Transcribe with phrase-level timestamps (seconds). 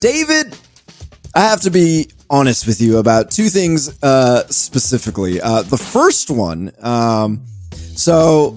[0.00, 0.56] David,
[1.34, 5.40] I have to be honest with you about two things uh, specifically.
[5.40, 8.54] Uh, the first one, um, so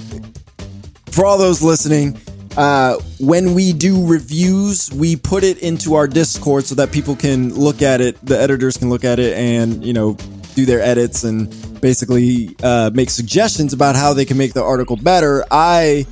[1.07, 2.15] for all those listening,
[2.57, 7.51] uh, when we do reviews, we put it into our Discord so that people can
[7.55, 10.13] look at it, the editors can look at it and, you know,
[10.53, 11.49] do their edits and
[11.81, 15.43] basically uh, make suggestions about how they can make the article better.
[15.49, 16.05] I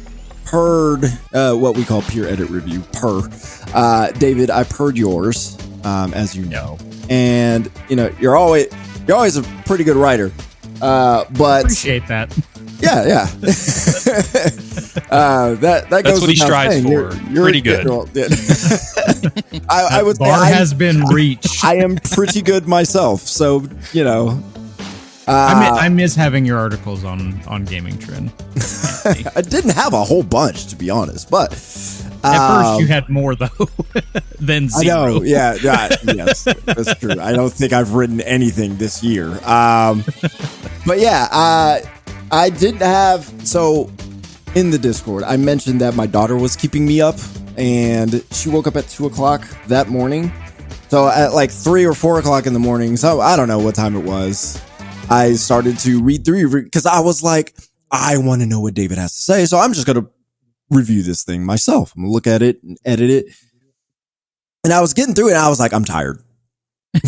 [0.50, 1.04] heard
[1.34, 3.22] uh, what we call peer edit review per
[3.74, 4.50] uh, David.
[4.50, 6.78] I've heard yours, um, as you know,
[7.10, 8.68] and you know you're always
[9.08, 10.32] you're always a pretty good writer.
[10.82, 12.36] Uh, but Appreciate that.
[12.80, 13.22] yeah, yeah.
[15.12, 16.86] uh, that that goes That's goes what he strives saying.
[16.86, 16.92] for.
[16.92, 17.86] You're, you're Pretty good.
[18.14, 18.28] yeah.
[19.70, 21.64] I, I would Bar I, has been reached.
[21.66, 23.64] I am pretty good myself, so
[23.94, 24.42] you know.
[25.30, 28.32] I, Uh, mi- I miss having your articles on on Gaming Trend.
[29.36, 31.52] I didn't have a whole bunch to be honest, but
[32.24, 33.70] At um, first, you had more though
[34.40, 35.06] than I zero.
[35.20, 37.20] know, yeah, yeah, yes, that's true.
[37.20, 39.28] I don't think I've written anything this year.
[39.48, 40.04] Um,
[40.86, 41.80] but yeah, uh,
[42.32, 43.90] I didn't have so
[44.56, 45.24] in the Discord.
[45.24, 47.16] I mentioned that my daughter was keeping me up,
[47.58, 50.32] and she woke up at two o'clock that morning.
[50.90, 53.76] So at like three or four o'clock in the morning, so I don't know what
[53.76, 54.60] time it was.
[55.10, 57.56] I started to read through because I was like,
[57.92, 60.08] I want to know what David has to say, so I'm just gonna
[60.70, 61.94] review this thing myself.
[61.96, 63.26] I'm gonna look at it and edit it.
[64.64, 66.20] And I was getting through it, and I was like, I'm tired.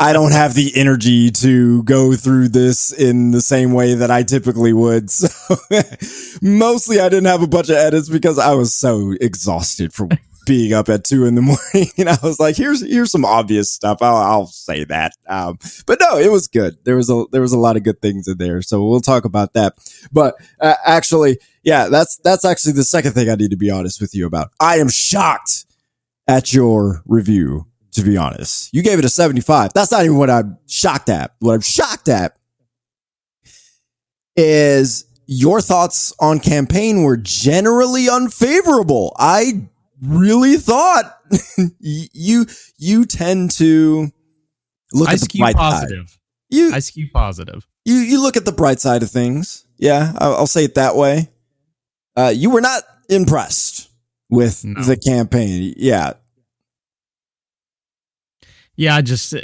[0.00, 4.22] I don't have the energy to go through this in the same way that I
[4.24, 5.10] typically would.
[5.10, 5.56] So
[6.42, 10.10] mostly I didn't have a bunch of edits because I was so exhausted from
[10.50, 11.42] being up at two in the
[11.74, 11.92] morning.
[11.96, 13.98] And I was like, here's, here's some obvious stuff.
[14.00, 15.12] I'll, I'll say that.
[15.28, 16.76] Um, but no, it was good.
[16.82, 18.60] There was a, there was a lot of good things in there.
[18.60, 19.74] So we'll talk about that.
[20.10, 24.00] But uh, actually, yeah, that's, that's actually the second thing I need to be honest
[24.00, 24.50] with you about.
[24.58, 25.66] I am shocked
[26.26, 28.72] at your review to be honest.
[28.72, 29.72] You gave it a 75.
[29.72, 31.34] That's not even what I'm shocked at.
[31.40, 32.36] What I'm shocked at
[34.36, 39.14] is your thoughts on campaign were generally unfavorable.
[39.18, 39.68] I
[40.02, 41.18] really thought
[41.80, 42.46] you
[42.78, 44.10] you tend to
[44.92, 45.58] look I at the bright side.
[45.58, 46.18] positive.
[46.48, 47.66] You I skew positive.
[47.84, 49.64] you you look at the bright side of things.
[49.78, 51.28] Yeah, I'll, I'll say it that way.
[52.16, 53.88] Uh, you were not impressed
[54.28, 54.82] with No.
[54.82, 55.74] the campaign.
[55.76, 56.14] Yeah,
[58.76, 59.40] Yeah, I just uh,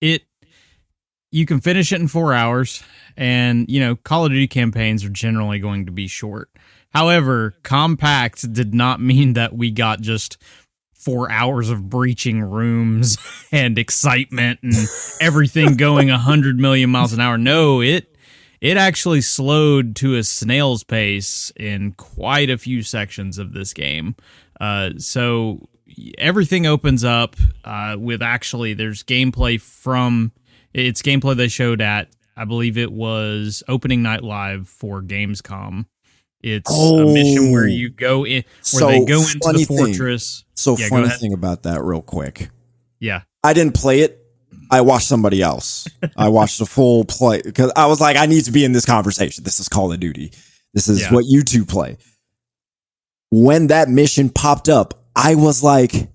[0.00, 0.22] it.
[1.30, 2.82] You can finish it in four hours,
[3.16, 6.48] and you know Call of Duty campaigns are generally going to be short.
[6.90, 10.38] However, compact did not mean that we got just
[10.94, 13.18] four hours of breaching rooms
[13.52, 14.74] and excitement and
[15.20, 17.38] everything going a hundred million miles an hour.
[17.38, 18.16] No, it
[18.60, 24.16] it actually slowed to a snail's pace in quite a few sections of this game.
[24.60, 25.68] Uh, so
[26.18, 30.32] everything opens up uh, with actually there's gameplay from
[30.74, 35.86] it's gameplay they showed at I believe it was opening night live for Gamescom.
[36.42, 37.66] It's a mission where Oh.
[37.66, 39.66] you go in where So, they go into the thing.
[39.66, 40.44] fortress.
[40.54, 42.50] So Yeah, funny thing about that, real quick.
[43.00, 43.22] Yeah.
[43.42, 44.18] I didn't play it.
[44.70, 45.86] I watched somebody else.
[46.16, 48.84] I watched the full play because I was like, I need to be in this
[48.84, 49.42] conversation.
[49.44, 50.32] This is Call of Duty.
[50.74, 51.12] This is Yeah.
[51.14, 51.96] what you two play.
[53.30, 56.08] When that mission popped up, I was like,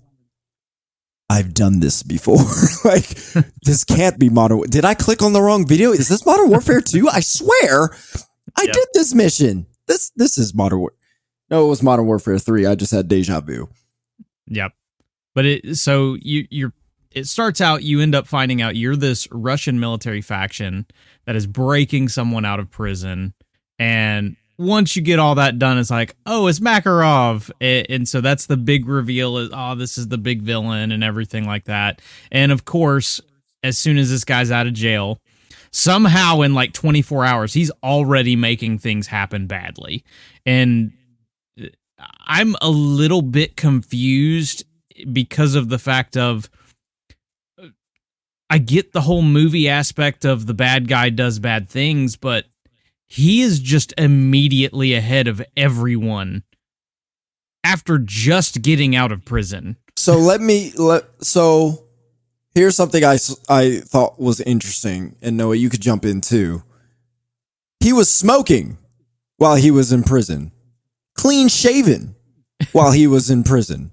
[1.30, 2.36] I've done this before.
[2.84, 3.08] like,
[3.62, 4.60] this can't be Modern.
[4.70, 5.90] Did I click on the wrong video?
[5.92, 7.08] Is this Modern Warfare 2?
[7.08, 7.94] I swear
[8.56, 8.72] I Yeah.
[8.72, 9.66] did this mission.
[9.86, 10.92] This this is Modern War.
[11.50, 12.66] No, it was Modern Warfare 3.
[12.66, 13.68] I just had deja vu.
[14.46, 14.72] Yep.
[15.34, 16.72] But it so you you're
[17.14, 20.86] it starts out you end up finding out you're this Russian military faction
[21.26, 23.34] that is breaking someone out of prison
[23.78, 28.46] and once you get all that done it's like oh it's Makarov and so that's
[28.46, 32.00] the big reveal is oh this is the big villain and everything like that
[32.30, 33.20] and of course
[33.62, 35.20] as soon as this guy's out of jail
[35.74, 40.04] somehow in like 24 hours he's already making things happen badly
[40.46, 40.92] and
[41.60, 41.66] uh,
[42.26, 44.64] I'm a little bit confused
[45.12, 46.48] because of the fact of
[47.60, 47.68] uh,
[48.48, 52.46] I get the whole movie aspect of the bad guy does bad things, but
[53.06, 56.44] he is just immediately ahead of everyone
[57.62, 59.76] after just getting out of prison.
[59.96, 61.83] So let me let so
[62.54, 63.18] here's something I,
[63.48, 66.62] I thought was interesting and Noah you could jump in too.
[67.80, 68.78] He was smoking
[69.36, 70.52] while he was in prison.
[71.16, 72.14] Clean shaven
[72.72, 73.90] while he was in prison.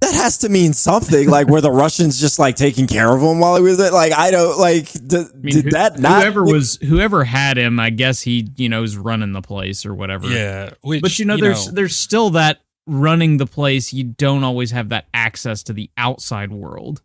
[0.00, 3.38] That has to mean something like were the Russians just like taking care of him
[3.38, 3.90] while he was there?
[3.90, 7.58] Like I don't like d- I mean, did who- that not whoever was whoever had
[7.58, 10.26] him, I guess he, you know, is running the place or whatever.
[10.26, 12.60] Yeah, which, But you know, there's there's still that
[12.90, 17.02] running the place, you don't always have that access to the outside world.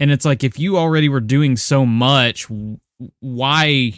[0.00, 2.46] And it's like if you already were doing so much,
[3.20, 3.92] why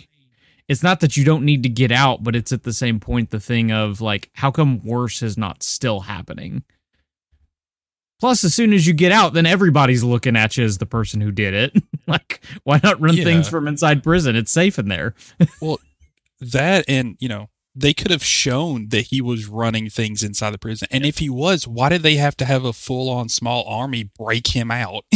[0.69, 3.31] it's not that you don't need to get out, but it's at the same point
[3.31, 6.63] the thing of like, how come worse is not still happening?
[8.21, 11.21] Plus, as soon as you get out, then everybody's looking at you as the person
[11.21, 11.83] who did it.
[12.07, 13.25] like, why not run Yeah.
[13.25, 14.35] things from inside prison?
[14.37, 15.15] It's safe in there.
[15.63, 15.79] well,
[16.41, 20.59] that and you know they could have shown that he was running things inside the
[20.59, 24.11] prison, and if he was, why did they have to have a full-on small army
[24.19, 25.05] break him out?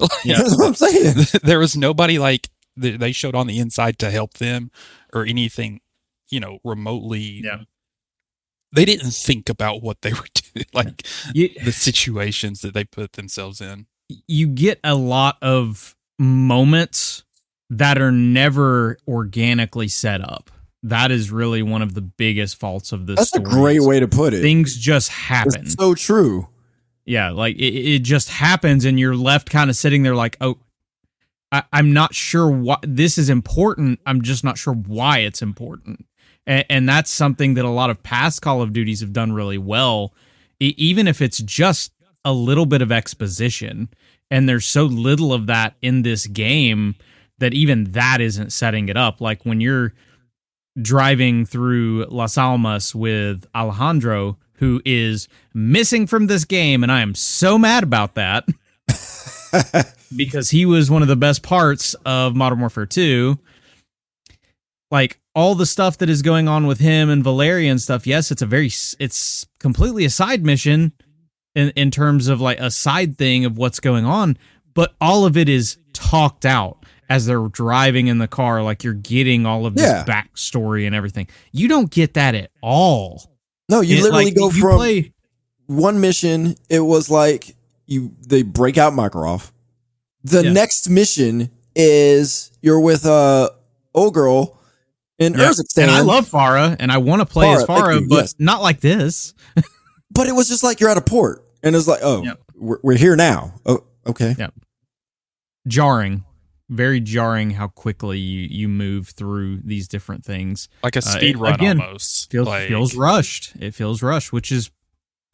[0.00, 0.36] Like, Yeah.
[0.38, 1.26] That's what I'm saying.
[1.42, 4.70] there was nobody like they showed on the inside to help them
[5.12, 5.80] or anything,
[6.28, 7.40] you know, remotely.
[7.42, 7.60] Yeah.
[8.72, 13.12] They didn't think about what they were doing, like You, the situations that they put
[13.14, 13.86] themselves in.
[14.28, 17.24] you get a lot of moments
[17.70, 20.50] that are never organically set up.
[20.88, 23.16] That is really one of the biggest faults of this.
[23.16, 24.40] That's a great way to put it.
[24.40, 25.62] Things just happen.
[25.62, 26.48] It's so true.
[27.04, 30.58] Yeah, like it, it just happens, and you're left kind of sitting there like, oh,
[31.50, 33.98] I, I'm not sure what this is important.
[34.06, 36.06] I'm just not sure why it's important,
[36.46, 39.58] and, and that's something that a lot of past Call of Duties have done really
[39.58, 40.14] well.
[40.60, 41.92] Even if it's just
[42.24, 43.88] a little bit of exposition,
[44.30, 46.94] and there's so little of that in this game
[47.38, 49.20] that even that isn't setting it up.
[49.20, 49.92] Like when you're
[50.80, 57.14] driving through Las Almas with Alejandro, who is missing from this game, and I am
[57.14, 58.46] so mad about that
[60.16, 63.38] because he was one of the best parts of Modern Warfare 2.
[64.90, 68.30] Like all the stuff that is going on with him and Valeria and stuff, yes,
[68.30, 70.92] it's a very it's completely a side mission
[71.54, 74.38] in in terms of like a side thing of what's going on,
[74.74, 78.94] but all of it is talked out as they're driving in the car like you're
[78.94, 80.04] getting all of this Yeah.
[80.04, 81.28] backstory and everything.
[81.52, 83.30] You don't get that at all.
[83.68, 85.12] No, you It- literally like, go from play
[85.66, 86.54] one mission.
[86.68, 87.56] It was like
[87.86, 89.50] you they break out Makarov.
[90.24, 90.52] The Yeah.
[90.52, 93.52] next mission is you're with a
[93.94, 94.58] old girl
[95.18, 95.50] in Yeah.
[95.50, 95.82] Urzikstan.
[95.82, 98.34] And I love Farah, and I want to play as Farah, thank Farah, but yes.
[98.38, 99.34] not like this.
[100.10, 102.40] but it was just like you're at a port, and it's like, oh, Yep.
[102.56, 103.54] we're, we're here now.
[103.64, 104.34] Oh, okay.
[104.38, 104.48] Yeah.
[105.66, 106.24] Jarring,
[106.68, 110.68] very jarring how quickly you you move through these different things.
[110.82, 112.30] Like a Uh, speed it- run again, almost.
[112.30, 113.54] Feels like, feels rushed.
[113.60, 114.70] It feels rushed, which is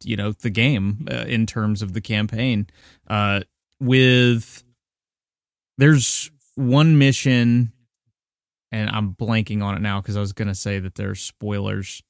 [0.05, 2.67] you know the game uh, in terms of the campaign.
[3.06, 3.40] Uh,
[3.81, 4.62] with
[5.79, 7.73] there's one mission,
[8.70, 12.02] and I'm blanking on it now because I was gonna say that there's spoilers.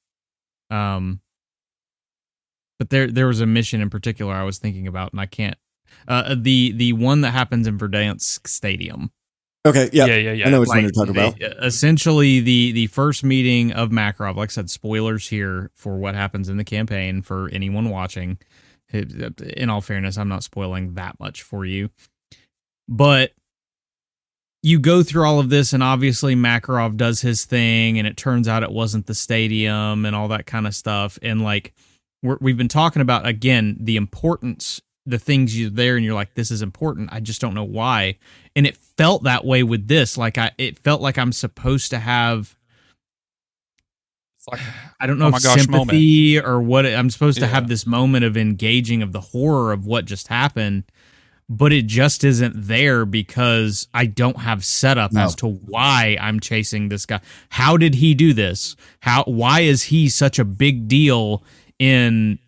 [0.71, 1.21] Um,
[2.79, 5.57] but there there was a mission in particular I was thinking about, and I can't.
[6.09, 9.11] Uh, the the one that happens in Verdansk Stadium.
[9.65, 9.89] Okay.
[9.93, 10.07] Yeah.
[10.07, 10.47] yeah, yeah, yeah.
[10.49, 11.39] I know which one you're talking about.
[11.39, 14.37] the- essentially, the the first meeting of Makarov.
[14.37, 18.39] Like I said, spoilers here for what happens in the campaign for anyone watching.
[18.93, 21.89] In all fairness, I'm not spoiling that much for you,
[22.89, 23.33] but
[24.63, 28.47] you go through all of this, and obviously Makarov does his thing, and it turns
[28.49, 31.19] out it wasn't the stadium and all that kind of stuff.
[31.23, 31.73] And like
[32.23, 36.35] we're, we've been talking about again, the importance, the things you there, and you're like,
[36.35, 37.09] this is important.
[37.13, 38.19] I just don't know why.
[38.55, 40.17] And it felt that way with this.
[40.17, 42.55] Like i it felt like i'm supposed to have
[44.51, 44.61] like,
[45.01, 48.25] i don't know Oh if gosh sympathy or what i'm supposed to have this moment
[48.25, 50.83] of engaging of the horror of what just happened
[51.49, 55.23] but it just isn't there because i don't have setup No.
[55.23, 57.21] as to why i'm chasing this guy.
[57.51, 58.75] How did he do this?
[59.01, 61.45] How why is he such a big deal
[61.79, 62.39] in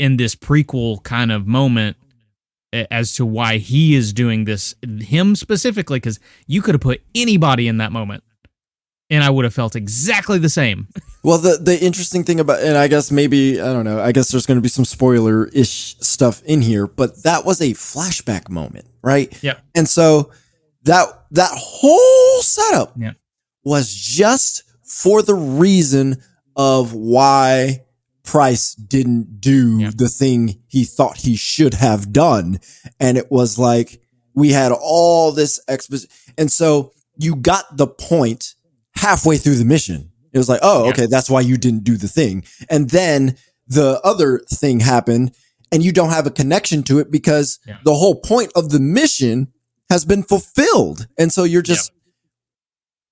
[0.00, 1.96] in this prequel kind of moment
[2.72, 7.66] as to why he is doing this him specifically because you could have put anybody
[7.68, 8.22] in that moment
[9.10, 10.86] and i would have felt exactly the same
[11.22, 14.00] Well, the the interesting thing about, and I guess maybe I don't know.
[14.00, 17.60] I guess there's going to be some spoiler ish stuff in here, but that was
[17.60, 19.28] a flashback moment, right?
[19.42, 19.58] Yeah.
[19.74, 20.30] And so
[20.84, 23.12] that that whole setup Yeah.
[23.64, 26.22] was just for the reason
[26.56, 27.82] of why
[28.30, 29.90] Price didn't do Yeah.
[29.94, 32.60] the thing he thought he should have done,
[33.00, 34.00] and it was like
[34.34, 38.54] we had all this exposition, and so you got the point
[38.94, 40.10] halfway through the mission.
[40.32, 40.90] It was like, oh, Yeah.
[40.90, 42.44] okay, that's why you didn't do the thing.
[42.68, 45.32] And then the other thing happened
[45.72, 47.78] and you don't have a connection to it because Yeah.
[47.84, 49.48] the whole point of the mission
[49.90, 51.08] has been fulfilled.
[51.18, 51.90] And so you're just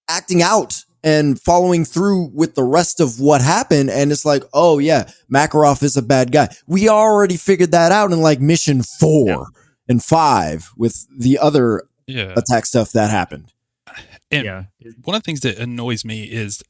[0.08, 3.90] acting out and following through with the rest of what happened.
[3.90, 6.49] And it's like, oh yeah, Makarov is a bad guy.
[6.67, 9.45] We already figured that out in like mission four Yeah.
[9.88, 12.35] and five with the other yeah.
[12.37, 13.52] attack stuff that happened.
[14.31, 14.64] And yeah
[15.05, 16.62] one of the things that annoys me is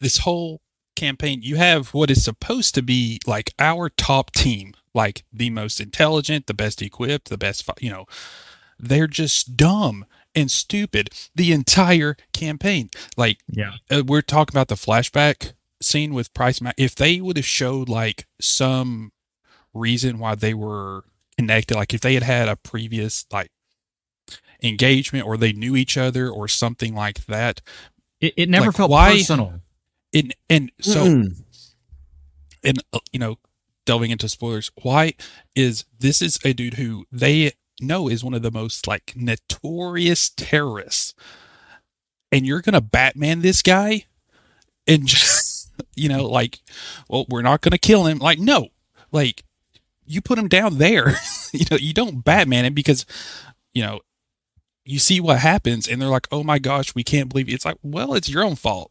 [0.00, 0.60] this whole
[0.96, 5.80] campaign, you have what is supposed to be like our top team, like the most
[5.80, 8.06] intelligent, the best equipped, the best, you know,
[8.78, 12.90] they're just dumb and stupid the entire campaign.
[13.16, 13.74] Like, Yeah.
[13.90, 16.60] uh, we're talking about the flashback scene with Price.
[16.60, 19.12] Ma- if they would have showed like some
[19.72, 21.04] reason why they were
[21.36, 23.50] connected, like if they had had a previous like
[24.62, 27.60] engagement or they knew each other or something like that,
[28.20, 29.60] It, it never Like, felt why- personal.
[30.14, 31.42] and and so Mm-mm.
[32.62, 33.38] and uh, you know
[33.84, 35.12] delving into spoilers why
[35.54, 40.30] is this is a dude who they know is one of the most like notorious
[40.30, 41.14] terrorists.
[42.32, 44.04] And you're gonna batman this guy?
[44.86, 46.60] And just you know like
[47.08, 48.18] well we're not gonna kill him.
[48.18, 48.68] Like no.
[49.12, 49.44] Like
[50.06, 51.14] you put him down there.
[51.54, 53.06] You know you don't batman him because
[53.72, 54.00] you know
[54.84, 57.52] you see what happens and they're like oh my gosh we can't believe it.
[57.52, 58.90] it's like well it's your own fault.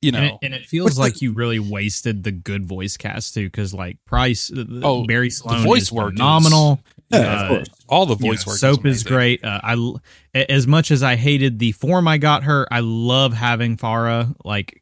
[0.00, 3.34] You know And it, and it feels like you really wasted the good voice cast
[3.34, 6.80] too, because like Price, uh, Oh, Barry Sloan voice is work is- phenomenal.
[7.10, 7.68] Yeah, Uh, of course.
[7.88, 9.08] all the you know, voice work soap is amazing.
[9.08, 9.44] great.
[9.44, 10.00] Uh, I l-
[10.34, 14.34] a- as much as I hated the form I got her, I love having Farah.
[14.44, 14.80] Like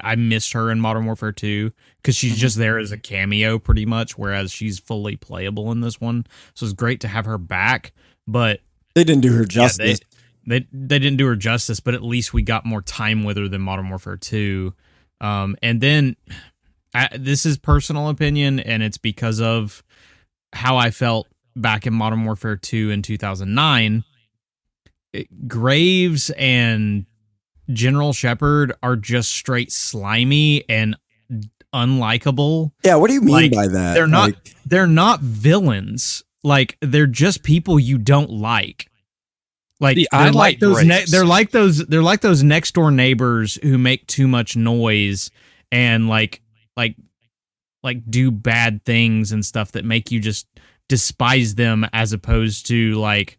[0.00, 2.38] I missed her in Modern Warfare 2 because she's Mhm.
[2.38, 4.16] just there as a cameo, pretty much.
[4.16, 7.92] Whereas she's fully playable in this one, so it's great to have her back.
[8.26, 8.60] But
[8.94, 9.98] They didn't do her yeah, justice.
[10.46, 13.36] they, they they didn't do her justice, but at least we got more time with
[13.36, 14.72] her than Modern Warfare 2.
[15.20, 16.14] Um, and then
[16.94, 19.82] I, this is personal opinion, and it's because of
[20.52, 21.26] how I felt
[21.56, 24.04] back in Modern Warfare 2 in 2009.
[25.12, 27.06] It- Graves and
[27.72, 30.96] General Shepard are just straight slimy and
[31.74, 33.94] unlikable yeah, what do you mean like, by that?
[33.94, 36.22] they're not- Like, they're not villains.
[36.42, 38.88] Like they're just people you don't like.
[39.80, 40.84] Like See, I like, like those.
[40.84, 41.84] Ne- they're like those.
[41.86, 45.30] They're like those next door neighbors who make too much noise
[45.72, 46.42] and like
[46.76, 46.96] like
[47.82, 50.46] like do bad things and stuff that make you just
[50.88, 53.38] despise them as opposed to like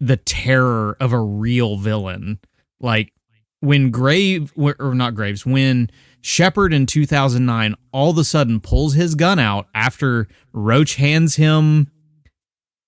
[0.00, 2.38] the terror of a real villain.
[2.80, 3.12] Like
[3.60, 5.90] when Grave or not Graves when
[6.20, 11.90] Shepard in 2009 all of a sudden pulls his gun out after Roach hands him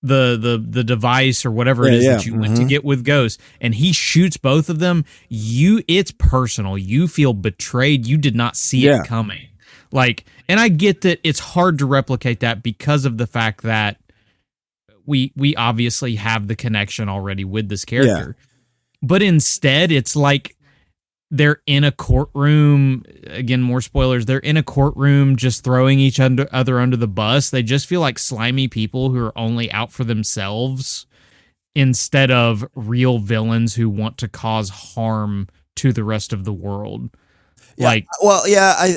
[0.02, 2.68] the the the device or whatever it Yeah, is yeah, that you went to mhm.
[2.68, 8.06] get with Ghost and he shoots both of them you it's personal you feel betrayed
[8.06, 9.00] you did not see Yeah.
[9.00, 9.48] it coming
[9.92, 13.98] like and I get that it's hard to replicate that because of the fact that
[15.06, 18.36] we we obviously have the connection already with this character.
[19.02, 20.56] But instead it's like
[21.30, 26.80] they're in a courtroom again more spoilers they're in a courtroom just throwing each other
[26.80, 27.50] under the bus.
[27.50, 31.06] They just feel like slimy people who are only out for themselves
[31.74, 37.10] instead of real villains who want to cause harm to the rest of the world.
[37.76, 37.86] Yeah.
[37.86, 38.96] like well, yeah, I,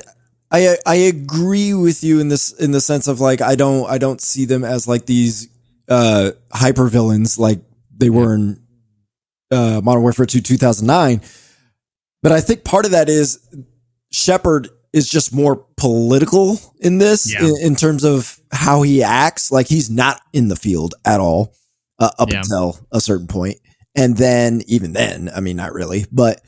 [0.51, 3.97] I, I agree with you in this in the sense of like I don't I
[3.99, 5.47] don't see them as like these
[5.87, 7.59] uh hyper villains like
[7.95, 8.59] they were in
[9.51, 11.21] uh Modern Warfare 2 2009.
[12.23, 13.39] But I think part of that is
[14.11, 17.45] Shepard is just more political in this Yeah.
[17.45, 19.51] in, in terms of how he acts.
[19.51, 21.53] Like he's not in the field at all
[21.99, 22.39] uh, up Yeah.
[22.39, 23.57] until a certain point,
[23.95, 26.41] and then even then, I mean, not really, but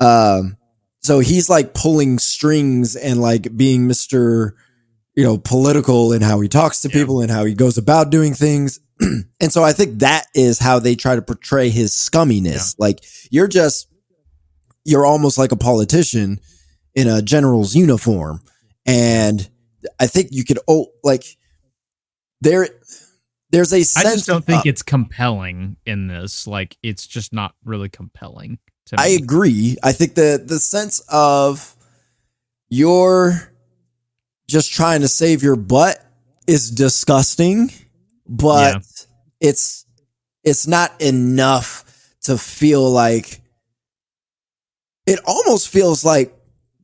[0.00, 0.56] um,
[1.02, 4.54] so he's like pulling strings and like being Mister,
[5.16, 6.94] you know, political in how he talks to Yeah.
[6.94, 8.78] people and how he goes about doing things.
[9.00, 12.74] and so I think that is how they try to portray his scumminess.
[12.78, 13.88] Like you're just
[14.84, 16.40] you're almost like a politician
[16.94, 18.40] in a general's uniform.
[18.86, 19.48] And
[20.00, 21.24] I think you could oh like
[22.40, 22.68] there
[23.50, 27.32] there's a i sense just don't think of- it's compelling in this like it's just
[27.32, 28.58] not really compelling
[28.96, 29.76] I agree.
[29.82, 31.74] I think the the sense of
[32.68, 33.52] you're
[34.48, 36.04] just trying to save your butt
[36.46, 37.72] is disgusting,
[38.28, 38.80] but Yeah.
[39.40, 39.86] it's
[40.44, 41.84] it's not enough
[42.22, 43.40] to feel like
[45.06, 46.36] it almost feels like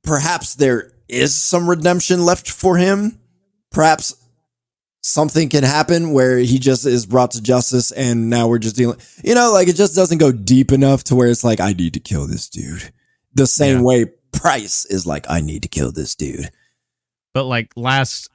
[0.02, 3.19] perhaps there is some redemption left for him.
[3.71, 4.14] Perhaps
[5.02, 8.99] something can happen where he just is brought to justice and now we're just dealing
[9.25, 11.95] you know like it just doesn't go deep enough to where it's like i need
[11.95, 12.93] to kill this dude.
[13.35, 13.83] The same Yeah.
[13.85, 16.50] way price is like i need to kill this dude.
[17.33, 18.28] But like last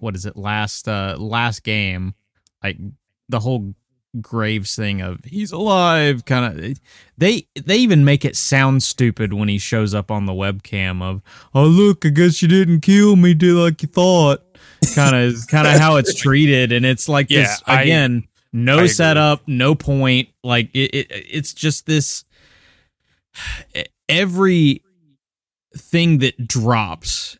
[0.00, 0.36] what is it?
[0.36, 2.14] Last uh last game
[2.62, 2.76] like
[3.28, 3.74] the whole
[4.20, 6.78] graves thing of he's alive kind of
[7.16, 11.22] they they even make it sound stupid when he shows up on the webcam of
[11.54, 14.42] oh look i guess you didn't kill me did like you thought
[14.88, 18.28] kind of is kind of how it's treated and it's like Yeah, this again I
[18.52, 18.88] no agree.
[18.88, 22.24] setup no point like it, it it's just this
[24.08, 24.82] every
[25.76, 27.38] thing that drops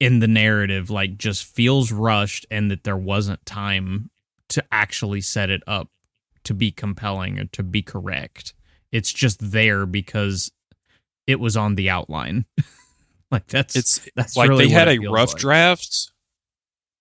[0.00, 4.10] in the narrative like just feels rushed and that there wasn't time
[4.48, 5.88] to actually set it up
[6.44, 8.54] to be compelling or to be correct.
[8.92, 10.52] It's just there because
[11.26, 12.44] it was on the outline.
[13.30, 15.40] like that's It's that's like really they had a rough like.
[15.40, 16.12] draft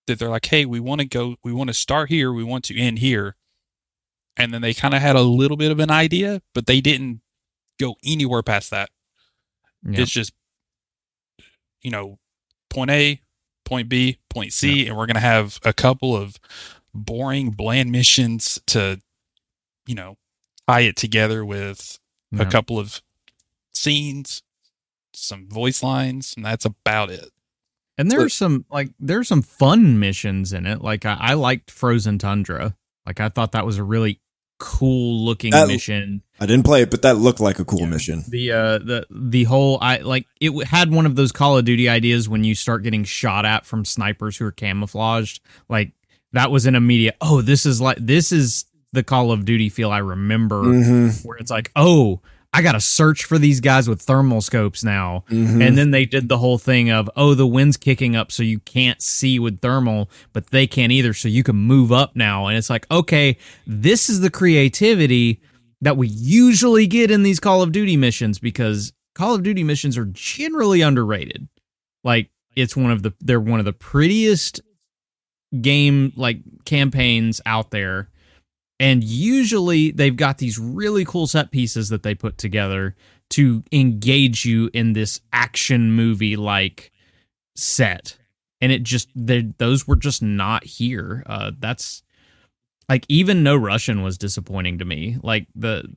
[0.07, 2.63] that they're like, hey, we want to go, we want to start here, we want
[2.65, 3.35] to end here.
[4.37, 7.21] And then they kind of had a little bit of an idea, but they didn't
[7.79, 8.89] go anywhere past that.
[9.83, 10.01] Yeah.
[10.01, 10.33] It's just,
[11.81, 12.19] you know,
[12.69, 13.21] point A,
[13.63, 16.37] point B, point C, and we're going to have a couple of
[16.93, 18.99] boring, bland missions to,
[19.87, 20.17] you know,
[20.67, 21.99] tie it together with
[22.37, 23.01] a couple of
[23.71, 24.43] scenes,
[25.13, 27.29] some voice lines, and that's about it.
[27.97, 30.81] And So- there's some like there's some fun missions in it.
[30.81, 32.75] Like I, I liked Frozen Tundra.
[33.05, 34.19] Like I thought that was a really
[34.59, 36.21] cool looking That- mission.
[36.39, 37.85] I didn't play it, but that looked like a cool Yeah.
[37.87, 38.23] mission.
[38.27, 41.65] The uh the the whole I like it w- had one of those Call of
[41.65, 45.39] Duty ideas when you start getting shot at from snipers who are camouflaged.
[45.69, 45.93] Like
[46.33, 47.15] that was an immediate.
[47.21, 50.61] Oh, this is like this is the Call of Duty feel I remember.
[50.63, 52.21] hmm Where it's like, oh,
[52.55, 55.25] I got to search for these guys with thermal scopes now.
[55.27, 58.43] hmm And then they did the whole thing of, oh, the wind's kicking up, so
[58.43, 62.47] you can't see with thermal, but they can't either, so you can move up now.
[62.47, 65.41] And it's like, okay, this is the creativity
[65.81, 69.97] that we usually get in these Call of Duty missions because Call of Duty missions
[69.97, 71.49] are generally underrated.
[72.05, 74.61] Like, it's one of the, they're one of the prettiest
[75.61, 78.09] game, like, campaigns out there.
[78.79, 82.95] And usually they've got these really cool set pieces that they put together
[83.31, 86.91] to engage you in this action movie like
[87.55, 88.17] set.
[88.61, 91.23] And it just those were just not here.
[91.25, 92.03] Uh that's
[92.89, 95.17] like even no russian was disappointing to me.
[95.23, 95.95] Like the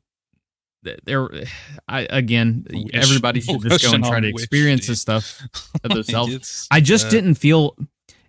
[0.82, 1.28] the- there
[1.88, 5.42] i again everybody should just go and try to experience this stuff
[5.82, 6.68] themselves.
[6.70, 7.76] I just uh, didn't feel,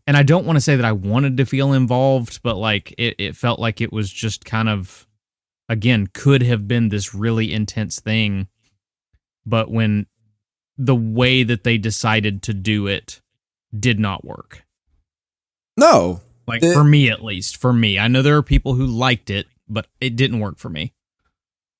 [0.09, 3.13] and I don't want to say that I wanted to feel involved, but like it,
[3.19, 5.05] it felt like it was just kind of,
[5.69, 8.47] again, could have been this really intense thing.
[9.45, 10.07] But when
[10.79, 13.21] the way that they decided to do it
[13.79, 14.63] did not work,
[15.77, 18.87] No, like The- for me at least, for me, I know there are people who
[18.87, 20.91] liked it, but it didn't work for me.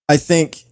[0.07, 0.65] I think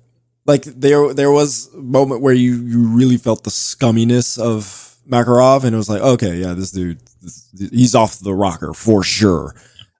[0.45, 5.63] like there there was a moment where you you really felt the scumminess of Makarov,
[5.63, 9.55] and it was like, okay, yeah, this dude, this, he's off the rocker for sure.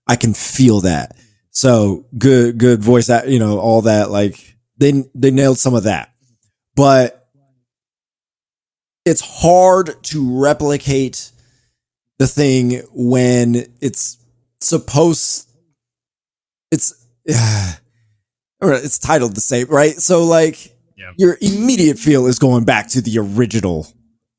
[0.08, 1.16] I can feel that.
[1.52, 4.12] So good, good voice, act- you know, all that.
[4.12, 6.14] Like they they nailed some of that,
[6.76, 7.28] but
[9.06, 11.32] it's hard to replicate
[12.20, 14.18] the thing when it's
[14.62, 15.50] supposed.
[16.72, 16.94] It's.
[17.26, 17.74] Yeah
[18.60, 19.94] or it's titled the same, right?
[19.98, 21.12] So like Yeah.
[21.16, 23.88] your immediate feel is going back to the original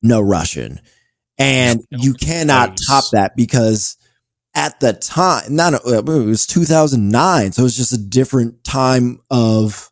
[0.08, 0.80] No Russian.
[1.38, 3.96] And you cannot top that because
[4.54, 9.20] at the time, not uh, it was 2009, so it was just a different time
[9.30, 9.90] of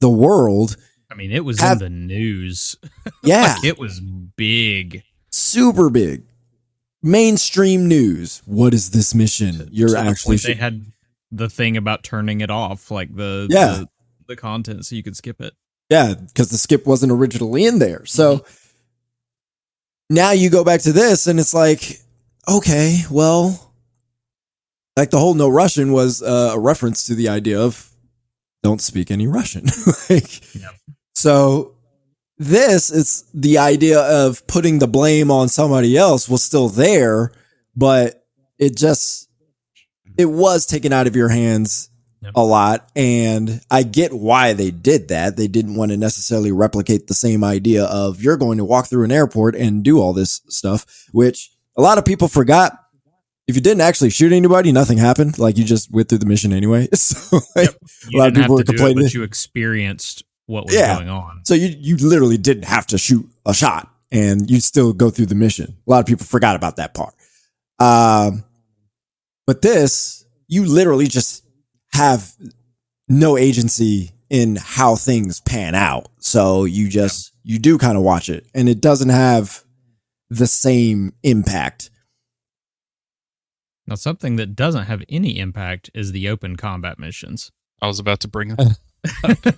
[0.00, 0.76] the world.
[1.08, 2.76] I mean, it was Have- in the news.
[3.22, 5.04] Yeah, Like, it was big.
[5.30, 6.24] super big.
[7.02, 8.42] Mainstream news.
[8.46, 9.68] What is this mission?
[9.70, 10.86] You're actually they had
[11.30, 13.66] the thing about turning it off, like the Yeah.
[13.66, 13.88] the,
[14.28, 15.54] the content, so you could skip it.
[15.88, 18.04] Yeah, because the skip wasn't originally in there.
[18.06, 18.61] So mm-hmm.
[20.12, 22.00] Now you go back to this and it's like,
[22.48, 23.72] okay, well,
[24.96, 27.90] like the whole no Russian was uh, a reference to the idea of
[28.62, 29.66] don't speak any Russian.
[30.10, 30.42] like,
[31.14, 31.76] so
[32.38, 37.32] this is the idea of putting the blame on somebody else was still there,
[37.74, 38.26] but
[38.58, 39.28] it just,
[40.18, 41.88] it was taken out of your hands
[42.22, 42.32] Yep.
[42.36, 42.88] a lot.
[42.94, 45.36] And I get why they did that.
[45.36, 49.04] They didn't want to necessarily replicate the same idea of you're going to walk through
[49.04, 52.78] an airport and do all this stuff, which a lot of people forgot.
[53.48, 55.36] If you didn't actually shoot anybody, nothing happened.
[55.38, 56.88] Like you just went through the mission anyway.
[56.94, 57.70] So, like,
[58.08, 59.02] You lot of people were it, complaining.
[59.04, 60.94] but you experienced what was Yeah.
[60.94, 61.40] going on.
[61.44, 65.26] so you, you literally didn't have to shoot a shot and you still go through
[65.26, 65.76] the mission.
[65.86, 67.14] A lot of people forgot about that part.
[67.80, 68.44] Um,
[69.46, 71.42] but this, you literally just
[71.94, 72.32] have
[73.08, 76.08] no agency in how things pan out.
[76.18, 79.62] So you just, you do kind of watch it and it doesn't have
[80.30, 81.90] the same impact.
[83.86, 87.50] Now, something that doesn't have any impact is the open combat missions.
[87.82, 88.58] I was about to bring up.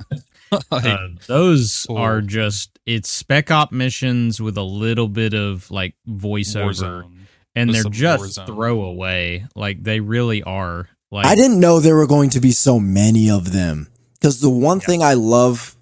[0.71, 1.97] Like, Uh, those Cool.
[1.99, 7.11] are just it's spec op missions with a little bit of like voiceover, Warzone.
[7.57, 9.47] and they're just throwaway.
[9.57, 10.89] Like they really are.
[11.11, 13.89] Like I didn't know there were going to be so many of them.
[14.15, 15.77] Because the one thing I love,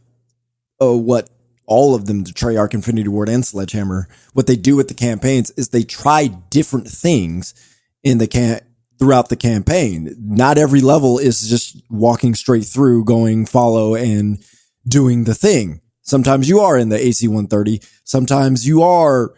[0.80, 1.30] uh, what
[1.66, 5.50] all of them, the Treyarch, Infinity Ward, and Sledgehammer, what they do with the campaigns
[5.52, 7.54] is they try different things
[8.02, 8.60] in the can
[8.98, 10.14] throughout the campaign.
[10.18, 14.38] Not every level is just walking straight through, going follow and
[14.86, 15.80] doing the thing.
[16.02, 17.80] Sometimes you are in the AC 130.
[18.04, 19.32] Sometimes you are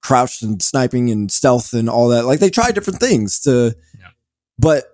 [0.00, 2.24] crouched and sniping and stealth and all that.
[2.24, 4.08] Like they try different things to, Yeah.
[4.58, 4.93] but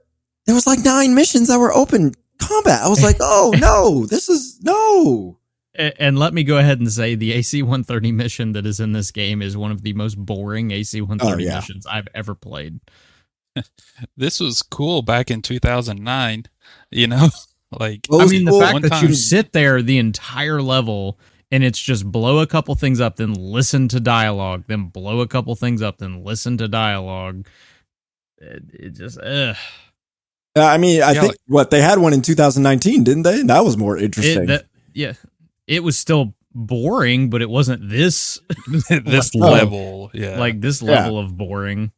[0.51, 2.83] there was like nine missions that were open combat.
[2.83, 5.39] I was like, oh no, this is no.
[5.77, 9.13] And let me go ahead and say the AC 130 mission that is in this
[9.13, 11.55] game is one of the most boring AC 130 Oh, yeah.
[11.61, 12.81] missions I've ever played.
[14.17, 16.47] This was cool back in 2009.
[16.91, 17.29] You know,
[17.79, 19.07] like I was mean, the cool fact one that time.
[19.07, 21.21] you sit there the entire level
[21.53, 25.29] and it's just blow a couple things up, then listen to dialogue, then blow a
[25.29, 27.47] couple things up, then listen to dialogue.
[28.39, 29.57] It, it just, ugh.
[30.57, 33.43] Uh, I mean, I Yeah, think like- what they had one in 2019, didn't they?
[33.43, 34.45] That was more interesting.
[34.45, 35.13] It, that, yeah,
[35.67, 38.39] it was still boring, but it wasn't this
[38.89, 39.39] this Oh.
[39.39, 40.11] level.
[40.13, 40.91] Yeah, like this Yeah.
[41.03, 41.93] level of boring.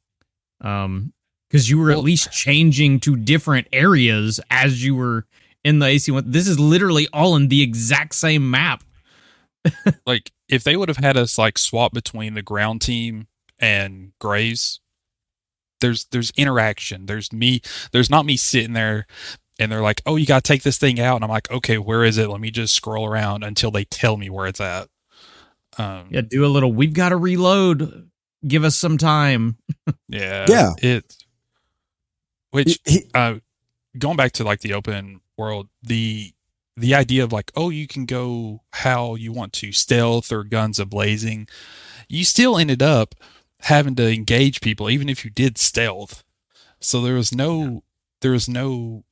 [0.60, 1.12] Um,
[1.48, 5.26] because you were at least changing to different areas as you were
[5.64, 6.30] in the AC one.
[6.30, 8.82] This is literally all in the exact same map.
[10.06, 13.26] like if they would have had us like swap between the ground team
[13.58, 14.80] and Graves,
[15.82, 17.04] there's there's interaction.
[17.04, 17.60] There's me.
[17.92, 19.06] There's not me sitting there.
[19.58, 22.02] And they're like, "Oh, you gotta take this thing out," and I'm like, "Okay, where
[22.04, 22.30] is it?
[22.30, 24.88] Let me just scroll around until they tell me where it's at."
[25.78, 26.72] Um, Yeah, do a little.
[26.72, 28.08] We've got to reload.
[28.48, 29.58] Give us some time.
[30.08, 30.46] Yeah.
[30.48, 30.72] Yeah.
[30.82, 31.16] It
[32.50, 33.36] which He- he- uh
[33.98, 36.32] going back to like the open world, the
[36.76, 40.78] the idea of like, oh, you can go how you want to stealth or guns
[40.80, 41.46] a blazing,
[42.08, 43.14] you still ended up
[43.62, 46.24] having to engage people even if you did stealth.
[46.80, 47.84] So there was no
[48.20, 49.04] there was no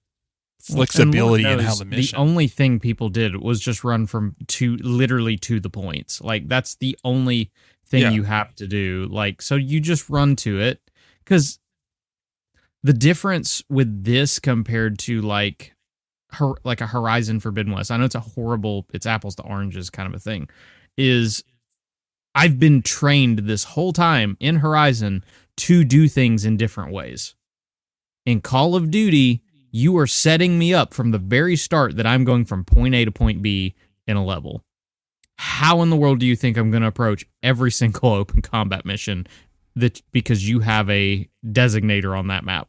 [0.60, 4.36] flexibility And in how the mission The only thing people did was just run from
[4.48, 6.20] to literally to the points.
[6.20, 7.50] Like that's the only
[7.86, 8.10] thing Yeah.
[8.10, 9.08] you have to do.
[9.10, 10.80] Like so you just run to it
[11.24, 11.58] cuz
[12.82, 15.74] the difference with this compared to like
[16.32, 17.90] her, like a Horizon Forbidden West.
[17.90, 20.48] I know it's a horrible it's apples to oranges kind of a thing
[20.96, 21.42] is
[22.34, 25.24] I've been trained this whole time in Horizon
[25.58, 27.34] to do things in different ways.
[28.24, 32.24] In Call of Duty, you are setting me up from the very start that I'm
[32.24, 33.74] going from point A to point B
[34.06, 34.64] in a level.
[35.36, 38.84] How in the world do you think I'm going to approach every single open combat
[38.84, 39.26] mission
[39.76, 42.68] that because you have a designator on that map?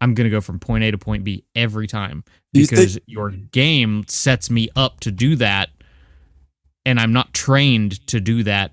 [0.00, 2.94] I'm going to go from point A to point B every time Do you because
[2.94, 5.70] think- your game sets me up to do that
[6.84, 8.72] and I'm not trained to do that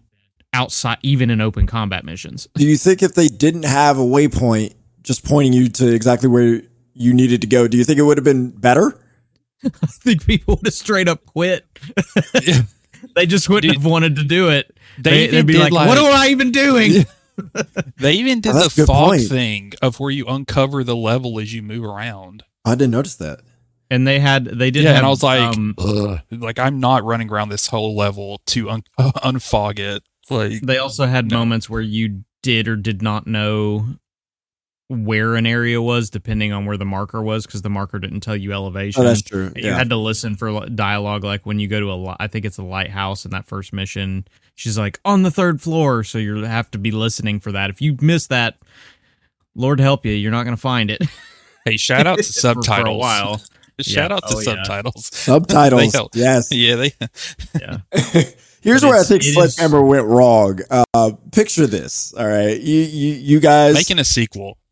[0.53, 2.47] outside even in open combat missions.
[2.55, 6.61] Do you think if they didn't have a waypoint just pointing you to exactly where
[6.93, 8.97] you needed to go, do you think it would have been better?
[9.65, 11.65] I think people would have straight up quit.
[12.41, 12.61] Yeah.
[13.15, 14.77] they just wouldn't Dude, have wanted to do it.
[14.99, 17.05] they They, even would be like, like- "What am I even doing?"
[17.97, 19.27] They even did Oh, the fog point.
[19.27, 22.43] thing of where you uncover the level as you move around.
[22.63, 23.39] I didn't notice that.
[23.89, 24.83] And they had, they did.
[24.83, 25.75] Yeah, have, and I was like, um,
[26.29, 30.03] like I'm not running around this whole level to un- unfog it.
[30.29, 31.39] Like, they also had No.
[31.39, 33.85] moments where you did or did not know
[34.89, 38.35] where an area was, depending on where the marker was, because the marker didn't tell
[38.35, 39.01] you elevation.
[39.01, 39.47] Oh, that's true.
[39.47, 42.27] And You had to listen for dialogue, like when you go to a, li- I
[42.27, 44.27] think it's a lighthouse in that first mission.
[44.55, 47.69] She's like on the third floor, so you have to be listening for that.
[47.69, 48.57] If you miss that,
[49.55, 51.01] Lord help you, you're not going to find it
[51.65, 52.67] hey, shout out to subtitles.
[52.67, 53.37] for a while.
[53.79, 54.15] shout Yeah.
[54.17, 54.43] out to Oh, yeah.
[54.43, 55.05] subtitles.
[55.13, 55.93] Subtitles.
[55.93, 56.11] Help.
[56.15, 56.51] yes.
[56.51, 56.93] Yeah, they.
[57.59, 57.77] Yeah,
[58.63, 60.59] Here's where I think it is- Sledgehammer went wrong.
[60.93, 62.13] Uh, picture this.
[62.17, 62.59] All right.
[62.59, 63.73] You, you, you guys.
[63.75, 64.57] making a sequel.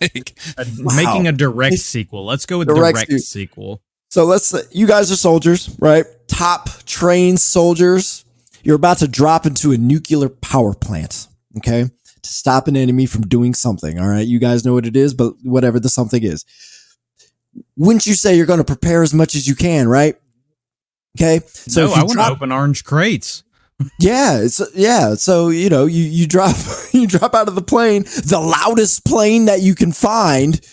[0.00, 0.38] Like,
[0.78, 0.94] Wow.
[0.96, 2.24] making a direct sequel.
[2.24, 3.82] Let's go with Direct direct, sequel.
[4.10, 6.04] So let's say you guys are soldiers, right?
[6.28, 8.24] Top trained soldiers.
[8.62, 11.26] You're about to drop into a nuclear power plant,
[11.58, 11.82] okay?
[11.84, 14.26] To stop an enemy from doing something, all right?
[14.26, 16.44] You guys know what it is, but whatever the something is.
[17.76, 20.16] Wouldn't you say you're going to prepare as much as you can, right?
[21.18, 21.40] Okay?
[21.46, 23.42] So no, I want to open orange crates.
[24.00, 25.14] yeah, it's yeah.
[25.14, 26.56] So you know, you you drop
[26.92, 30.64] you drop out of the plane, the loudest plane that you can find,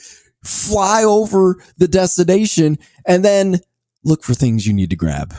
[0.43, 3.59] fly over the destination, and then
[4.03, 5.33] look for things you need to grab.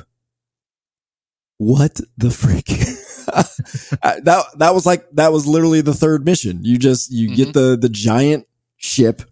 [1.58, 2.68] What the frick?
[3.28, 6.64] Uh, that that was like that was literally the third mission.
[6.64, 9.22] You just you get the the giant ship,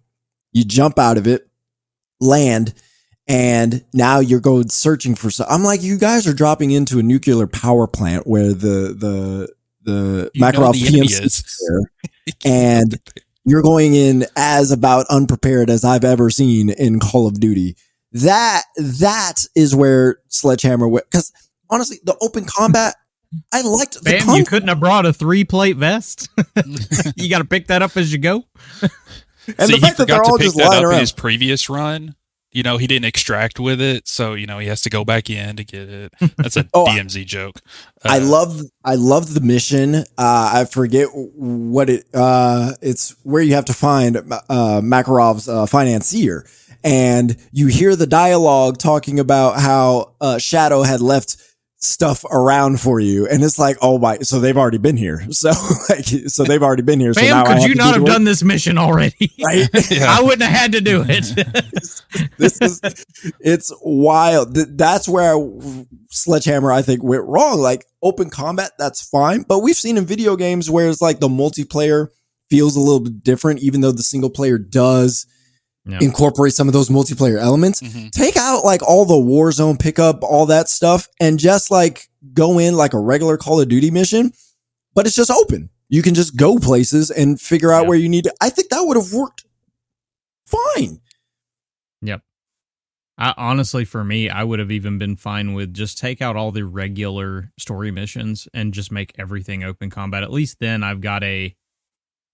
[0.52, 1.48] you jump out of it,
[2.20, 2.74] land,
[3.26, 5.46] and now you're going searching for some.
[5.48, 10.30] I'm like, you guys are dropping into a nuclear power plant where the the the
[10.34, 11.60] you know Makarov the PMC is.
[11.68, 12.98] there, and
[13.44, 17.76] you're going in as about unprepared as I've ever seen in Call of Duty.
[18.12, 21.32] That that is where Sledgehammer went because
[21.70, 22.94] honestly, the open combat,
[23.52, 26.28] I liked the Bam, you couldn't have brought a three plate vest.
[27.16, 28.44] you got to pick that up as you go.
[29.58, 31.00] And See, the fact he that they're all just that lying up in around.
[31.00, 32.14] his previous run.
[32.54, 35.28] You know, he didn't extract with it, so you know he has to go back
[35.28, 36.12] in to get it.
[36.38, 37.60] That's a Oh, DMZ joke.
[38.04, 39.96] I Uh, love I love the mission.
[39.96, 45.66] Uh, I forget what it uh, it's where you have to find uh, Makarov's uh,
[45.66, 46.46] financier,
[46.84, 51.36] and you hear the dialogue talking about how uh, Shadow had left
[51.84, 54.18] stuff around for you, and it's like, oh my!
[54.18, 55.22] So they've already been here.
[55.34, 55.50] So
[55.88, 57.12] like, so they've already been here.
[57.12, 59.32] So Bam, now could have you not do have done this mission already?
[59.44, 59.68] Right?
[59.90, 60.06] Yeah.
[60.08, 61.24] I wouldn't have had to do it.
[62.38, 62.80] this is
[63.40, 64.54] it's wild.
[64.54, 67.58] That's where I- Sledgehammer I think went wrong.
[67.60, 71.28] Like open combat, that's fine, but we've seen in video games where it's like the
[71.28, 72.08] multiplayer
[72.48, 75.26] feels a little bit different, even though the single player does
[75.86, 75.98] Yeah.
[76.00, 77.80] incorporate some of those multiplayer elements.
[77.82, 78.10] mhm.
[78.10, 82.74] Take out like all the Warzone pickup, all that stuff, and just like go in
[82.74, 84.32] like a regular Call of Duty mission,
[84.94, 85.68] but it's just open.
[85.90, 87.88] You can just go places and figure out Yeah.
[87.90, 88.34] where you need to.
[88.40, 89.44] I think that would have worked
[90.46, 91.00] fine.
[92.02, 92.22] Yep.
[93.18, 96.50] I, honestly, for me, I would have even been fine with just take out all
[96.50, 100.22] the regular story missions and just make everything open combat.
[100.22, 101.54] At least then I've got a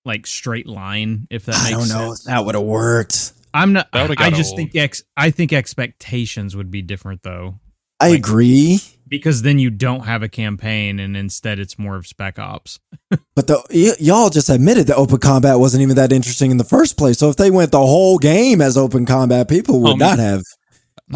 [0.05, 1.27] like straight line.
[1.31, 2.25] If that I makes don't know if sense.
[2.27, 3.33] that would have worked.
[3.55, 3.89] I'm not.
[3.93, 4.57] I just old.
[4.57, 5.03] think ex.
[5.17, 7.61] I think expectations would be different though,
[7.99, 12.07] I Like- agree, because then you don't have a campaign, and instead it's more of
[12.07, 12.79] spec ops.
[13.35, 16.65] but the y- y'all just admitted that open combat wasn't even that interesting in the
[16.65, 17.19] first place.
[17.19, 20.43] So if they went the whole game as open combat, people would Um, not have.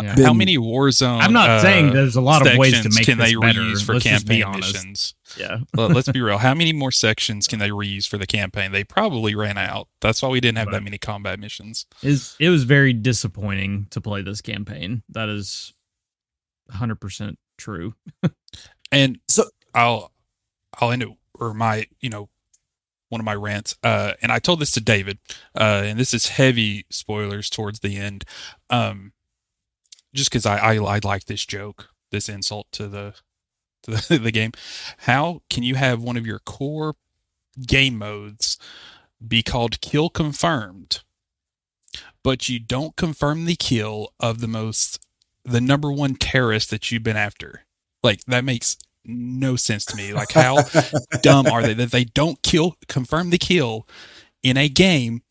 [0.03, 0.09] Yeah.
[0.11, 1.21] How been- many Warzone?
[1.21, 3.37] I'm not uh, saying there's a lot of ways to sections make can this they
[3.37, 3.61] better.
[3.61, 4.75] reuse for Let's just be campaign honest.
[4.75, 5.15] missions?
[5.39, 5.59] Yeah.
[5.77, 6.39] Let- Let's be real.
[6.39, 8.73] How many more sections can they reuse for the campaign?
[8.73, 9.89] They probably ran out.
[10.01, 10.73] That's why we didn't have Right.
[10.75, 11.87] that many combat missions.
[12.03, 15.03] is it was very disappointing to play this campaign.
[15.09, 15.73] That is
[16.73, 17.95] 100% true.
[18.93, 20.13] And So- I'll
[20.81, 21.09] I'll end it
[21.41, 22.29] or my you know
[23.09, 23.77] one of my rants.
[23.83, 25.19] Uh, and I told this to David.
[25.55, 28.25] Uh, and this is heavy spoilers towards the end.
[28.71, 29.13] Um,
[30.15, 33.15] just because I, I I like this joke, this insult to the
[33.83, 34.53] to the, the game.
[34.99, 36.95] How can you have one of your core
[37.67, 38.59] game modes
[39.27, 41.03] be called kill confirmed,
[42.23, 45.01] but you don't confirm the kill of the most
[45.45, 47.65] the number one terrorist that you've been after?
[48.03, 50.15] Like that makes no sense to me.
[50.15, 50.59] Like how
[51.23, 53.87] dumb are they that they don't kill confirm the kill
[54.43, 55.23] in a game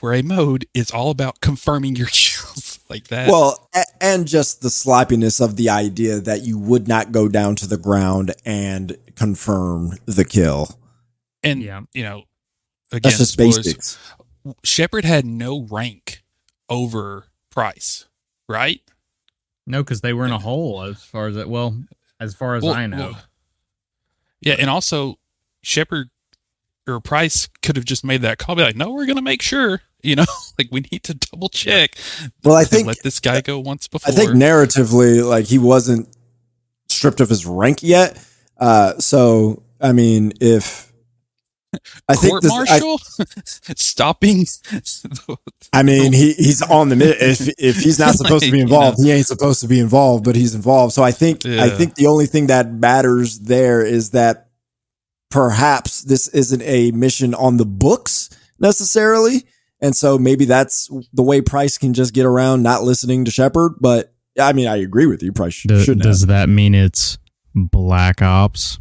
[0.00, 3.28] where a mode is all about confirming your kills like that.
[3.28, 3.68] Well,
[4.00, 7.76] and just the sloppiness of the idea that you would not go down to the
[7.76, 10.78] ground and confirm the kill.
[11.42, 11.80] and Yeah.
[11.92, 12.22] you know,
[12.92, 13.98] again, That's just spoilers, basics.
[14.64, 16.22] Shepard had no rank
[16.68, 18.06] over Price,
[18.48, 18.80] right?
[19.66, 21.48] No, because they were in a hole as far as it.
[21.48, 21.84] Well,
[22.20, 23.10] as far as Well- I know.
[23.12, 23.22] well,
[24.40, 25.18] yeah, and also
[25.62, 26.10] Shepard
[26.88, 29.82] or Price could have just made that call, be like, "No, we're gonna make sure."
[30.02, 30.24] You know,
[30.58, 31.96] like we need to double check.
[32.44, 34.12] Well, I think let this guy go once before.
[34.12, 36.08] I think narratively, like he wasn't
[36.88, 38.22] stripped of his rank yet.
[38.58, 40.92] Uh, so I mean, if
[42.08, 42.98] I think court this, I, martial
[43.76, 44.46] stopping.
[45.72, 48.74] I mean, he he's on the if if he's not supposed to be Like, you
[48.74, 50.94] involved, he ain't supposed to be involved, but he's involved.
[50.94, 54.48] So I think I think the only thing that matters there is that
[55.30, 58.28] perhaps this isn't a mission on the books
[58.60, 59.46] necessarily,
[59.82, 63.72] and so maybe that's the way Price can just get around not listening to Shepard.
[63.80, 65.32] But I mean, I agree with you.
[65.32, 66.04] Price sh- shouldn't.
[66.06, 66.28] have.
[66.28, 67.18] that mean it's
[67.54, 68.78] Black Ops?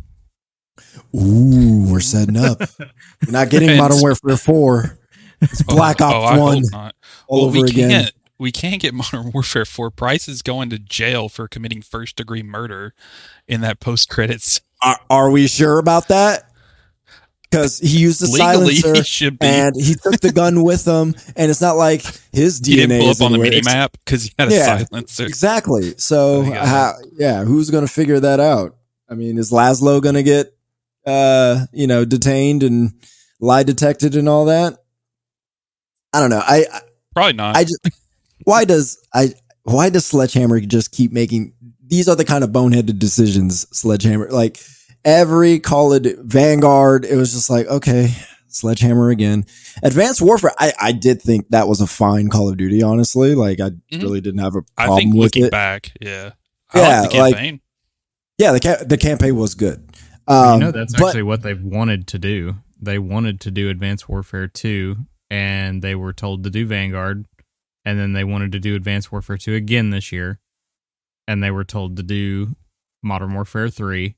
[1.15, 2.59] Ooh, we're setting up.
[3.25, 4.97] We're not getting Modern Warfare Four.
[5.41, 6.95] It's oh, Black Oh, Ops oh, I hope One not.
[7.27, 7.89] all Well, over we again.
[7.89, 8.13] can't.
[8.39, 9.91] We can't get Modern Warfare 4.
[9.91, 12.95] Price is going to jail for committing first degree murder
[13.47, 14.61] in that post credits.
[14.81, 16.50] Are, are we sure about that?
[17.51, 19.45] Because he used a Legally, silencer he should be.
[19.45, 22.99] and he took the gun with him, and it's not like his DNA he didn't
[23.01, 24.77] pull up on the mini map because he had a Yeah.
[24.85, 25.25] silencer.
[25.25, 25.93] Exactly.
[25.97, 26.65] So, Oh, yeah.
[26.65, 28.77] how, yeah, who's going to figure that out?
[29.09, 30.55] I mean, is Laszlo going to get,
[31.05, 32.93] uh, you know, detained and
[33.41, 34.77] lie detected and all that?
[36.13, 36.41] I don't know.
[36.45, 36.81] I, I
[37.13, 37.57] Probably not.
[37.57, 37.79] I just
[38.45, 39.33] why does I
[39.63, 41.53] why does Sledgehammer just keep making
[41.85, 44.57] these are the kind of boneheaded decisions Sledgehammer like
[45.05, 48.09] every Call of Duty- Vanguard it was just like okay
[48.47, 49.45] Sledgehammer again
[49.83, 53.59] Advanced Warfare I I did think that was a fine Call of Duty honestly like
[53.59, 54.01] I Mhm.
[54.03, 56.31] really didn't have a I problem think with looking it back, yeah.
[56.73, 57.61] I Yeah, like the like- campaign.
[58.37, 59.87] yeah the ca- the campaign was good
[60.27, 62.55] um, you know, that's but- actually what they've wanted to do.
[62.79, 64.95] They wanted to do Advanced Warfare 2,
[65.29, 67.25] and they were told to do Vanguard,
[67.83, 70.39] and then they wanted to do Advanced Warfare 2 again this year,
[71.27, 72.55] and they were told to do
[73.03, 74.15] Modern Warfare 3.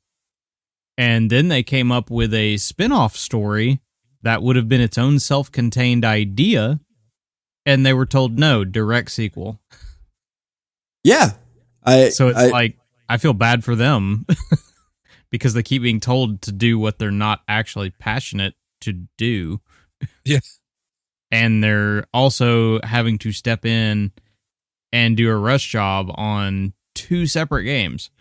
[0.98, 3.82] And then they came up with a spin off story
[4.22, 6.80] that would have been its own self contained idea.
[7.66, 9.60] And they were told no, direct sequel.
[11.04, 11.32] Yeah.
[11.84, 12.78] I So it's I, like,
[13.10, 14.26] I feel bad for them
[15.32, 19.62] because they keep being told to do what they're not actually passionate to do.
[20.26, 20.40] Yeah.
[21.32, 24.12] And they're also having to step in
[24.92, 28.12] and do a rush job on two separate games.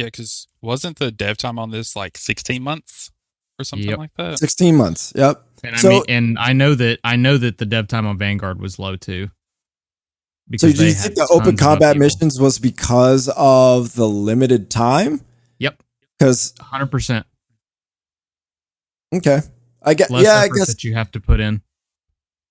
[0.00, 3.10] Yeah, because wasn't the dev time on this like 16 months
[3.58, 3.98] or something Yep.
[3.98, 4.38] like that?
[4.38, 5.12] 16 months.
[5.14, 5.46] Yep.
[5.62, 8.16] And So- I mean, and I know that I know that the dev time on
[8.16, 9.28] Vanguard was low too.
[10.56, 15.20] So do you think the open combat missions was because of the limited time?
[15.58, 15.82] Yep,
[16.18, 17.26] Because hundred percent
[19.14, 19.40] okay,
[19.82, 21.60] I get less yeah, I guess that you have to put in.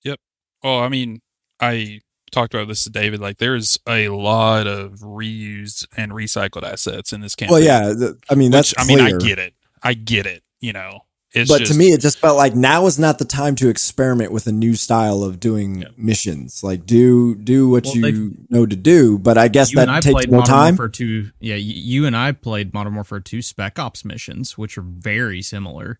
[0.03, 0.19] Yep.
[0.63, 1.19] Oh, I mean,
[1.59, 3.19] I talked about this to David.
[3.19, 7.53] Like, there's a lot of reused and recycled assets in this campaign.
[7.53, 7.93] well, yeah.
[7.93, 9.53] th- I mean, that's Which, I mean, I get it.
[9.83, 10.43] I get it.
[10.61, 13.23] You know, it's but just, to me, it just felt like now is not the
[13.25, 15.87] time to experiment with a new style of doing Yeah.
[15.95, 16.63] missions.
[16.63, 19.95] Like do do what Well, you know to do, but I guess You and I
[19.95, 20.73] that takes played more Modern time.
[20.73, 21.31] Warfare two.
[21.39, 25.99] Yeah, you and I played Modern Warfare two Spec Ops missions, which are very similar.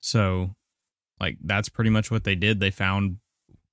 [0.00, 0.54] So,
[1.18, 2.60] like, that's pretty much what they did.
[2.60, 3.16] They found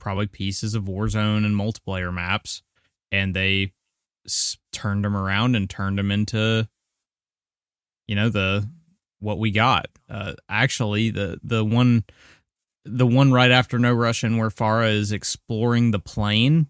[0.03, 2.61] probably pieces of Warzone and multiplayer maps,
[3.09, 3.71] and they
[4.27, 6.67] s- turned them around and turned them into,
[8.05, 8.69] you know, the
[9.19, 9.87] what we got.
[10.09, 12.03] Uh, actually, the the one,
[12.83, 16.67] the one right after No Russian, where Farah is exploring the plane.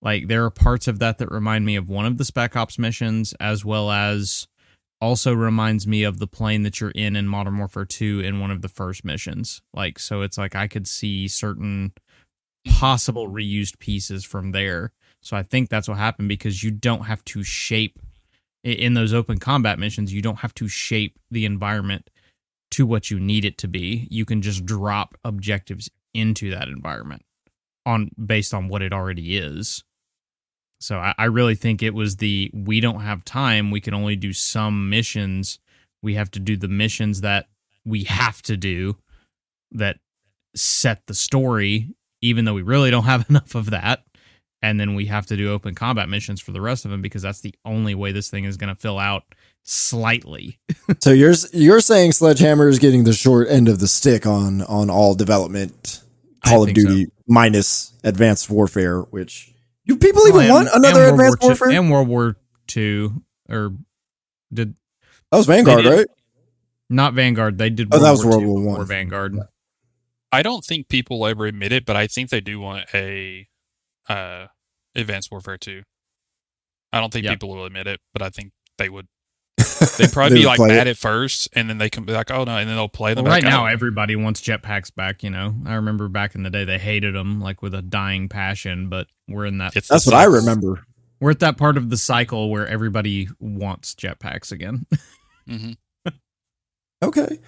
[0.00, 2.78] Like there are parts of that that remind me of one of the Spec Ops
[2.78, 4.48] missions, as well as
[5.02, 8.50] also reminds me of the plane that you're in in Modern Warfare 2 in one
[8.50, 9.60] of the first missions.
[9.74, 11.92] Like so it's like I could see certain
[12.68, 14.92] possible reused pieces from there.
[15.20, 17.98] So I think that's what happened because you don't have to shape
[18.64, 22.10] in those open combat missions, you don't have to shape the environment
[22.72, 24.06] to what you need it to be.
[24.10, 27.22] You can just drop objectives into that environment
[27.86, 29.84] on based on what it already is.
[30.80, 33.70] So I, I really think it was the we don't have time.
[33.70, 35.58] We can only do some missions.
[36.02, 37.46] We have to do the missions that
[37.84, 38.96] we have to do
[39.72, 39.98] that
[40.54, 41.88] set the story,
[42.20, 44.04] even though we really don't have enough of that.
[44.60, 47.22] And then we have to do open combat missions for the rest of them because
[47.22, 49.22] that's the only way this thing is going to fill out
[49.62, 50.58] slightly.
[51.00, 54.88] So you're you're saying Sledgehammer is getting the short end of the stick on on
[54.90, 56.02] all development
[56.44, 56.88] Call of think so.
[56.88, 59.52] Duty minus Advanced Warfare, which
[59.86, 61.70] do people even Well, want and- another and Advanced War Warfare?
[61.70, 63.74] II, and World War Two or
[64.52, 64.74] did
[65.30, 66.06] that was Vanguard, did- right?
[66.90, 67.58] not Vanguard?
[67.58, 67.88] They did.
[67.92, 68.86] Oh, that was War World War One.
[68.86, 69.38] Vanguard.
[70.32, 73.48] I don't think people ever admit it, but I think they do want a
[74.08, 74.46] uh,
[74.94, 75.82] Advanced Warfare 2.
[76.92, 77.32] I don't think Yep.
[77.34, 79.06] people will admit it, but I think they would.
[79.98, 80.90] They'd probably They be like play mad it.
[80.90, 83.24] at first, and then they can be like, "Oh no," and then they'll play them.
[83.24, 85.22] Well, right like, now, "Oh." everybody wants jetpacks back.
[85.22, 88.28] You know, I remember back in the day they hated them like with a dying
[88.28, 88.88] passion.
[88.88, 89.76] But we're in that.
[89.76, 90.84] It's That's what I remember.
[91.20, 94.86] We're at that part of the cycle where everybody wants jetpacks again.
[95.48, 95.76] Mhm.
[97.02, 97.38] Okay.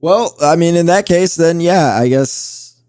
[0.00, 2.80] Well, I mean, in that case, then yeah, I guess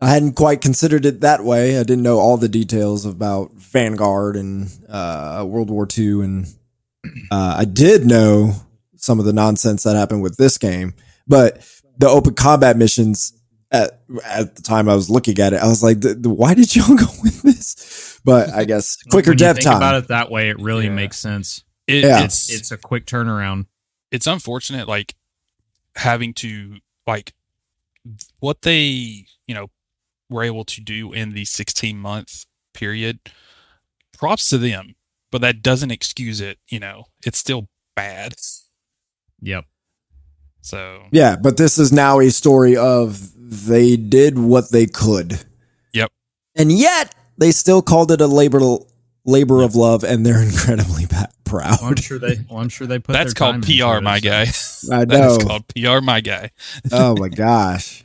[0.00, 1.78] I hadn't quite considered it that way.
[1.78, 6.46] I didn't know all the details about Vanguard and uh, World War II, and
[7.30, 8.54] uh, I did know
[8.96, 10.94] some of the nonsense that happened with this game.
[11.26, 11.66] But
[11.98, 13.32] the open combat missions
[13.72, 16.54] at at the time I was looking at it, I was like, "The- the- "Why
[16.54, 19.76] did y'all go with this?" But I guess quicker when you dev think time.
[19.78, 20.92] about it that way, it really Yeah.
[20.92, 21.64] makes sense.
[21.88, 22.22] It, Yeah.
[22.22, 23.66] It's It's a quick turnaround.
[24.12, 25.14] it's unfortunate, like
[25.96, 27.32] having to like
[28.40, 29.68] what they you know
[30.28, 33.20] were able to do in the 16 month period.
[34.16, 34.94] Props to them,
[35.30, 36.58] but that doesn't excuse it.
[36.68, 38.34] You know, it's still bad.
[39.42, 39.64] Yep.
[40.62, 45.44] So Yeah, but this is now a story of they did what they could.
[45.92, 46.10] Yep.
[46.56, 48.78] And yet they still called it a labor
[49.24, 51.78] labor of love and they're incredibly pa- proud.
[51.80, 52.36] Well, I'm sure they.
[52.50, 53.12] Well, I'm sure they put.
[53.12, 54.96] that's their called time PR, my so- guy.
[55.00, 55.36] I know.
[55.36, 56.50] is called PR, my guy.
[56.92, 58.02] oh my gosh.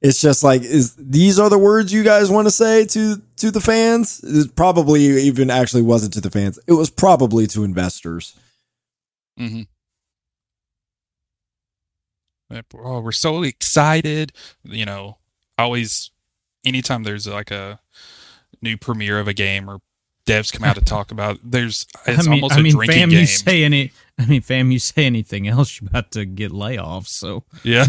[0.00, 3.50] It's just like is these are the words you guys want to say to to
[3.50, 4.20] the fans?
[4.22, 6.58] It probably even actually wasn't to the fans.
[6.66, 8.34] It was probably to investors.
[9.38, 9.62] hmm
[12.74, 14.32] Oh, we're so excited.
[14.62, 15.18] You know,
[15.58, 16.10] always,
[16.64, 17.80] anytime there's like a
[18.62, 19.80] new premiere of a game or
[20.26, 22.98] devs come out to talk about, there's it's I mean, almost I a mean, drinking
[22.98, 23.20] fam, game.
[23.20, 23.92] you say any.
[24.18, 27.08] I mean, fam, you say anything else, you're about to get layoffs.
[27.08, 27.86] So yeah.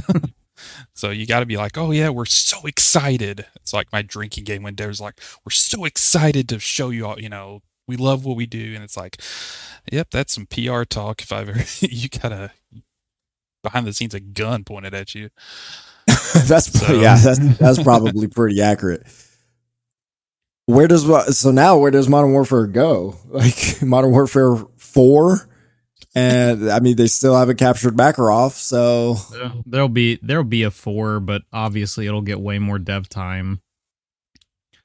[0.94, 3.46] so you got to be like, oh yeah, we're so excited.
[3.58, 7.20] It's like my drinking game when devs like, we're so excited to show you all,
[7.20, 9.22] you know, we love what we do, and it's like,
[9.92, 11.22] yep, that's some PR talk.
[11.22, 12.52] If I've ever, you got a
[13.64, 15.30] behind the scenes a gun pointed at you.
[16.08, 19.04] that's So- yeah, that's that's probably pretty accurate.
[20.68, 21.78] Where does so now?
[21.78, 23.16] Where does Modern Warfare go?
[23.30, 25.47] Like Modern Warfare Four,
[26.16, 29.18] and I mean they still haven't captured Makarov, so
[29.66, 33.61] There'll be there'll be a four, but obviously it'll get way more dev time.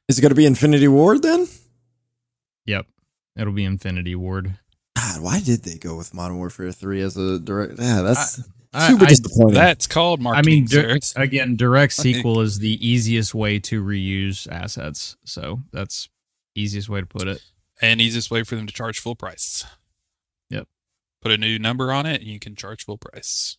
[0.08, 1.46] is it going to be Infinity Ward then?
[2.66, 2.86] Yep,
[3.36, 4.58] it'll be Infinity Ward.
[4.96, 7.78] God, why did they go with Modern Warfare Three as a direct?
[7.78, 8.42] Yeah, that's I-
[8.78, 9.54] super I- disappointing.
[9.54, 10.54] That's called marketing.
[10.54, 10.88] I marketing.
[10.90, 11.18] mean, sir.
[11.18, 15.16] di- again, direct sequel is the easiest way to reuse assets.
[15.24, 16.08] So that's
[16.54, 17.42] easiest way to put it.
[17.82, 19.64] and easiest way for them to charge full price.
[20.50, 20.68] Yep.
[21.22, 23.56] Put a new number on it, and you can charge full price.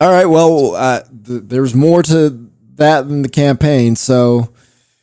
[0.00, 0.26] All right.
[0.26, 3.96] Well, uh, th- there's more to that than the campaign.
[3.96, 4.52] So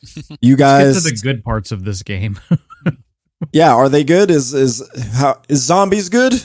[0.40, 2.40] you Let's guys, get to the good parts of this game.
[3.52, 4.30] yeah, are they good?
[4.30, 4.82] Is is
[5.14, 6.42] how is zombies good?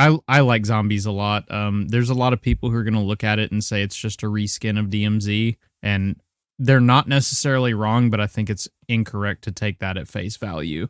[0.00, 1.50] I I like zombies a lot.
[1.50, 3.82] Um, there's a lot of people who are going to look at it and say
[3.82, 6.16] it's just a reskin of DMZ, and
[6.58, 10.88] they're not necessarily wrong, but I think it's incorrect to take that at face value,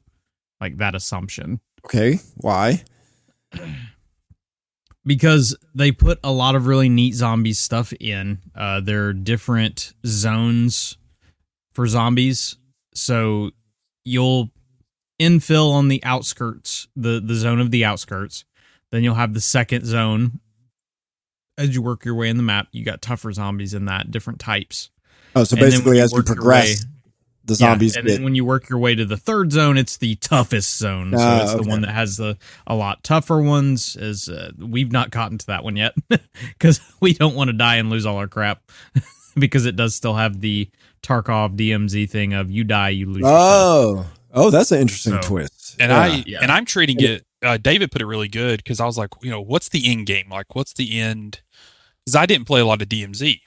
[0.61, 2.85] like that assumption, Okay, why?
[5.05, 8.39] because they put a lot of really neat zombie stuff in.
[8.55, 10.99] Uh, there are different zones
[11.73, 12.57] for zombies,
[12.95, 13.51] so
[14.05, 14.51] you'll
[15.21, 18.45] infill on the outskirts, the the zone of the outskirts.
[18.93, 20.41] Then you'll have the second zone.
[21.59, 24.39] As you work your way in the map, you got tougher zombies in that, different
[24.41, 24.91] types.
[25.37, 26.91] Oh, so And basically, when as you work progress, way-
[27.45, 29.77] the Yeah, zombies and get then when you work your way to the third zone,
[29.79, 31.13] it's the toughest zone.
[31.13, 32.37] So Ah, it's the one that has the
[32.67, 33.97] a lot tougher ones.
[33.97, 37.77] Is uh, we've not gotten to that one yet because we don't want to die
[37.77, 38.63] and lose all our crap
[39.37, 40.69] because it does still have the
[41.03, 43.21] Tarkov DMZ thing of you die, you lose.
[43.21, 43.29] your.
[43.31, 45.77] Oh, oh, that's an interesting So- twist.
[45.81, 45.99] And Yeah.
[45.99, 46.39] I Yeah.
[46.43, 47.25] and I'm treating it.
[47.43, 50.07] Uh, David put it really good because I was like, you know, what's the end
[50.07, 50.29] game?
[50.31, 51.41] Like, what's the end?
[52.05, 53.41] Because I didn't play a lot of DMZ,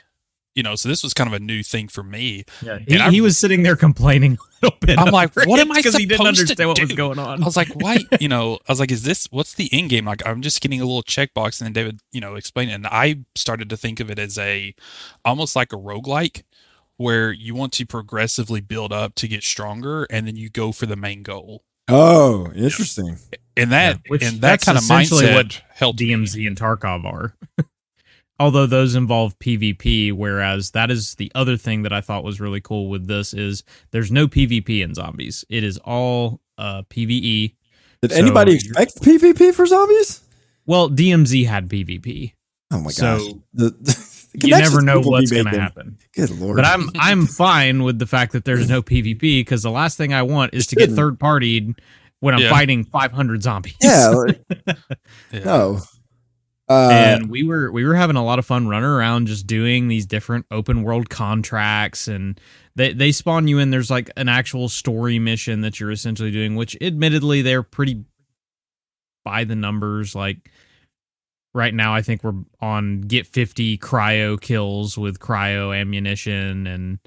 [0.56, 2.44] you know, so this was kind of a new thing for me.
[2.62, 4.98] Yeah, he, I- he was sitting there complaining a little bit.
[5.00, 6.96] I'm like, what am I Because he didn't supposed to understand what was do?
[6.96, 7.41] going on.
[7.41, 7.98] I was like, why?
[8.20, 10.06] You know, I was like, is this what's the end game?
[10.06, 12.88] Like, I'm just getting a little checkbox, and then David, you know, explained it, and
[12.88, 14.74] I started to think of it as a
[15.26, 16.44] almost like a roguelike
[16.98, 20.86] where you want to progressively build up to get stronger, and then you go for
[20.86, 21.64] the main goal.
[21.89, 23.18] oh, interesting.
[23.56, 26.10] And that Yeah, which- and that kind of essentially mindset what helped me.
[26.10, 27.36] DMZ and Tarkov are.
[28.39, 32.60] Although those involve PvP, whereas that is the other thing that I thought was really
[32.62, 35.45] cool with this is there's no PvP in zombies.
[35.49, 37.54] It is all uh, PvE.
[38.01, 40.22] Did So anybody expect PvP for zombies?
[40.66, 42.34] Well, DMZ had PvP,
[42.72, 44.08] Oh my So, gosh, the, the
[44.47, 45.60] you never know what's going to making.
[45.62, 45.97] happen.
[46.16, 46.56] Good lord!
[46.56, 50.12] But I'm I'm fine with the fact that there's no PvP because the last thing
[50.14, 50.97] I want is to get Shouldn't.
[50.97, 51.78] third partied
[52.24, 52.49] when I'm Yeah.
[52.49, 53.76] fighting 500 zombies.
[53.82, 54.41] yeah, like,
[55.32, 55.43] Yeah.
[55.43, 55.80] no.
[56.69, 59.89] Uh, and we were we were having a lot of fun running around just doing
[59.89, 62.39] these different open world contracts and
[62.78, 66.55] they they spawn you in there's like an actual story mission that you're essentially doing
[66.55, 68.05] which admittedly they're pretty
[69.26, 70.49] by the numbers like
[71.53, 76.99] right now I think we're on get 50 cryo kills with cryo ammunition and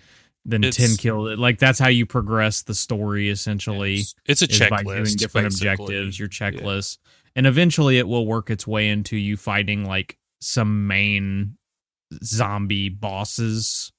[0.48, 4.46] then It's- 10 kill like that's how you progress the story essentially It's, it's a
[4.48, 4.70] checklist.
[4.70, 5.68] by doing different basically.
[5.96, 6.98] objectives, your checklists,
[7.34, 11.56] and eventually it will work its way into you fighting like some main
[12.22, 13.92] zombie bosses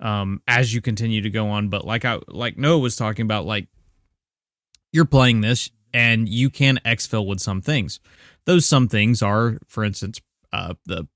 [0.00, 1.68] um as you continue to go on.
[1.68, 3.68] But like I like Noah was talking about like
[4.92, 8.00] you're playing this and you can exfil with some things.
[8.46, 10.20] Those some things are for instance
[10.52, 11.06] uh the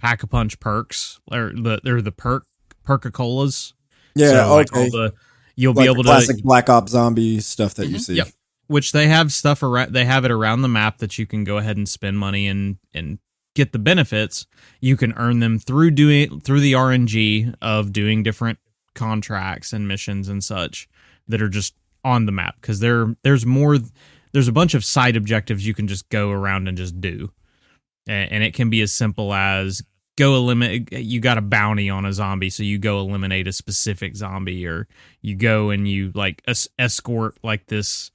[0.00, 2.46] pack a punch perks or the they're the perk
[2.82, 3.74] Perk-a-Colas
[4.14, 4.80] yeah, so, like, okay.
[4.80, 5.14] all the
[5.56, 8.00] you'll like be able to classic Black Ops zombie stuff that you Mhm.
[8.00, 8.14] see.
[8.14, 8.28] Yep.
[8.68, 11.58] which they have stuff around they have it around the map that you can go
[11.58, 13.18] ahead and spend money and and
[13.56, 14.46] get the benefits
[14.80, 18.58] you can earn them through doing through the RNG of doing different
[18.94, 20.88] contracts and missions and such
[21.26, 23.76] that are just on the map because there there's more
[24.32, 27.30] there's a bunch of side objectives you can just go around and just do
[28.06, 29.82] and, and it can be as simple as
[30.20, 34.14] go eliminate you got a bounty on a zombie so you go eliminate a specific
[34.16, 34.86] zombie or
[35.22, 38.10] you go and you like es- escort like this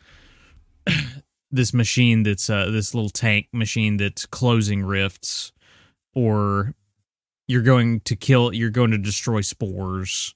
[1.51, 5.51] this machine that's uh this little tank machine that's closing rifts
[6.13, 6.73] or
[7.47, 10.35] you're going to kill you're going to destroy spores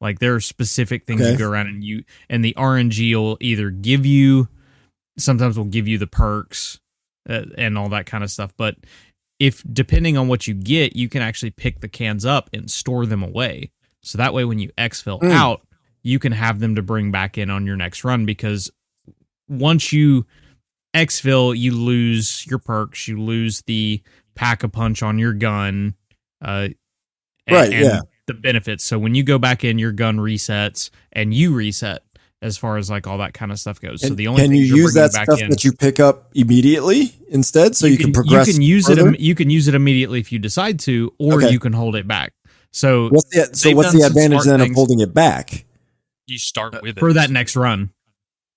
[0.00, 1.32] like there are specific things Okay.
[1.32, 4.48] you go around and you and the rng will either give you
[5.18, 6.80] sometimes will give you the perks
[7.28, 8.76] uh, and all that kind of stuff but
[9.40, 13.06] if depending on what you get you can actually pick the cans up and store
[13.06, 13.70] them away
[14.02, 15.32] so that way when you exfil Mm.
[15.32, 15.62] out
[16.02, 18.70] you can have them to bring back in on your next run because
[19.48, 20.24] once you
[20.94, 24.02] exfil, you lose your perks, you lose the
[24.34, 25.94] pack a punch on your gun,
[26.42, 26.68] uh,
[27.46, 28.00] and- Right, yeah.
[28.26, 28.84] The benefits.
[28.84, 32.02] So when you go back in, your gun resets and you reset
[32.42, 34.00] as far as like all that kind of stuff goes.
[34.00, 35.72] so And the only can thing you you're use that back stuff in, that you
[35.72, 38.46] pick up immediately instead, so you, can, progress?
[38.46, 39.10] You can use further?
[39.10, 39.20] it.
[39.20, 41.50] You can use it immediately if you decide to, or Okay.
[41.50, 42.32] you can hold it back.
[42.72, 45.66] So What's the, so what's the advantage smart then of holding it back?
[46.26, 47.90] You start with it for that next run,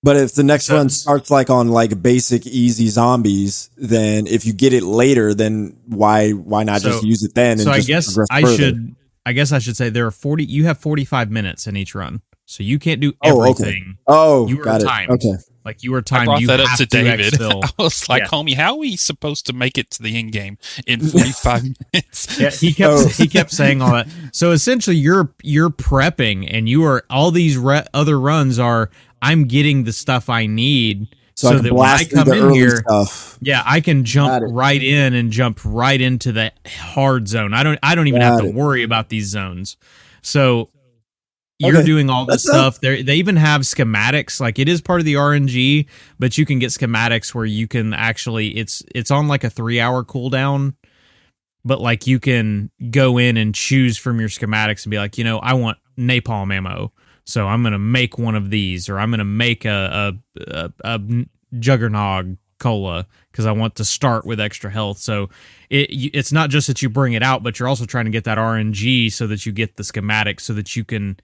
[0.04, 4.46] But if the next So- run starts like on like basic easy zombies, then if
[4.46, 7.52] you get it later, then why why not So- just use it then?
[7.52, 8.56] And so I guess I further?
[8.56, 8.94] should.
[9.26, 10.44] I guess I should say there are forty.
[10.44, 13.50] You have forty five minutes in each run, so you can't do Oh, okay.
[13.64, 13.98] everything.
[14.06, 14.84] Oh, You were got it.
[14.84, 15.10] timed.
[15.12, 15.34] Okay.
[15.64, 16.26] Like you were I timed.
[16.26, 17.32] brought you that up to David.
[17.32, 17.64] exfil.
[17.78, 18.28] I was like, Yeah.
[18.28, 22.38] homie, how are we supposed to make it to the end game in 45 minutes?
[22.38, 23.08] Yeah, he kept Oh.
[23.08, 24.06] he kept saying all that.
[24.32, 28.90] So essentially, you're you're prepping, and you are all these re- other runs are.
[29.22, 32.76] I'm getting the stuff I need So, so, I that when I come in here,
[32.86, 33.38] stuff.
[33.40, 37.54] yeah, I can jump right in and jump right into the hard zone.
[37.54, 39.78] I don't I don't even have Got to worry about these zones.
[40.20, 40.68] So
[41.58, 41.86] you're Okay.
[41.86, 42.80] doing all this That's stuff.
[42.80, 44.40] They they even have schematics.
[44.40, 45.86] Like it is part of the RNG,
[46.18, 49.80] but you can get schematics where you can actually it's it's on like a three
[49.80, 50.74] hour cooldown.
[51.64, 55.24] But like you can go in and choose from your schematics and be like, you
[55.24, 56.92] know, I want napalm ammo,
[57.24, 61.00] so I'm gonna make one of these, or I'm gonna make a a, a, a
[61.58, 62.26] juggernaut
[62.58, 64.98] cola because I want to start with extra health.
[64.98, 65.30] So
[65.70, 68.10] it you- it's not just that you bring it out, but you're also trying to
[68.10, 71.16] get that RNG so that you get the schematics so that you can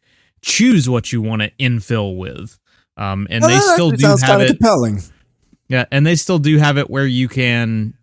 [0.42, 2.58] choose what you want to infill with.
[2.96, 4.48] Um, and Oh, they still do have it.
[4.48, 5.00] compelling.
[5.68, 7.94] Yeah, and they still do have it where you can.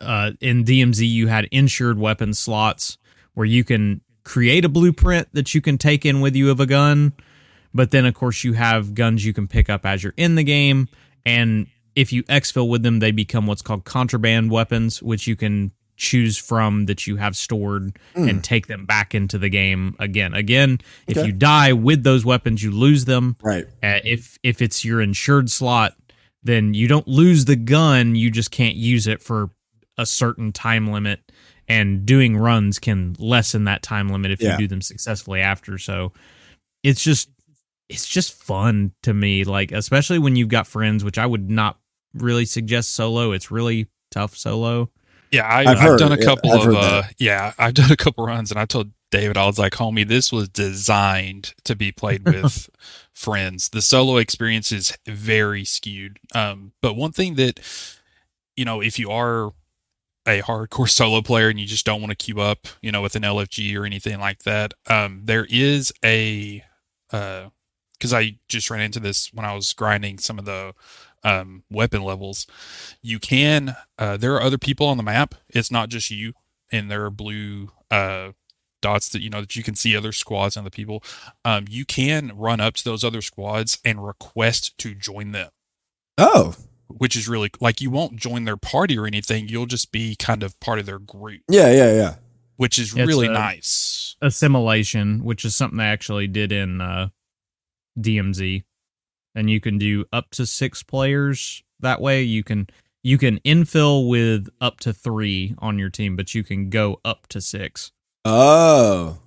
[0.00, 2.96] Uh, in DMZ, you had insured weapon slots
[3.34, 6.64] where you can create a blueprint that you can take in with you of a
[6.66, 7.12] gun,
[7.74, 10.42] but then of course you have guns you can pick up as you're in the
[10.42, 10.88] game,
[11.26, 15.70] and if you exfil with them, they become what's called contraband weapons, which you can
[16.00, 20.32] choose from that you have stored and take them back into the game again.
[20.34, 23.36] Again, if you die with those weapons, you lose them.
[23.42, 23.66] Right.
[23.82, 25.94] Uh, if if it's your insured slot,
[26.42, 28.14] then you don't lose the gun.
[28.14, 29.50] You just can't use it for
[29.98, 31.20] a certain time limit.
[31.68, 34.52] And doing runs can lessen that time limit if Yeah.
[34.52, 35.76] you do them successfully after.
[35.78, 36.12] So
[36.82, 37.28] it's just
[37.90, 39.44] it's just fun to me.
[39.44, 41.78] Like especially when you've got friends, which I would not
[42.14, 43.32] really suggest solo.
[43.32, 44.90] It's really tough solo.
[45.30, 47.96] Yeah, I, I've I've, heard, done a couple I've of uh, yeah, I've done a
[47.96, 51.92] couple runs, and I told David, I was like, homie, this was designed to be
[51.92, 52.68] played with
[53.12, 53.68] friends.
[53.68, 56.18] The solo experience is very skewed.
[56.34, 57.60] Um, but one thing that
[58.56, 59.52] you know, if you are
[60.26, 63.16] a hardcore solo player and you just don't want to queue up, you know, with
[63.16, 66.64] an LFG or anything like that, um, there is a
[67.10, 70.74] because I just ran into this when I was grinding some of the
[71.24, 72.46] um, weapon levels.
[73.02, 73.76] You can.
[73.98, 75.34] Uh, there are other people on the map.
[75.48, 76.32] It's not just you,
[76.72, 78.30] and there are blue uh,
[78.82, 81.02] dots that you know that you can see other squads and other people.
[81.44, 85.50] Um, you can run up to those other squads and request to join them,
[86.16, 86.54] Oh,
[86.88, 89.48] which is really like you won't join their party or anything.
[89.48, 92.14] You'll just be kind of part of their group, yeah, yeah, yeah.
[92.56, 94.16] which is It's really a- nice.
[94.22, 97.08] assimilation, which is something they actually did in uh,
[97.98, 98.64] DMZ,
[99.34, 102.22] and you can do up to six players that way.
[102.22, 102.68] You can
[103.02, 107.26] you can infill with up to three on your team, but you can go up
[107.28, 107.92] to six.
[108.24, 109.18] Oh,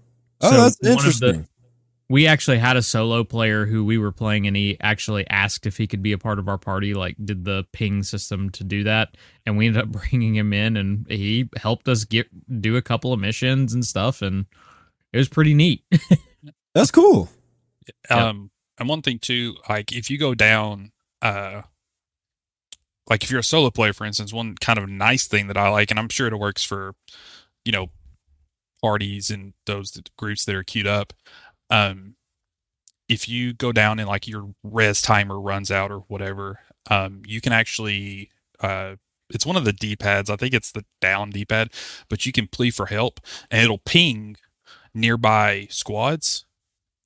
[0.42, 1.48] oh, So that's one of the- interesting.
[2.10, 5.78] We actually had a solo player who we were playing, and he actually asked if
[5.78, 6.94] he could be a part of our party.
[6.94, 9.16] Like, did the ping system to do that,
[9.48, 12.28] and we ended up bringing him in, and he helped us get
[12.62, 14.46] do a couple of missions and stuff, and
[15.12, 15.84] it was pretty neat.
[16.76, 17.30] That's cool.
[18.12, 18.28] Yeah.
[18.28, 18.52] Um,
[18.84, 21.62] and one thing too, like if you go down, uh,
[23.10, 25.70] like if you're a solo player, for instance, one kind of nice thing that I
[25.70, 26.94] like, and I'm sure it works for,
[27.64, 27.92] you know,
[28.82, 31.14] parties and those groups that are queued up.
[31.70, 32.16] Um,
[33.08, 36.60] if you go down and like your res timer runs out or whatever,
[36.90, 38.98] um, you can actually, uh,
[39.30, 40.30] it's one of the D pads.
[40.30, 41.70] I think it's the down D pad,
[42.10, 44.36] but you can plea for help and it'll ping
[44.94, 46.44] nearby squads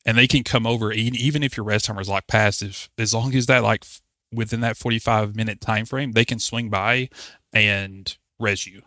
[0.08, 2.90] and they can come over e- even if your rest timer is like past if
[2.98, 3.86] as long as that like
[4.34, 7.10] within that 45 minute time frame they can swing by
[7.54, 8.82] and res you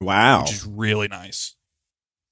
[0.00, 0.42] Wow.
[0.42, 1.54] which is really nice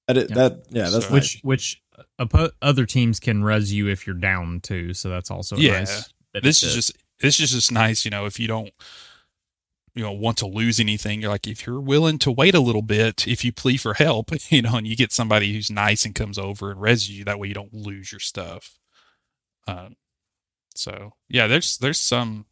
[0.08, 0.34] That, is- Yeah.
[0.36, 1.40] that yeah, that's So- nice.
[1.42, 1.82] which
[2.18, 4.92] uh, which other teams can res you if you're down too.
[4.94, 5.78] So that's also Yeah.
[5.80, 6.12] nice.
[6.42, 8.70] this is just this is just nice you know if you don't
[9.96, 12.82] you know want to lose anything you're like if you're willing to wait a little
[12.82, 16.14] bit if you plea for help you know and you get somebody who's nice and
[16.14, 18.78] comes over and res you that way you don't lose your stuff
[19.66, 19.96] um,
[20.74, 22.46] so yeah there's there's some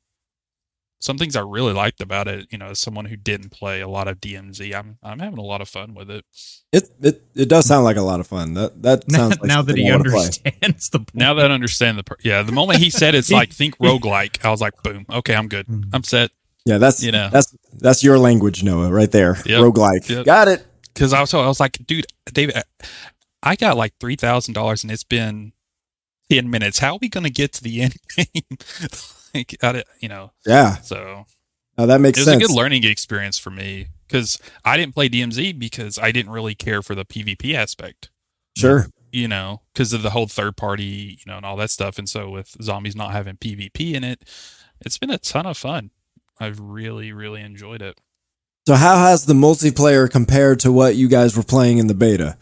[1.04, 3.88] some things I really liked about it, you know, as someone who didn't play a
[3.88, 6.24] lot of DMZ, I'm I'm having a lot of fun with it.
[6.72, 8.54] It it, it does sound like a lot of fun.
[8.54, 10.20] That that Now, sounds like now that he I wanna play.
[10.24, 11.14] understands the point.
[11.14, 14.50] Now that I understand the yeah, the moment he said it's like think roguelike, I
[14.50, 15.66] was like, boom, okay, I'm good.
[15.92, 16.30] I'm set.
[16.64, 17.28] Yeah, that's You know.
[17.30, 19.36] that's that's your language, Noah, right there.
[19.44, 19.60] Yep.
[19.60, 20.08] Roguelike.
[20.08, 20.24] Yep.
[20.24, 20.66] Got it.
[20.92, 22.62] Because I was I was like, dude, David, uh,
[23.42, 25.52] I got like three thousand dollars and it's been
[26.30, 26.78] ten minutes.
[26.78, 28.58] How are we gonna get to the end game?
[29.34, 30.76] like, I, you know, Yeah.
[30.76, 31.26] so
[31.76, 32.42] Now that makes it was sense.
[32.42, 36.54] a good learning experience for me because I didn't play DMZ because I didn't really
[36.54, 38.10] care for the PvP aspect.
[38.56, 38.86] Sure.
[39.12, 41.98] you know, because of the whole third party, you know, and all that stuff.
[41.98, 44.22] And so with zombies not having PvP in it,
[44.80, 45.90] it's been a ton of fun.
[46.40, 48.00] I've really, really enjoyed it.
[48.66, 52.36] So how has the multiplayer compared to what you guys were playing in the beta?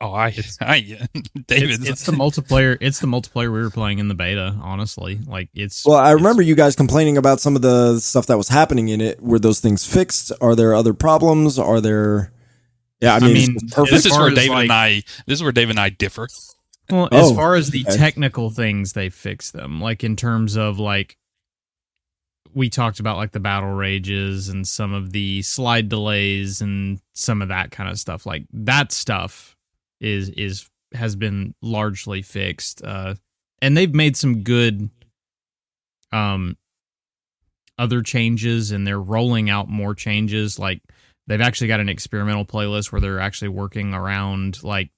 [0.00, 0.80] Oh, I, I,
[1.46, 2.78] David, It's, it's the multiplayer.
[2.80, 4.56] It's the multiplayer we were playing in the beta.
[4.62, 5.84] Honestly, like it's.
[5.86, 9.00] Well, I remember you guys complaining about some of the stuff that was happening in
[9.00, 9.20] it.
[9.22, 10.32] Were those things fixed?
[10.40, 11.58] Are there other problems?
[11.58, 12.32] Are there?
[13.00, 13.92] Yeah, I I mean, mean, it's perfect.
[13.92, 16.28] this is where as, David and I, this is where David and I differ.
[16.90, 17.96] Well, as Oh, far as the okay.
[17.96, 19.80] technical things, they fixed them.
[19.80, 21.16] Like in terms of like
[22.54, 27.42] we talked about like the battle rages and some of the slide delays and some
[27.42, 28.26] of that kind of stuff.
[28.26, 29.56] Like that stuff
[30.00, 32.82] is is has been largely fixed.
[32.84, 33.14] Uh
[33.60, 34.90] and they've made some good
[36.12, 36.56] um
[37.78, 40.82] other changes and they're rolling out more changes like
[41.28, 44.90] they've actually got an experimental playlist where they're actually working around like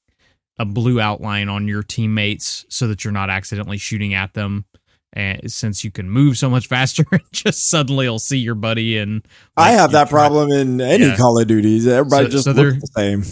[0.58, 4.66] a blue outline on your teammates so that you're not accidentally shooting at them.
[5.12, 9.26] And since you can move so much faster, just suddenly you'll see your buddy and
[9.56, 11.16] I have that try- problem in any Yeah.
[11.16, 11.86] Call of Duties.
[11.86, 13.24] Everybody So- just so looks the same.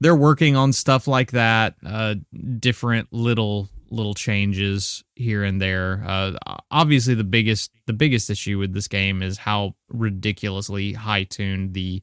[0.00, 2.14] they're working on stuff like that uh
[2.58, 6.32] different little little changes here and there uh
[6.70, 12.02] obviously the biggest the biggest issue with this game is how ridiculously high tuned the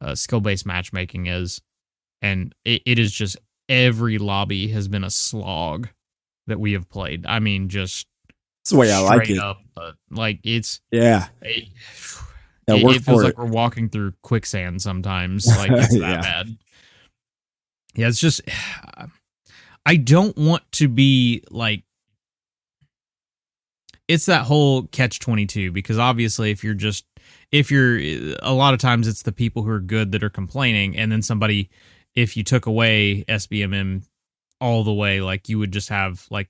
[0.00, 1.60] uh, skill based matchmaking is
[2.22, 3.36] and it, it is just
[3.68, 5.88] every lobby has been a slog
[6.46, 8.06] that we have played i mean just
[8.62, 9.38] That's the way I like it.
[9.38, 11.28] up uh, like it's Yeah.
[11.40, 11.68] it,
[12.68, 13.38] Yeah, it, it feels like it.
[13.38, 15.46] we're walking through quicksand sometimes.
[15.58, 16.20] Like it's that Yeah.
[16.20, 16.56] bad.
[17.94, 18.40] Yeah, it's just
[19.86, 21.82] I don't want to be like
[24.08, 27.04] it's that whole catch 22 because obviously if you're just
[27.50, 27.98] if you're
[28.42, 31.22] a lot of times it's the people who are good that are complaining and then
[31.22, 31.68] somebody
[32.14, 34.04] if you took away SBMM
[34.60, 36.48] all the way like you would just have like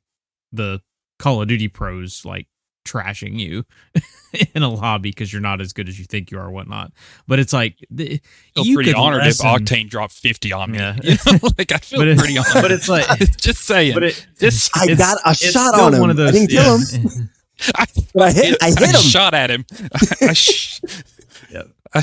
[0.52, 0.80] the
[1.22, 2.48] Call of Duty pros like
[2.84, 3.64] trashing you
[4.54, 6.90] in a lobby because you're not as good as you think you are, or whatnot.
[7.28, 8.20] But it's like the,
[8.56, 10.78] feel you pretty could honored lessen- if Octane dropped 50 on me.
[10.78, 10.96] Yeah.
[11.04, 12.52] You know, like I feel But it- pretty honored.
[12.54, 13.06] but it's like-
[13.36, 13.94] just saying.
[13.94, 16.00] But it, just I it's- got a it's shot still on him.
[16.00, 17.30] One of those, I didn't kill him.
[17.76, 18.58] I, but I hit.
[18.60, 19.00] I hit him.
[19.00, 19.64] shot at him.
[20.20, 20.80] I, sh-
[21.52, 21.68] Yep.
[21.94, 22.02] I,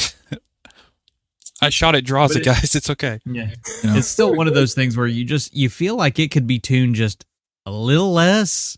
[1.61, 2.73] I shot at draws it- guys.
[2.75, 3.19] It's okay.
[3.25, 3.49] Yeah.
[3.83, 3.97] You know?
[3.97, 6.57] It's still one of those things where you just you feel like it could be
[6.59, 7.25] tuned just
[7.65, 8.77] a little less.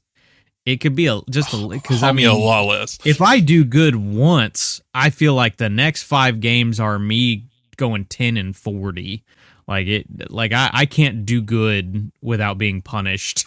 [0.65, 2.97] It could be a just a because I mean a lot less.
[3.05, 7.47] if I do good once, I feel like the next five games are me
[7.77, 9.23] going ten and forty.
[9.67, 13.45] Like it, like I, I can't do good without being punished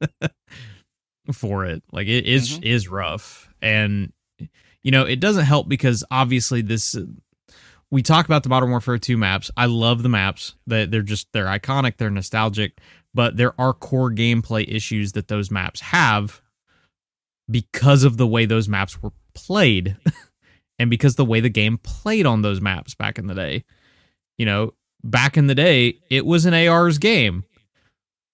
[1.32, 1.82] for it.
[1.92, 2.64] Like it is Mhm.
[2.64, 4.12] is rough, and
[4.82, 6.96] you know it doesn't help because obviously this.
[7.90, 9.52] We talk about the Modern Warfare 2 maps.
[9.56, 10.54] I love the maps.
[10.66, 11.96] They they're just they're iconic.
[11.96, 12.78] They're nostalgic,
[13.14, 16.40] but there are core gameplay issues that those maps have
[17.50, 19.96] because of the way those maps were played
[20.78, 23.64] and because the way the game played on those maps back in the day.
[24.38, 27.44] You know, back in the day, it was an AR's game.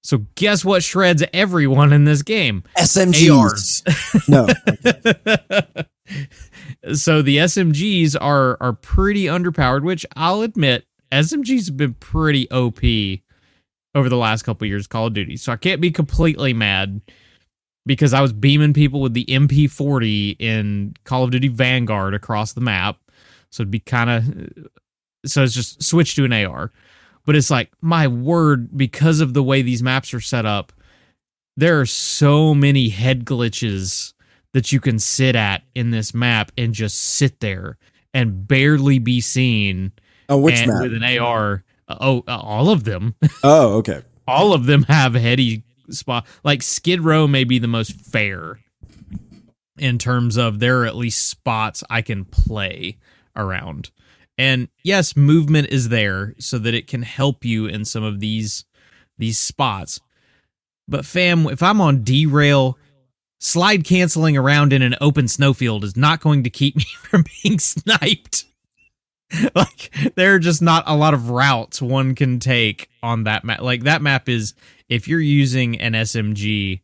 [0.02, 2.64] So guess what shreds everyone in this game?
[2.78, 4.28] SMGs.
[4.28, 4.46] No.
[6.94, 12.78] so the SMGs are are pretty underpowered, which I'll admit SMGs have been pretty OP
[13.94, 15.36] over the last couple years Call of Duty.
[15.36, 17.02] So I can't be completely mad
[17.90, 22.60] because I was beaming people with the MP40 in Call of Duty Vanguard across the
[22.60, 22.98] map.
[23.50, 24.68] So it'd be kind of
[25.26, 26.70] so it's just switch to an AR.
[27.26, 30.72] But it's like my word because of the way these maps are set up,
[31.56, 34.12] there are so many head glitches
[34.52, 37.76] that you can sit at in this map and just sit there
[38.14, 39.90] and barely be seen
[40.28, 40.82] Oh, which and map?
[40.82, 41.64] with an AR.
[41.88, 43.16] Oh, all of them.
[43.42, 44.02] Oh, okay.
[44.28, 45.64] all of them have heady
[45.94, 46.26] spot.
[46.44, 48.60] Like Skid Row may be the most fair
[49.78, 52.98] in terms of there are at least spots I can play
[53.34, 53.90] around.
[54.36, 58.64] And yes, movement is there so that it can help you in some of these
[59.18, 60.00] these spots.
[60.88, 62.78] But fam, if I'm on derail,
[63.38, 67.58] slide canceling around in an open snowfield is not going to keep me from being
[67.58, 68.44] sniped.
[69.54, 73.60] like there are just not a lot of routes one can take on that map.
[73.60, 74.54] Like that map is
[74.90, 76.82] if you're using an SMG,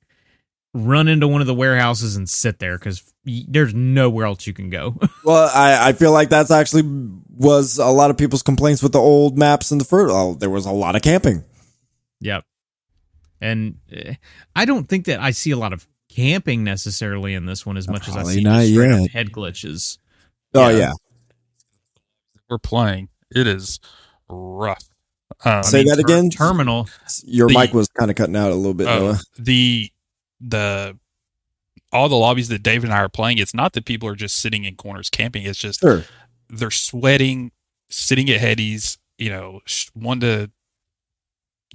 [0.72, 4.70] run into one of the warehouses and sit there because there's nowhere else you can
[4.70, 4.96] go.
[5.24, 6.84] Well, I, I feel like that's actually
[7.28, 10.14] was a lot of people's complaints with the old maps and the first.
[10.14, 11.44] Oh, there was a lot of camping.
[12.20, 12.44] Yep.
[13.40, 14.12] And uh,
[14.54, 17.88] I don't think that I see a lot of camping necessarily in this one as
[17.88, 19.10] much as I see not just yet.
[19.10, 19.98] head glitches.
[20.54, 20.78] Oh Yeah.
[20.78, 20.92] yeah,
[22.48, 23.08] We're playing.
[23.34, 23.80] It is
[24.28, 24.84] rough.
[25.44, 26.30] Um, Say that ter- again?
[26.30, 26.88] Terminal.
[27.24, 28.86] your The- mic was kind of cutting out a little bit.
[28.88, 29.18] uh, Noah.
[29.38, 29.90] the
[30.40, 30.98] the
[31.92, 34.36] all the lobbies that David and I are playing, it's not that people are just
[34.36, 35.44] sitting in corners camping.
[35.44, 36.04] It's just Sure.
[36.48, 37.52] they're sweating,
[37.88, 40.50] sitting at headies, you know, sh- want to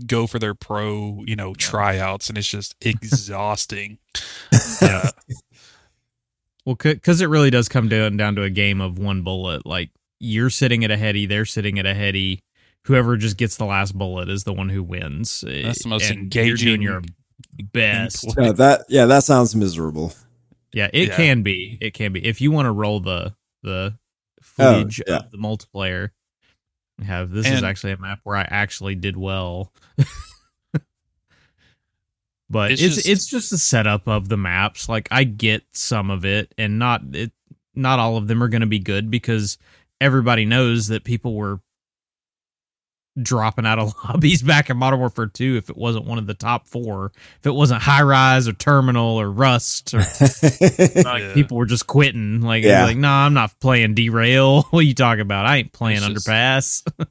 [0.05, 3.97] go for their pro, you know, tryouts, and it's just exhausting.
[4.81, 5.09] uh,
[6.65, 9.65] Well, because it really does come down down to a game of one bullet.
[9.65, 9.89] Like
[10.19, 12.43] you're sitting at a heady, they're sitting at a heady.
[12.85, 15.43] Whoever just gets the last bullet is the one who wins.
[15.47, 17.01] That's the most And you're doing engaging your
[17.73, 18.25] best.
[18.25, 18.45] gameplay.
[18.47, 20.13] Yeah, that yeah, that sounds miserable.
[20.73, 21.15] Yeah, it Yeah.
[21.15, 21.77] can be.
[21.81, 22.25] It can be.
[22.25, 23.97] If you want to roll the the
[24.57, 25.17] Oh, footage yeah.
[25.17, 26.09] of the multiplayer,
[26.97, 29.71] we have this is actually a map where I actually did well.
[32.49, 34.89] but it's It's it's just- just, the setup of the maps.
[34.89, 37.31] Like I get some of it, and not it.
[37.75, 39.57] Not all of them are going to be good because
[40.01, 41.61] everybody knows that people were
[43.21, 46.33] dropping out of lobbies back in Modern Warfare 2 if it wasn't one of the
[46.33, 47.11] top four.
[47.39, 49.99] If it wasn't High Rise or Terminal or Rust or
[51.03, 51.31] like Yeah.
[51.33, 52.41] people were just quitting.
[52.41, 52.85] Like, Yeah.
[52.85, 54.63] like, no, nah, I'm not playing derail.
[54.71, 55.45] What are you talking about?
[55.45, 57.07] I ain't playing It's just- underpass.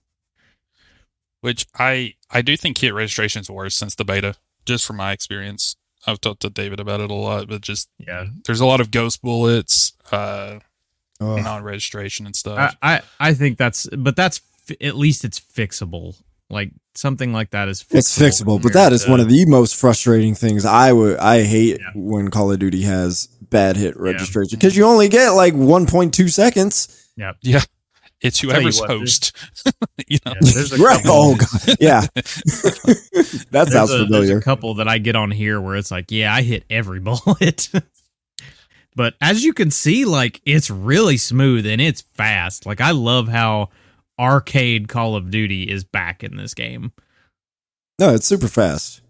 [1.41, 4.35] which I I do think hit registration's worse since the beta,
[4.67, 5.77] just from my experience.
[6.07, 8.91] I've talked to David about it a lot, but just yeah, there's a lot of
[8.91, 10.61] ghost bullets, uh,
[11.21, 12.75] non-registration and stuff.
[12.83, 14.45] I, I, I think that's, but that's fi-
[14.81, 16.21] at least it's fixable.
[16.49, 17.99] Like something like that is fixable.
[17.99, 20.65] it's fixable, but that is to- one of the most frustrating things.
[20.65, 21.91] I would I hate Yeah.
[21.95, 27.07] when Call of Duty has bad hit registration because you only get like 1.2 seconds.
[27.17, 27.61] Yeah, yeah,
[28.21, 29.33] it's Tell you whoever's host.
[30.09, 31.03] you know, Yeah, Right?
[31.07, 34.39] Oh god, yeah, that there's sounds a, There's familiar.
[34.39, 37.69] a couple that I get on here where it's like, yeah, I hit every bullet.
[38.97, 42.67] but as you can see, like it's really smooth and it's fast.
[42.67, 43.69] Like I love how
[44.21, 46.93] arcade Call of Duty is back in this game.
[47.99, 49.01] No, it's super fast.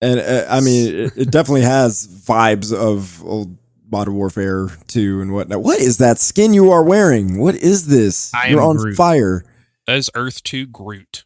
[0.00, 3.56] And uh, I mean, it, it definitely has vibes of old
[3.90, 5.62] Modern Warfare 2 and whatnot.
[5.62, 7.38] What is that skin you are wearing?
[7.38, 8.32] What is this?
[8.34, 8.96] I You're on Groot.
[8.96, 9.44] fire.
[9.86, 11.24] that is Earth Two Groot.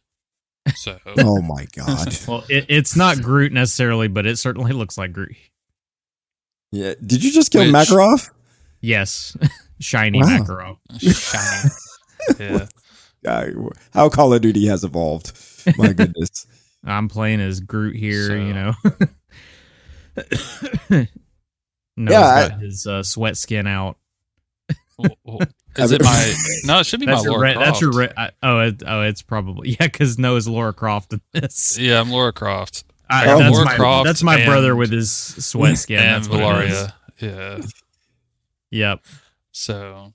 [0.75, 2.17] So Oh my god.
[2.27, 5.35] Well, it, it's not Groot necessarily, but it certainly looks like Groot.
[6.71, 6.93] yeah.
[7.05, 8.29] Did you just kill Which- Makarov?
[8.81, 9.37] Yes,
[9.79, 10.39] shiny Wow.
[10.39, 10.77] Makarov.
[10.99, 11.69] shiny.
[12.39, 12.65] Yeah.
[13.25, 13.45] Uh,
[13.93, 15.31] how Call of Duty has evolved.
[15.77, 16.45] My goodness.
[16.83, 18.27] I'm playing as Groot here.
[18.27, 18.73] So- You know.
[20.89, 21.07] no,
[22.11, 23.95] Yeah, he's got his uh, sweat skin out.
[24.97, 25.39] Well, well,
[25.77, 26.33] Is it my?
[26.65, 27.57] No, it should be That's my your Lara red.
[27.65, 28.13] That's your Croft.
[28.17, 28.17] red.
[28.17, 31.77] I- Oh, it, oh, it's probably yeah, because Noah's Lara Croft in this.
[31.79, 35.09] Yeah, I'm Lara Croft I, Oh, that's, Lara my, Croft that's my brother with his
[35.11, 35.99] sweat skin.
[35.99, 36.87] and that's what it is.
[37.21, 37.61] Valeria.
[37.61, 37.65] Yeah.
[38.71, 38.99] Yep.
[39.53, 40.11] So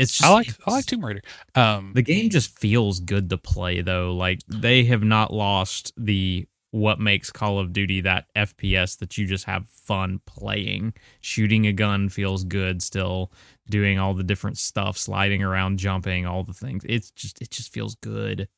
[0.00, 1.20] It's just I like I like Tomb Raider.
[1.54, 4.14] Um, the game just feels good to play though.
[4.14, 9.26] Like they have not lost the what makes Call of Duty that FPS that you
[9.26, 10.94] just have fun playing.
[11.20, 13.30] Shooting a gun feels good still.
[13.68, 16.82] Doing all the different stuff, sliding around, jumping, all the things.
[16.88, 18.48] It's just it just feels good.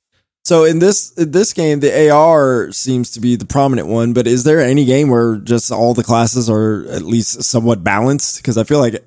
[0.45, 4.12] So in this in this game, the AR seems to be the prominent one.
[4.12, 8.36] But is there any game where just all the classes are at least somewhat balanced?
[8.36, 9.05] Because I feel like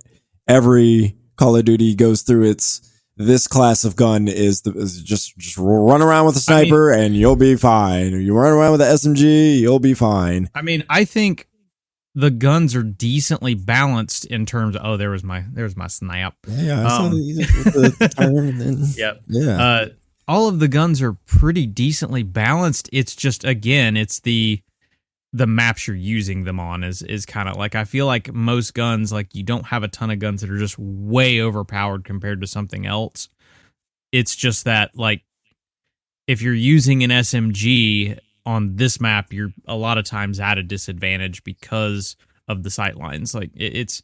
[0.49, 2.81] every Call of Duty goes through its
[3.17, 6.65] this class of gun is the is just just run around with a I mean-
[6.67, 8.11] sniper and you'll be fine.
[8.21, 10.49] You run around with a SMG, you'll be fine.
[10.53, 11.47] I mean, I think
[12.13, 15.87] the guns are decently balanced in terms of oh, there was my there was my
[15.87, 16.35] snap.
[16.47, 19.21] Yeah, Um, the, Yep.
[19.27, 19.63] yeah.
[19.63, 19.87] uh,
[20.27, 22.89] all of the guns are pretty decently balanced.
[22.91, 24.61] It's just again, it's the
[25.35, 28.73] the maps you're using them on is is kind of like I feel like most
[28.73, 32.39] guns like you don't have a ton of guns that are just way overpowered compared
[32.39, 33.27] to something else.
[34.13, 35.23] It's just that like
[36.25, 40.63] if you're using an SMG on this map, you're a lot of times at a
[40.63, 42.15] disadvantage because
[42.47, 43.35] of the sight lines.
[43.35, 44.03] Like it, it's,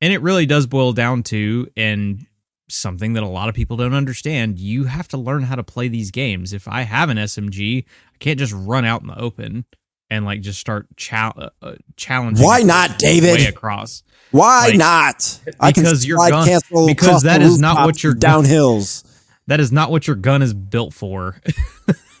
[0.00, 2.26] and it really does boil down to and
[2.68, 4.58] something that a lot of people don't understand.
[4.58, 6.52] You have to learn how to play these games.
[6.52, 9.66] If I have an SMG, I can't just run out in the open
[10.12, 12.44] and like just start chal- uh, uh, challenging.
[12.44, 13.32] Why not, David?
[13.32, 14.02] Way across.
[14.30, 15.40] Why Like, not?
[15.60, 18.12] I can because your slide gun- cancel because across that the is not what your
[18.12, 18.44] and down.
[19.46, 21.40] That is not what your gun is built for.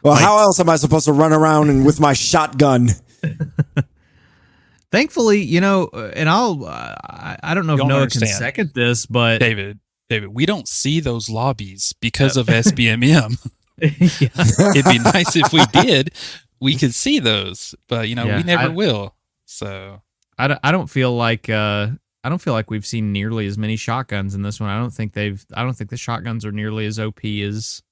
[0.00, 2.90] Well, Like- how else am I supposed to run around and with my shotgun?
[4.92, 8.24] Thankfully, you know, uh, and I'll, uh, I I don't know if Don't Noah can
[8.26, 13.50] second this, but David, David, we don't see those lobbies because of SBMM.
[14.20, 14.28] yeah,
[14.74, 16.12] It'd be nice if we did.
[16.60, 19.14] We could see those, but you know, Yeah, we never I- will.
[19.46, 20.02] So
[20.36, 21.88] I don't, I don't feel like, uh,
[22.24, 24.68] I don't feel like we've seen nearly as many shotguns in this one.
[24.68, 27.82] I don't think they've, I don't think the shotguns are nearly as OP as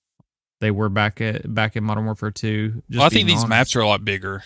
[0.61, 2.83] they were back at back in Modern Warfare Two.
[2.91, 3.49] Just well, I think these honest.
[3.49, 4.43] maps are a lot bigger.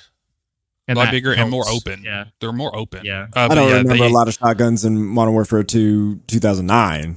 [0.88, 2.02] And a lot that bigger and more open.
[2.04, 3.04] Yeah, They're more open.
[3.04, 3.28] Yeah.
[3.34, 7.16] Uh, I don't yeah, remember they- a lot of shotguns in Modern Warfare 2 2009.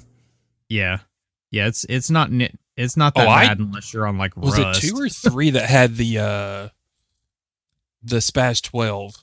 [0.69, 0.99] yeah,
[1.51, 1.67] yeah.
[1.67, 4.57] It's it's not ni- it's not that Oh, I- bad unless you're on like Was
[4.57, 4.83] Rust.
[4.83, 6.69] it two or three that had the uh
[8.03, 9.15] the SPAS twelve?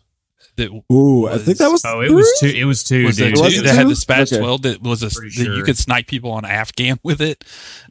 [0.57, 1.85] That Ooh, I think that was.
[1.85, 2.47] Oh, it was two.
[2.49, 3.05] It was two.
[3.07, 3.39] was dude.
[3.39, 3.95] it Was two it that had the two?
[3.97, 4.41] SPAS Okay.
[4.41, 7.45] twelve that was a Pretty that you could snipe people on Afghan with it.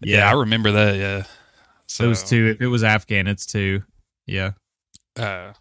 [0.03, 0.29] Yeah, Yeah.
[0.29, 0.95] I remember that.
[0.97, 1.23] Yeah,
[1.87, 2.47] so Those two.
[2.47, 3.83] If it was Afghan, it's two.
[4.25, 4.51] Yeah.
[5.15, 5.53] Uh,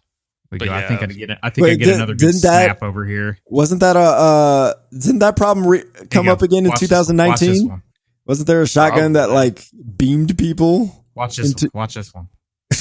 [0.51, 0.73] We But go.
[0.73, 1.29] I think I get.
[1.43, 3.37] I think Wait, I get did- another good didn't that- snap over here.
[3.45, 3.99] Wasn't that a.
[3.99, 7.81] Uh, didn't that problem re- come up again in Watch this- 2019?
[8.29, 8.31] One.
[8.31, 9.65] Wasn't there a shotgun that, like,
[9.97, 11.05] beamed people?
[11.15, 11.51] Watch this.
[11.51, 11.81] Into- one.
[11.81, 12.27] Watch this one.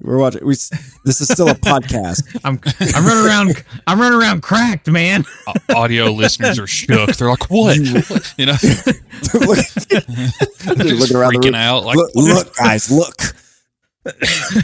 [0.00, 0.44] We're watching.
[0.44, 0.54] We,
[1.04, 2.22] this is still a podcast.
[2.44, 2.58] I'm
[2.96, 3.64] I'm running around.
[3.86, 5.24] I'm running around cracked, man.
[5.46, 7.14] au- audio listeners are shook.
[7.16, 7.76] They're like, "What?"
[8.38, 8.56] you know,
[9.34, 9.58] Look-
[9.88, 11.54] They're just looking around the freaking room.
[11.54, 11.84] out.
[11.84, 13.14] Like, look, look, guys, look.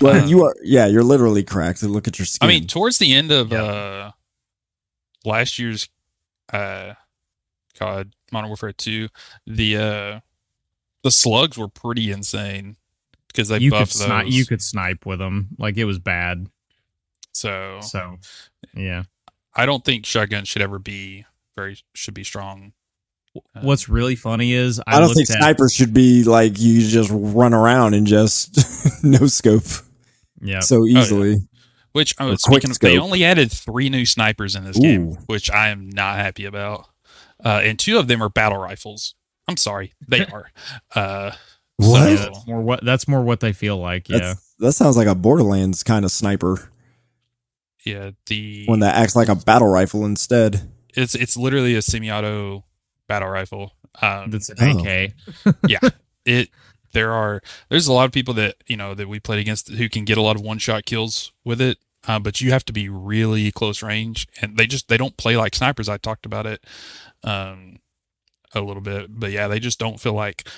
[0.01, 0.55] well, you are.
[0.63, 1.83] Yeah, you're literally cracked.
[1.83, 2.49] Look at your skin.
[2.49, 3.63] I mean, towards the end of Yeah.
[3.63, 4.11] uh
[5.25, 5.89] last year's
[6.53, 6.95] uh
[7.79, 9.09] COD Modern Warfare 2,
[9.47, 10.21] the uh
[11.03, 12.77] the slugs were pretty insane
[13.29, 14.25] because they you could buffed snipe.
[14.27, 14.35] those.
[14.37, 15.49] You could snipe with them.
[15.59, 16.47] Like it was bad.
[17.33, 18.19] so So,
[18.75, 19.05] yeah.
[19.55, 22.73] I don't think shotguns should ever be very should be strong.
[23.61, 27.11] What's really funny is I, I don't think at, snipers should be like you just
[27.13, 28.57] run around and just
[29.05, 29.65] no scope
[30.41, 30.61] Yeah.
[30.61, 31.01] so yeah.
[31.01, 31.37] easily.
[31.93, 34.79] which I Or was quick speaking of, they only added three new snipers in this
[34.79, 36.87] game, which I am not happy about.
[37.45, 39.15] Uh, and two of them are battle rifles.
[39.47, 40.51] I'm sorry, they are.
[40.95, 41.33] Uh,
[41.77, 42.09] What?
[42.09, 44.09] Yeah, that's more what that's more what they feel like.
[44.09, 44.19] Yeah.
[44.19, 46.71] That's, that sounds like a Borderlands kind of sniper,
[47.85, 50.71] yeah, the one that acts like a battle rifle instead.
[50.97, 52.65] it's it's literally a semi-auto
[53.09, 53.73] battle rifle.
[54.01, 54.79] Um, That's an Oh.
[54.79, 55.13] AK.
[56.25, 56.49] it
[56.93, 59.89] there are there's a lot of people that you know that we played against who
[59.89, 61.77] can get a lot of one shot kills with it
[62.09, 65.37] uh, but you have to be really close range and they just they don't play
[65.37, 66.65] like snipers i talked about it
[67.25, 67.79] um
[68.55, 70.49] a little bit but yeah they just don't feel like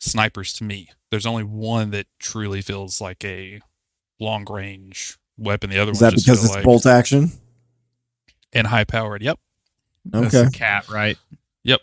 [0.00, 3.60] snipers to me there's only one that truly feels like a
[4.20, 7.32] long range weapon the other one Is that because it's like bolt action?
[8.52, 9.38] and high powered yep
[10.12, 10.44] That's Okay.
[10.44, 11.18] a KATT, right?
[11.64, 11.80] Yep.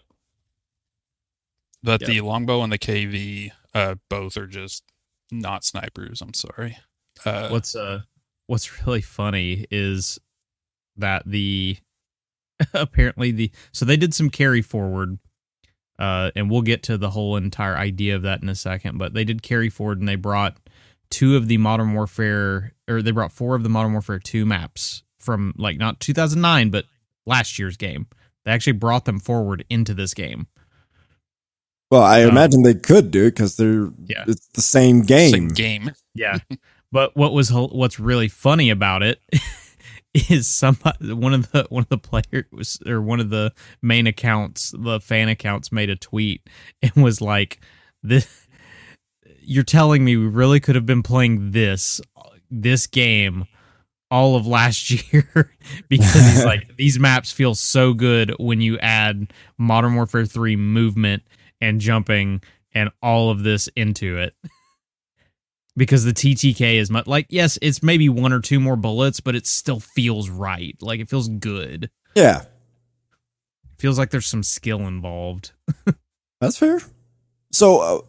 [1.84, 2.06] But Yep.
[2.06, 4.84] the longbow and the KV, uh, both are just
[5.32, 6.22] not snipers.
[6.22, 6.78] I'm sorry.
[7.26, 8.02] Uh, what's uh
[8.48, 10.20] what's really funny is
[10.98, 11.78] that the
[12.74, 15.18] apparently the so they did some carry forward
[16.00, 19.14] uh and we'll get to the whole entire idea of that in a second but
[19.14, 20.58] they did carry forward and they brought
[21.10, 25.04] two of the modern warfare or they brought four of the modern warfare 2 maps
[25.20, 26.86] from like not 2009 but
[27.26, 28.08] last year's game
[28.46, 30.48] they actually brought them forward into this game
[31.92, 34.24] Well, I Um, imagine they could do it because they're Yeah.
[34.28, 35.32] it's the same game.
[35.32, 35.92] same game.
[36.16, 36.38] Yeah.
[36.92, 39.22] but what was what's really funny about it
[40.14, 44.74] is somebody one of the one of the players or one of the main accounts,
[44.78, 46.48] the fan accounts made a tweet
[46.82, 47.60] and was like
[48.04, 48.48] this
[49.44, 52.02] you're telling me we really could have been playing this
[52.50, 53.46] this game
[54.10, 55.56] all of last year
[55.90, 61.24] because he's like these maps feel so good when you add Modern Warfare 3 movement
[61.62, 62.42] and jumping
[62.74, 64.36] and all of this into it
[65.76, 69.36] because the TTK is much like yes, it's maybe one or two more bullets, but
[69.36, 70.76] it still feels right.
[70.82, 71.90] Like it feels good.
[72.16, 72.44] Yeah,
[73.78, 75.52] feels like there's some skill involved.
[76.42, 76.80] that's fair.
[77.52, 78.02] So uh,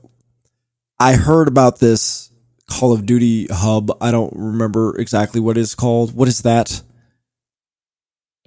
[0.98, 2.30] I heard about this
[2.68, 3.90] Call of Duty hub.
[4.00, 6.14] I don't remember exactly what it's called.
[6.14, 6.82] What is that?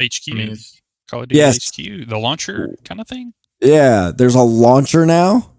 [0.01, 0.57] HQ, I mean,
[1.09, 1.69] Call of Duty Yes.
[1.69, 3.33] HQ, the launcher kind of thing.
[3.61, 5.51] Yeah, there's a launcher now.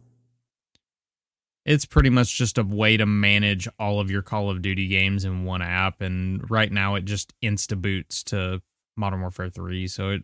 [1.66, 5.24] It's pretty much just a way to manage all of your Call of Duty games
[5.24, 6.00] in one app.
[6.00, 8.62] And right now, it just insta boots to
[8.96, 9.88] Modern Warfare Three.
[9.88, 10.22] So it,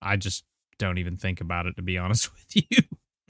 [0.00, 0.44] I just
[0.78, 2.82] don't even think about it to be honest with you.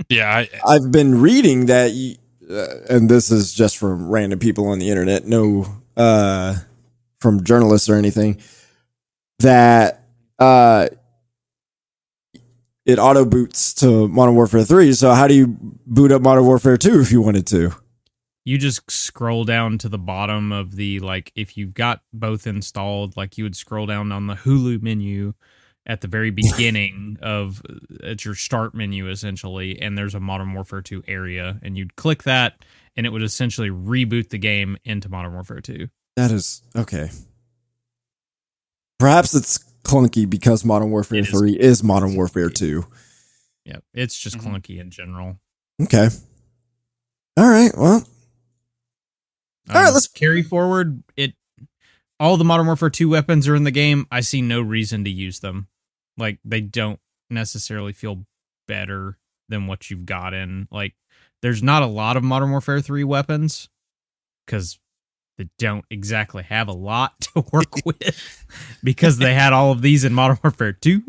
[0.09, 2.17] Yeah, I, I've been reading that, you,
[2.49, 5.67] uh, and this is just from random people on the internet, no,
[5.97, 6.57] uh,
[7.21, 8.41] from journalists or anything,
[9.39, 10.07] that
[10.39, 10.89] uh,
[12.87, 14.93] it auto boots to Modern Warfare 3.
[14.93, 15.57] So, how do you
[15.87, 17.73] boot up Modern Warfare 2 if you wanted to?
[18.45, 23.17] You just scroll down to the bottom of the like if you've got both installed,
[23.17, 25.33] like you would scroll down on the Hulu menu
[25.87, 30.53] at the very beginning of uh, at your start menu essentially, and there's a Modern
[30.53, 32.65] Warfare 2 area, and you'd click that,
[32.97, 35.89] and it would essentially reboot the game into Modern Warfare 2.
[36.17, 37.11] That is okay.
[38.99, 42.87] Perhaps it's clunky because Modern Warfare It is 3 is Modern Warfare 2.
[43.65, 44.43] Yeah, it's just Mhm.
[44.63, 45.39] clunky in general.
[45.83, 46.09] Okay.
[47.37, 47.73] All right.
[47.77, 48.07] Well,
[49.71, 51.03] All right, Um, let's- carry forward.
[51.17, 51.35] It
[52.21, 54.07] all the Modern Warfare 2 weapons are in the game.
[54.11, 55.69] I see no reason to use them.
[56.19, 58.27] Like they don't necessarily feel
[58.69, 59.19] better
[59.49, 60.69] than what you've got in.
[60.71, 60.95] Like
[61.43, 63.69] there's not a lot of Modern Warfare 3 weapons
[64.47, 64.79] cuz
[65.39, 68.47] they don't exactly have a lot to work with
[68.83, 71.03] because they had all of these in Modern Warfare 2.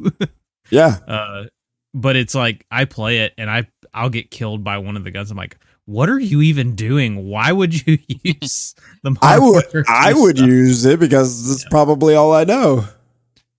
[0.70, 0.98] yeah.
[1.08, 1.46] uh
[1.94, 5.12] but it's like I play it and I I'll get killed by one of the
[5.12, 5.32] guns.
[5.32, 7.28] I'm like, what are you even doing?
[7.30, 9.12] Why would you use the?
[9.12, 10.50] Modern I would I would stuff?
[10.50, 12.86] use it because it's probably all I know.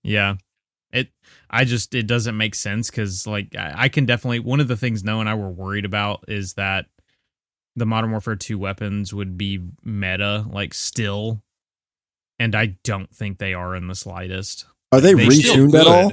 [0.03, 0.35] Yeah,
[0.91, 1.09] it.
[1.49, 4.77] I just it doesn't make sense because like I, I can definitely one of the
[4.77, 6.85] things Noah and I were worried about is that
[7.77, 11.41] the Modern Warfare Two weapons would be meta like still,
[12.39, 14.65] and I don't think they are in the slightest.
[14.91, 16.11] Are they, They retuned at all?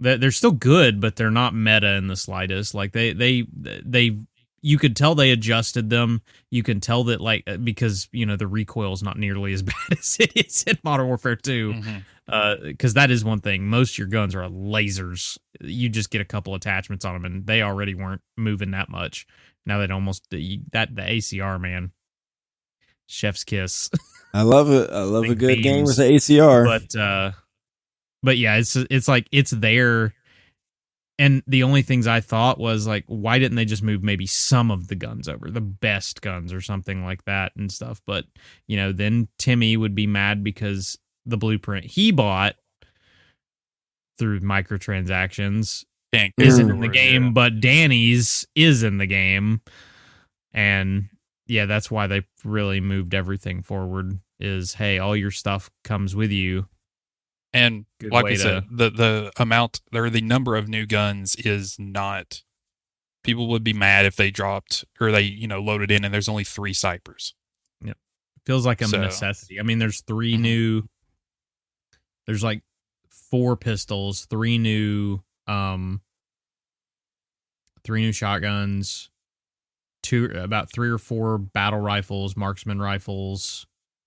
[0.00, 2.74] They're they're still good, but they're not meta in the slightest.
[2.74, 4.16] Like they they they
[4.64, 6.22] you could tell they adjusted them.
[6.50, 9.62] You can tell that like uh, because you know the recoil is not nearly as
[9.62, 11.74] bad as it is in Modern Warfare Two.
[11.74, 12.02] Mhm.
[12.64, 13.66] Because that is one thing.
[13.66, 15.36] Most of your guns are lasers.
[15.60, 19.26] You just get a couple attachments on them, and they already weren't moving that much.
[19.66, 21.92] Now that almost the, that the ACR man,
[23.06, 23.90] chef's kiss.
[24.34, 24.90] I love it.
[24.90, 26.64] I love a good game with the ACR.
[26.64, 27.32] but uh
[28.22, 30.14] but yeah it's it's like it's there
[31.18, 34.70] and the only things i thought was like why didn't they just move maybe some
[34.70, 38.24] of the guns over the best guns or something like that and stuff but
[38.66, 42.54] you know then timmy would be mad because the blueprint he bought
[44.18, 47.30] through microtransactions Isn't in the game yeah.
[47.30, 49.60] but danny's is in the game
[50.52, 51.08] and
[51.46, 56.30] yeah that's why they really moved everything forward is hey all your stuff comes with
[56.30, 56.66] you
[57.54, 61.34] And Good like I to- said, the the amount or the number of new guns
[61.36, 62.42] is not.
[63.24, 66.28] People would be mad if they dropped or they you know loaded in and there's
[66.30, 67.34] only three snipers.
[67.84, 67.96] Yep.
[68.46, 69.60] Feels like a So- necessity.
[69.60, 70.40] I mean, there's 3 Mhm.
[70.40, 70.82] new.
[72.26, 72.62] There's like
[73.30, 75.20] four pistols, three new,
[75.52, 76.00] um,
[77.84, 79.10] three new shotguns,
[80.02, 83.66] two about three or four battle rifles, marksman rifles,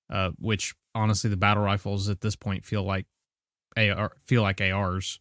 [0.10, 3.06] uh, which honestly the battle rifles at this point feel like
[3.78, 5.20] AR feel like ARs.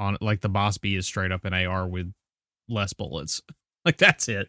[0.00, 2.12] On like the BAS-B is straight up an AR with
[2.68, 3.42] less bullets.
[3.84, 4.48] Like that's it.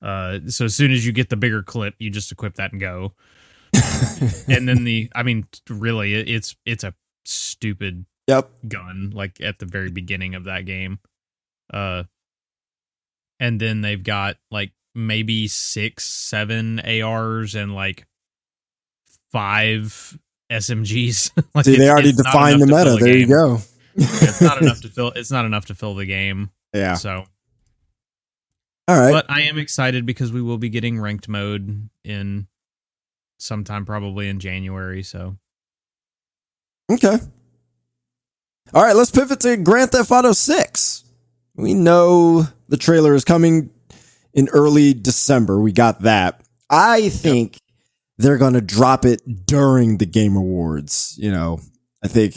[0.00, 2.80] Uh, so as soon as you get the bigger clip, you just equip that and
[2.80, 3.12] go
[4.48, 6.92] and then the i mean really it- it's it's a
[7.24, 8.50] stupid yep.
[8.68, 10.98] gun like at the very beginning of that game
[11.72, 12.02] uh
[13.40, 18.06] and then they've got like maybe six seven ars and like
[19.32, 20.18] five
[20.50, 22.94] smgs like See, they already defined the meta.
[22.94, 23.58] a There you go.
[23.94, 26.94] it's not enough to fill it's not enough to fill the game Yeah.
[26.94, 27.24] so
[28.88, 29.12] All right.
[29.12, 32.46] but I am excited because we will be getting ranked mode in
[33.38, 35.02] sometime probably in January.
[35.02, 35.36] So
[36.90, 37.18] Okay.
[38.74, 41.04] All right, let's pivot to Grand Theft Auto 6.
[41.56, 43.70] We know the trailer is coming
[44.32, 45.60] in early December.
[45.60, 46.40] We got that.
[46.70, 47.58] I think
[48.16, 51.14] they're going to drop it during the Game Awards.
[51.18, 51.60] You know,
[52.02, 52.36] I think,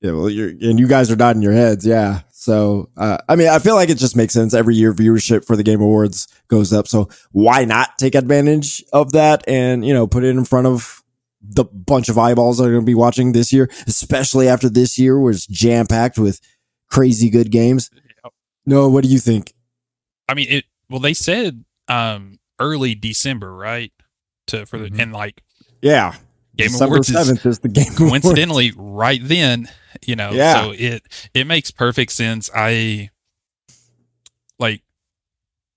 [0.00, 1.84] yeah, well, and you guys are nodding your heads.
[1.86, 2.20] Yeah.
[2.32, 4.54] So, uh, I mean, I feel like it just makes sense.
[4.54, 6.88] Every year, viewership for the Game Awards goes up.
[6.88, 11.03] So, why not take advantage of that and, you know, put it in front of
[11.46, 14.98] the bunch of eyeballs that are going to be watching this year, especially after this
[14.98, 16.40] year was jam packed with
[16.90, 17.90] crazy good games.
[18.66, 19.52] No, what do you think?
[20.28, 20.64] I mean it.
[20.88, 23.92] Well, they said um early December, right?
[24.48, 25.00] To for the Mhm.
[25.02, 25.42] and like
[25.82, 26.12] Yeah,
[26.56, 27.84] Game December Awards is seventh is the game.
[27.98, 27.98] Awards.
[28.10, 29.68] coincidentally right then
[30.06, 30.54] you know Yeah.
[30.64, 31.02] so it
[31.34, 33.10] it makes perfect sense i
[34.58, 34.82] like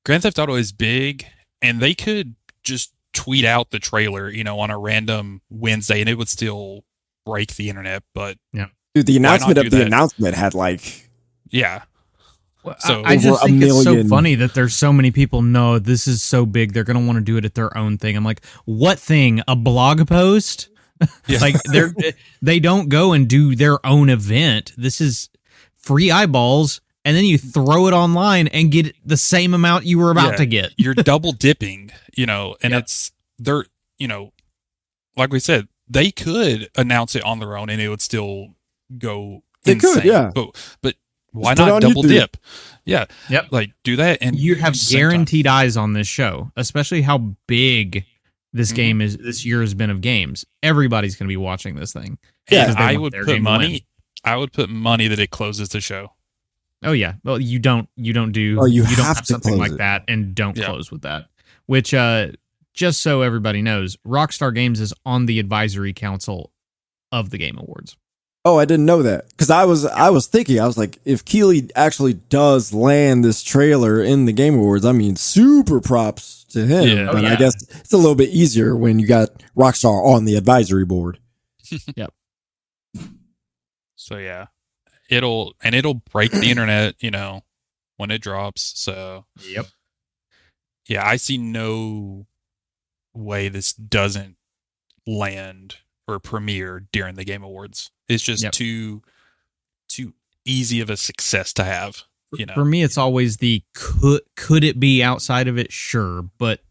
[0.05, 1.26] grand theft auto is big
[1.61, 6.10] and they could just tweet out the trailer, you know, on a random Wednesday, and
[6.10, 6.84] it would still
[7.26, 8.03] break the internet.
[8.14, 9.88] But yeah, Dude, the announcement of the that?
[9.88, 11.10] announcement had like
[11.49, 11.84] yeah,
[12.64, 15.80] Well, So- I, I just think it's so funny that there's so many people know
[15.80, 18.16] this is so big they're going to want to do it at their own thing.
[18.18, 19.41] I'm like, what thing?
[19.47, 20.70] A blog post?
[21.28, 21.39] yeah.
[21.39, 21.93] Like they're
[22.41, 24.74] they don't go and do their own event.
[24.78, 25.30] This is
[25.76, 30.12] free eyeballs, and then you throw it online and get the same amount you were
[30.12, 30.38] about Yeah.
[30.38, 30.74] to get.
[30.78, 32.84] you're double dipping, you know, and Yep.
[32.84, 33.66] it's they're
[33.97, 34.34] you know,
[35.16, 38.49] like we said, they could announce it on their own and it would still
[38.97, 39.43] go.
[39.64, 40.32] They could, yeah.
[40.36, 40.95] But but
[41.32, 42.10] why Just not double YouTube.
[42.10, 42.38] dip?
[42.86, 43.47] Yeah, Yep.
[43.51, 44.97] like do that and you have use time.
[44.99, 48.05] guaranteed eyes on this show, especially how big
[48.53, 48.76] this Mhm.
[48.76, 49.18] game is.
[49.18, 50.45] This year has been of games.
[50.64, 52.18] Everybody's going to be watching this thing.
[52.49, 53.43] Yeah, I would put game to win.
[53.43, 53.86] money.
[54.24, 56.14] I would put money that it closes the show.
[56.84, 57.13] Oh yeah.
[57.23, 59.78] Well, you don't you don't do Oh, you don't have have to something like it.
[59.80, 60.65] that and don't Yeah.
[60.67, 61.25] close with that.
[61.65, 62.28] Which uh
[62.73, 66.51] just so everybody knows, Rockstar Games is on the advisory council
[67.11, 67.97] of the Game Awards.
[68.45, 71.25] Oh, I didn't know that because I was I was thinking I was like, if
[71.25, 76.65] Keighley actually does land this trailer in the Game Awards, I mean, super props to
[76.65, 76.88] him.
[76.97, 77.05] Yeah.
[77.11, 80.36] But Oh, I guess it's a little bit easier when you got Rockstar on the
[80.38, 81.19] advisory board.
[81.97, 82.13] Yep.
[83.95, 84.45] So yeah,
[85.10, 87.41] it'll and it'll break the internet, you know,
[87.97, 88.74] when it drops.
[88.76, 89.66] So Yep.
[90.88, 92.28] yeah, I see no
[93.14, 94.36] way this doesn't
[95.05, 95.78] land
[96.08, 97.91] or premiere during the Game Awards.
[98.08, 98.51] It's just Yep.
[98.53, 99.01] too
[99.89, 100.14] too
[100.45, 102.03] easy of a success to have.
[102.38, 105.72] You know, For me it's always the could could it be outside of it?
[105.72, 106.62] Sure, but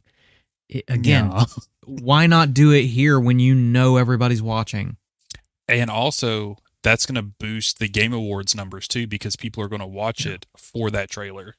[0.68, 1.44] it, again, Yeah.
[1.86, 4.96] why not do it here when you know everybody's watching?
[5.68, 9.80] and also that's going to boost the Game Awards numbers too because people are going
[9.80, 11.54] to watch it for that trailer.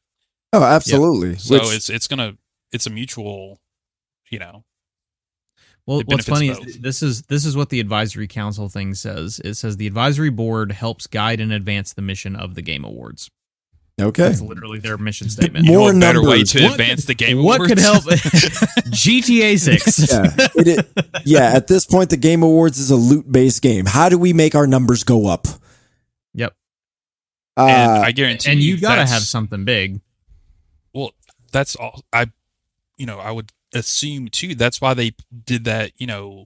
[0.53, 1.35] Oh, absolutely.
[1.35, 2.37] So Which- it's it's gonna
[2.71, 3.59] it's a mutual,
[4.29, 4.63] you know.
[5.85, 6.67] Well, what's funny both.
[6.67, 9.39] is this is this is what the advisory council thing says.
[9.43, 13.29] It says the advisory board helps guide and advance the mission of the Game Awards.
[13.99, 14.23] Okay.
[14.29, 15.65] That's literally their mission statement.
[15.65, 17.69] You know More a better way to What advance the Game what Awards?
[17.73, 20.11] could help GTA Six?
[20.11, 20.23] Yeah,
[20.55, 21.51] it, it- yeah.
[21.53, 23.85] At this point, the Game Awards is a loot based game.
[23.85, 25.47] How do we make our numbers go up?
[26.33, 26.55] Yep.
[27.57, 30.01] Uh, and I guarantee and you got to have something big.
[30.93, 31.11] Well,
[31.51, 32.01] that's all.
[32.13, 32.27] I,
[32.97, 34.53] you know, I would assume too.
[34.55, 35.11] That's why they
[35.45, 35.91] did that.
[35.97, 36.45] You know,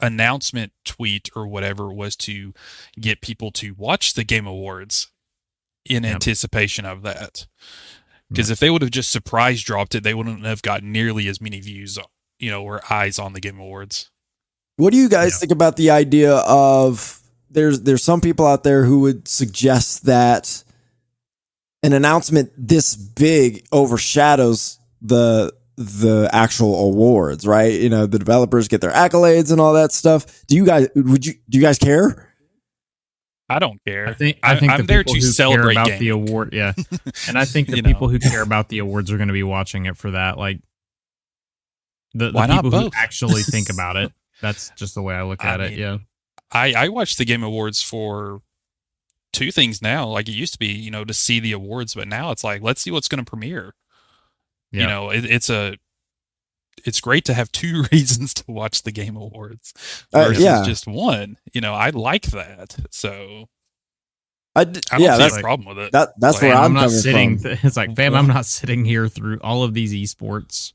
[0.00, 2.52] announcement tweet or whatever was to
[3.00, 5.08] get people to watch the Game Awards
[5.84, 6.14] in Yep.
[6.14, 7.34] anticipation of that.
[7.34, 8.34] Mm-hmm.
[8.34, 11.40] Because if they would have just surprise dropped it, they wouldn't have got nearly as
[11.40, 11.98] many views,
[12.38, 14.10] you know, or eyes on the Game Awards.
[14.76, 15.38] What do you guys Yeah.
[15.38, 17.20] think about the idea of
[17.50, 20.64] there's there's some people out there who would suggest that
[21.82, 27.72] an announcement this big overshadows the the actual awards, right?
[27.80, 30.44] You know, the developers get their accolades and all that stuff.
[30.46, 32.31] Do you guys would you do you guys care?
[33.52, 34.08] I don't care.
[34.08, 36.08] I think I I- think I'm the there people to who care celebrate about the
[36.08, 36.72] award, yeah,
[37.28, 37.88] and I think the You know.
[37.88, 40.38] people who care about the awards are going to be watching it for that.
[40.38, 40.60] Like
[42.14, 44.12] the, the people who actually think about it.
[44.40, 45.70] That's just the way I look I at it.
[45.70, 45.96] mean, Yeah.
[46.50, 48.42] I I watch the Game Awards for
[49.32, 50.06] two things now.
[50.08, 52.60] Like it used to be, you know, to see the awards, but now it's like
[52.62, 53.74] let's see what's going to premiere.
[54.70, 54.80] Yeah.
[54.82, 55.76] You know, it, it's a
[56.84, 59.72] it's great to have two reasons to watch the Game Awards
[60.12, 60.62] Uh, versus yeah.
[60.64, 61.36] just one.
[61.52, 62.76] You know, I like that.
[62.90, 63.48] So
[64.54, 65.92] I d- I don't yeah, see that's a problem with it.
[65.92, 67.38] that that's Like, where Fam, I'm, not sitting.
[67.38, 67.50] from.
[67.62, 70.72] It's like, fam, I'm not sitting here through all of these esports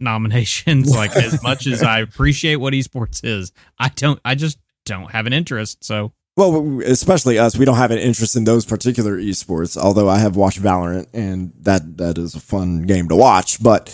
[0.00, 0.94] nominations.
[0.94, 4.20] like, as much as I appreciate what esports is, I don't.
[4.24, 5.82] I just don't have an interest.
[5.84, 9.76] So Well, especially us, we don't have an interest in those particular esports.
[9.76, 13.62] Although I have watched Valorant, and that that is a fun game to watch.
[13.62, 13.88] But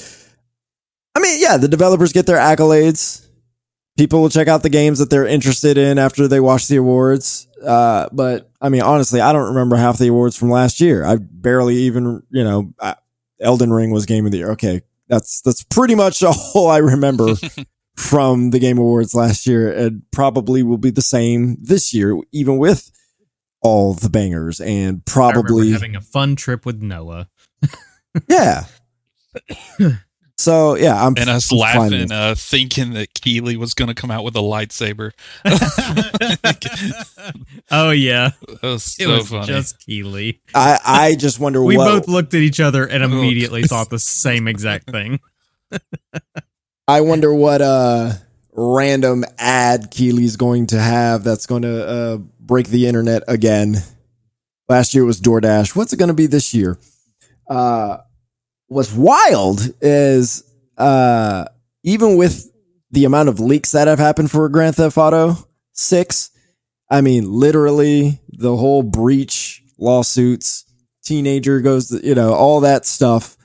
[1.15, 3.27] I mean, yeah, the developers get their accolades.
[3.97, 7.47] People will check out the games that they're interested in after they watch the awards.
[7.65, 11.05] Uh, but I mean, honestly, I don't remember half the awards from last year.
[11.05, 12.97] I barely even, you know, I,
[13.41, 14.51] Elden Ring was Game of the Year.
[14.53, 16.23] Okay, that's that's pretty much
[16.55, 17.35] all I remember
[17.97, 22.59] from the Game Awards last year, and probably will be the same this year, even
[22.59, 22.91] with
[23.63, 27.29] all the bangers and probably having a fun trip with Noah.
[28.29, 28.65] yeah.
[30.37, 34.11] so yeah, I'm and us I'm laughing, uh, thinking that Keighley was going to come
[34.11, 35.13] out with a lightsaber.
[37.71, 39.47] oh yeah, That was it was funny.
[39.47, 40.41] just Keighley.
[40.55, 43.07] I I just wonder We what both looked at each other and Oh.
[43.07, 45.21] immediately thought the same exact thing.
[46.89, 48.13] I wonder what uh
[48.53, 53.77] random ad Keighley's going to have that's going to uh break the internet again.
[54.69, 55.77] Last year was DoorDash.
[55.77, 56.79] What's it going to be this year?
[57.49, 57.99] Uh
[58.69, 60.45] what's wild is
[60.79, 61.47] uh,
[61.83, 62.51] even with
[62.91, 65.37] the amount of leaks that have happened for Grand Theft Auto
[65.73, 66.31] 6,
[66.91, 70.65] I mean, literally the whole breach lawsuits,
[71.05, 73.37] teenager goes, you know, all that stuff.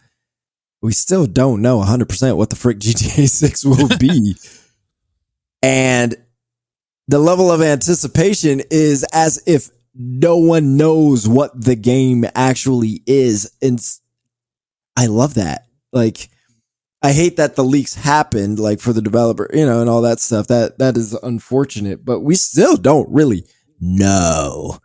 [0.82, 4.36] We still don't know 100% what the frick GTA 6 will be.
[5.62, 6.16] and
[7.08, 13.52] the level of anticipation is as if no one knows what the game actually is.
[13.62, 13.80] And
[15.00, 15.66] I love that.
[15.94, 16.30] Like,
[17.02, 20.20] I hate that the leaks happened, like for the developer, you know, and all that
[20.20, 20.48] stuff.
[20.48, 23.46] That that is unfortunate, but we still don't really
[23.80, 24.80] know.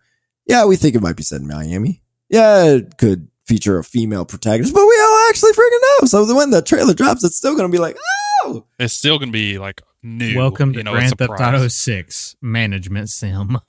[0.47, 2.01] Yeah, we think it might be set in Miami.
[2.29, 6.07] Yeah, it could feature a female protagonist, but we don't actually freaking know.
[6.07, 7.97] So when the trailer drops, it's still gonna be like,
[8.45, 10.37] oh, It's still going to be like new.
[10.37, 11.41] Welcome to you know, Grand Theft.
[11.41, 13.59] Auto 6 Management Sim.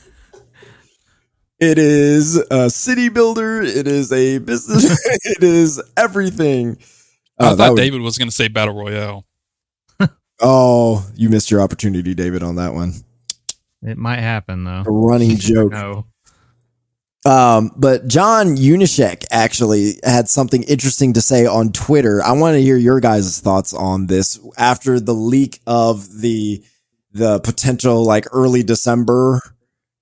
[1.58, 3.62] it is a city builder.
[3.62, 4.84] It is a business.
[5.24, 6.78] it is everything.
[7.38, 9.24] I that thought would- David was going to say Battle Royale.
[10.40, 12.92] oh, you missed your opportunity, David, on that one.
[13.82, 14.82] it might happen though.
[14.86, 15.72] A running joke.
[15.72, 16.06] No.
[17.24, 22.22] Um, but John Junyszek actually had something interesting to say on Twitter.
[22.22, 26.62] I want to hear your guys' thoughts on this after the leak of the
[27.12, 29.40] the potential like early December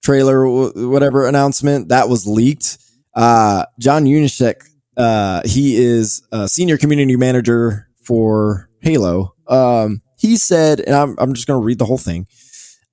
[0.04, 0.46] trailer,
[0.88, 2.78] whatever announcement that was leaked.
[3.14, 4.62] Uh, John Junyszek,
[4.96, 9.34] uh, he is a senior community manager for Halo.
[9.48, 12.26] Um, he said, and I'm I'm just going to read the whole thing.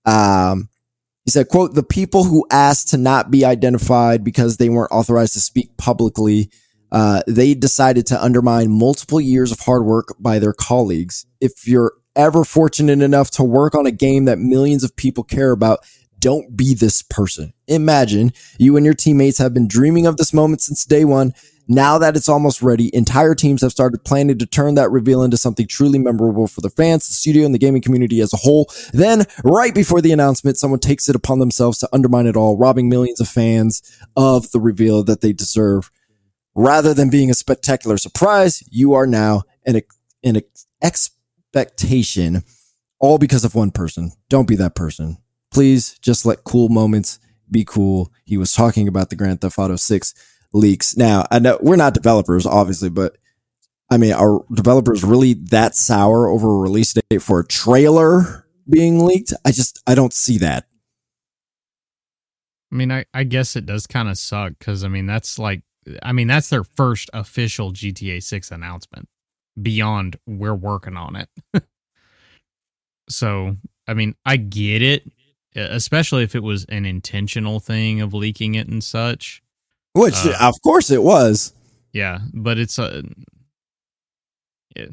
[0.05, 0.69] Um,
[1.25, 5.33] he said, quote, the people who asked to not be identified because they weren't authorized
[5.33, 6.49] to speak publicly,
[6.91, 11.25] uh, they decided to undermine multiple years of hard work by their colleagues.
[11.39, 15.51] If you're ever fortunate enough to work on a game that millions of people care
[15.51, 15.79] about,
[16.21, 17.51] don't be this person.
[17.67, 21.33] Imagine you and your teammates have been dreaming of this moment since day one.
[21.67, 25.37] Now that it's almost ready, entire teams have started planning to turn that reveal into
[25.37, 28.69] something truly memorable for the fans, the studio, and the gaming community as a whole.
[28.93, 32.89] Then, right before the announcement, someone takes it upon themselves to undermine it all, robbing
[32.89, 33.81] millions of fans
[34.15, 35.91] of the reveal that they deserve.
[36.55, 39.81] Rather than being a spectacular surprise, you are now an,
[40.23, 40.41] an
[40.83, 42.43] expectation,
[42.99, 44.11] all because of one person.
[44.29, 45.17] Don't be that person.
[45.51, 47.19] Please just let cool moments
[47.49, 48.11] be cool.
[48.25, 50.13] He was talking about the Grand Theft Auto 6
[50.53, 50.95] leaks.
[50.95, 53.17] Now, I know we're not developers, obviously, but
[53.89, 59.05] I mean, are developers really that sour over a release date for a trailer being
[59.05, 59.33] leaked?
[59.43, 60.65] I just, I don't see that.
[62.71, 65.61] I mean, I, I guess it does kind of suck because I mean that's like
[66.01, 69.09] I mean that's their first official GTA Six announcement.
[69.61, 71.29] Beyond we're working on it.
[73.09, 73.57] so
[73.87, 75.11] I mean I get it,
[75.55, 79.41] especially if it was an intentional thing of leaking it and such.
[79.93, 81.53] Which, Uh, of course, it was.
[81.93, 83.03] Yeah, but it's a.
[84.75, 84.85] Yeah,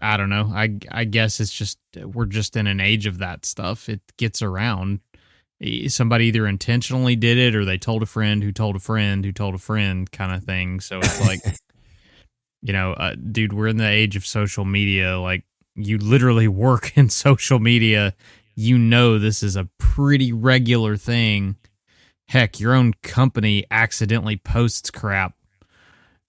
[0.00, 0.52] I don't know.
[0.54, 3.88] I I guess it's just we're just in an age of that stuff.
[3.88, 5.00] It gets around.
[5.88, 9.32] Somebody either intentionally did it or they told a friend who told a friend who
[9.32, 10.80] told a friend kind of thing.
[10.80, 11.40] So it's like,
[12.62, 15.18] you know, uh, dude, we're in the age of social media.
[15.18, 15.44] Like
[15.74, 18.14] you literally work in social media.
[18.54, 21.56] You know this is a pretty regular thing.
[22.28, 25.34] Heck, your own company accidentally posts crap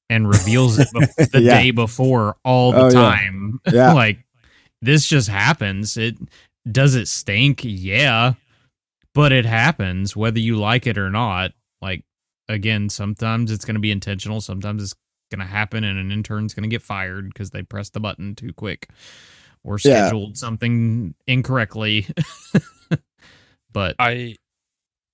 [0.09, 1.61] and reveals it bef- the Yeah.
[1.61, 2.91] day before all the Oh, yeah.
[2.91, 3.59] time.
[3.71, 3.93] Yeah.
[3.93, 4.19] like
[4.81, 5.97] this just happens.
[5.97, 6.15] It
[6.71, 7.61] does it stink?
[7.63, 8.33] Yeah.
[9.13, 11.53] But it happens whether you like it or not.
[11.81, 12.03] Like
[12.49, 14.95] again, sometimes it's going to be intentional, sometimes it's
[15.31, 18.35] going to happen and an intern's going to get fired because they pressed the button
[18.35, 18.89] too quick
[19.65, 20.07] or Yeah.
[20.07, 22.07] scheduled something incorrectly.
[23.71, 24.35] but I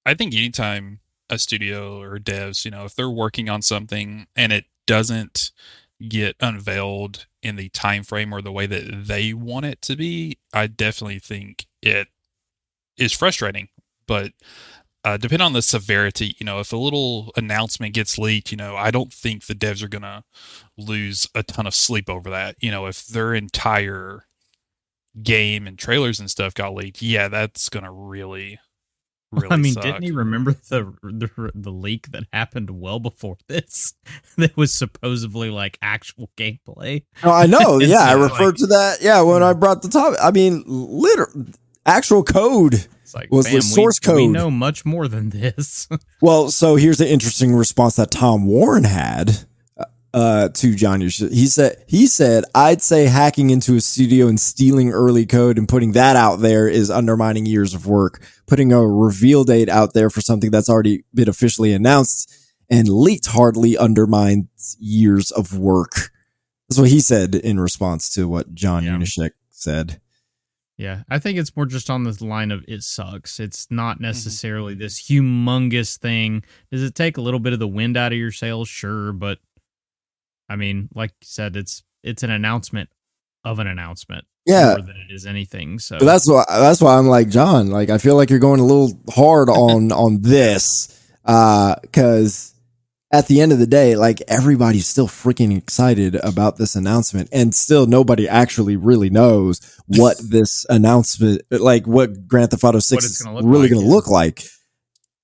[0.05, 0.99] I think anytime
[1.29, 5.51] a studio or devs, you know, if they're working on something and it doesn't
[6.09, 10.37] get unveiled in the time frame or the way that they want it to be,
[10.53, 12.07] I definitely think it
[12.97, 13.69] is frustrating.
[14.07, 14.33] But
[15.05, 18.75] uh, depending on the severity, you know, if a little announcement gets leaked, you know,
[18.75, 20.23] I don't think the devs are gonna
[20.77, 22.55] lose a ton of sleep over that.
[22.59, 24.25] You know, if their entire
[25.21, 28.59] game and trailers and stuff got leaked, yeah, that's gonna really,
[29.31, 29.51] really.
[29.51, 29.83] I mean, suck.
[29.83, 33.93] didn't he remember the, the the leak that happened well before this?
[34.37, 37.05] that was supposedly like actual gameplay.
[37.23, 37.79] Oh, I know.
[37.79, 39.01] It's yeah, I not referred like- to that.
[39.01, 39.59] Yeah, when I hmm.
[39.59, 41.45] brought the topic, I mean, literal
[41.85, 42.87] actual code.
[43.13, 45.89] Like Was the source we- source We, know much more than this.
[46.21, 49.45] Well, so here's the interesting response that Tom Warren had
[50.13, 50.99] uh, to John.
[51.01, 55.57] Yush- He said, "He said I'd say hacking into a studio and stealing early code
[55.57, 58.21] and putting that out there is undermining years of work.
[58.47, 62.37] Putting a reveal date out there for something that's already been officially announced."
[62.73, 66.09] and leaked hardly undermines years of work.
[66.69, 68.91] That's what he said in response to what John Yeah.
[68.95, 69.99] Junyszek said.
[70.77, 73.41] Yeah, I think it's more just on the line of it sucks.
[73.41, 76.43] It's not necessarily this humongous thing.
[76.71, 78.69] Does it take a little bit of the wind out of your sails?
[78.69, 79.39] Sure, but
[80.51, 82.89] I mean, like you said, it's it's an announcement
[83.45, 85.79] of an announcement Yeah, more than it is anything.
[85.79, 87.69] So But that's why that's why I'm like John.
[87.69, 92.53] Like I feel like you're going a little hard on on this uh, because
[93.13, 97.55] at the end of the day, like everybody's still freaking excited about this announcement, and
[97.55, 103.21] still nobody actually really knows what this announcement, like what Grand Theft Auto Six is
[103.21, 103.95] gonna really like, going to yeah.
[103.95, 104.43] look like.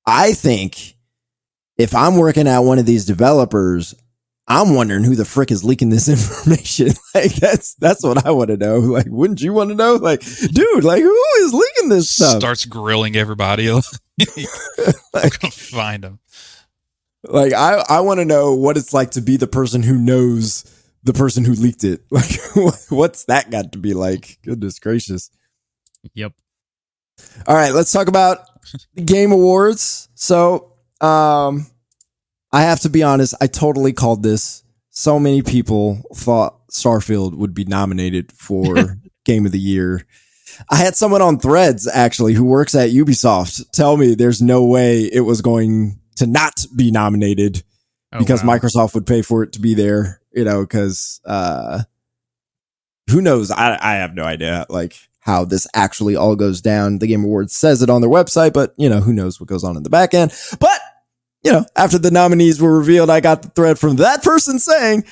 [0.06, 0.96] I think
[1.78, 3.94] if I'm working at one of these developers.
[4.48, 6.08] I'm wondering who the frick is leaking this
[6.46, 6.94] information.
[7.16, 8.78] like that's that's what I want to know.
[8.78, 9.96] Like, wouldn't you want to know?
[9.96, 12.40] Like, dude, like who is leaking this stuff?
[12.40, 13.70] Starts grilling everybody.
[13.70, 13.80] I'm
[15.14, 16.20] gonna find them.
[17.24, 20.74] Like, I I want to know what it's like to be the person who knows
[21.04, 22.02] the person who leaked it.
[22.12, 22.40] Like,
[22.90, 24.40] what's that got to be like?
[24.44, 25.30] Goodness gracious!
[26.14, 26.34] yep.
[27.48, 28.40] All right, let's talk about
[28.94, 30.10] the Game Awards.
[30.16, 31.68] So, um,
[32.52, 33.36] I have to be honest.
[33.42, 34.64] I totally called this.
[34.90, 40.06] So many people thought Starfield would be nominated for Game of the Year.
[40.70, 45.04] I had someone on Threads actually who works at Ubisoft tell me there's no way
[45.04, 47.64] it was going to not be nominated
[48.14, 48.58] Oh, because wow.
[48.58, 50.22] Microsoft would pay for it to be there.
[50.32, 51.84] You know, because uh,
[53.10, 53.52] who knows?
[53.52, 54.66] I I have no idea.
[54.70, 57.00] Like how this actually all goes down.
[57.00, 59.64] The Game Awards says it on their website, but you know who knows what goes
[59.64, 60.32] on in the back end.
[60.60, 60.80] But
[61.44, 65.04] you know, after the nominees were revealed, I got the thread from that person saying,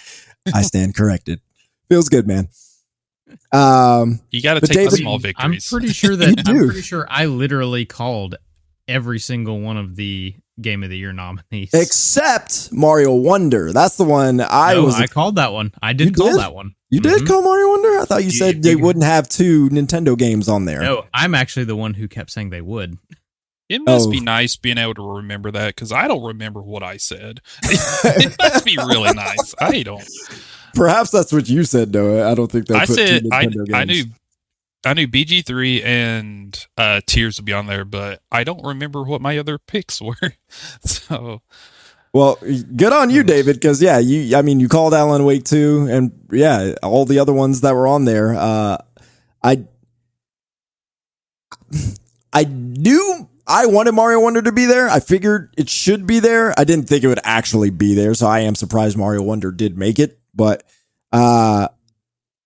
[0.53, 1.39] "I stand corrected."
[1.89, 2.47] Feels good, man.
[3.51, 5.71] Um, You got to take David- the small victories.
[5.71, 8.35] I'm pretty sure that I'm pretty sure I literally called
[8.87, 11.71] every single one of the Game of the Year nominees.
[11.73, 13.73] except Mario Wonder.
[13.73, 14.95] That's the one I No, was.
[14.95, 15.73] I called that one.
[15.81, 16.39] I did You call did?
[16.39, 16.75] that one.
[16.89, 17.27] you did Mhm.
[17.27, 17.99] call Mario Wonder?
[17.99, 20.81] I thought you You- said you they can- wouldn't have two Nintendo games on there.
[20.81, 22.97] No, I'm actually the one who kept saying they would.
[23.67, 24.11] It must Oh.
[24.11, 27.41] be nice being able to remember that because I don't remember what I said.
[27.63, 29.55] it must be really nice.
[29.59, 30.07] I don't.
[30.75, 32.29] Perhaps that's what you said, Noah.
[32.29, 34.05] I don't think they I said I, I knew
[34.85, 39.01] I knew BG three and uh, Tears would be on there, but I don't remember
[39.03, 40.33] what my other picks were.
[40.83, 41.41] so
[42.13, 42.37] Well,
[42.75, 44.37] good on you, David, because yeah, you.
[44.37, 47.87] I mean, you called Alan Wake too, and yeah, all the other ones that were
[47.87, 48.35] on there.
[48.35, 48.77] Uh,
[49.43, 49.63] I,
[52.33, 54.89] I knew I wanted Mario Wonder to be there.
[54.89, 56.53] I figured it should be there.
[56.57, 59.77] I didn't think it would actually be there, so I am surprised Mario Wonder did
[59.77, 60.19] make it.
[60.33, 60.63] But
[61.11, 61.67] uh,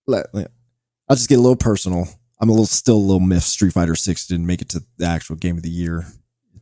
[0.07, 2.07] let, I'll just get a little personal.
[2.39, 3.47] I'm a little still a little miffed.
[3.47, 6.05] Street Fighter Six didn't make it to the actual game of the year.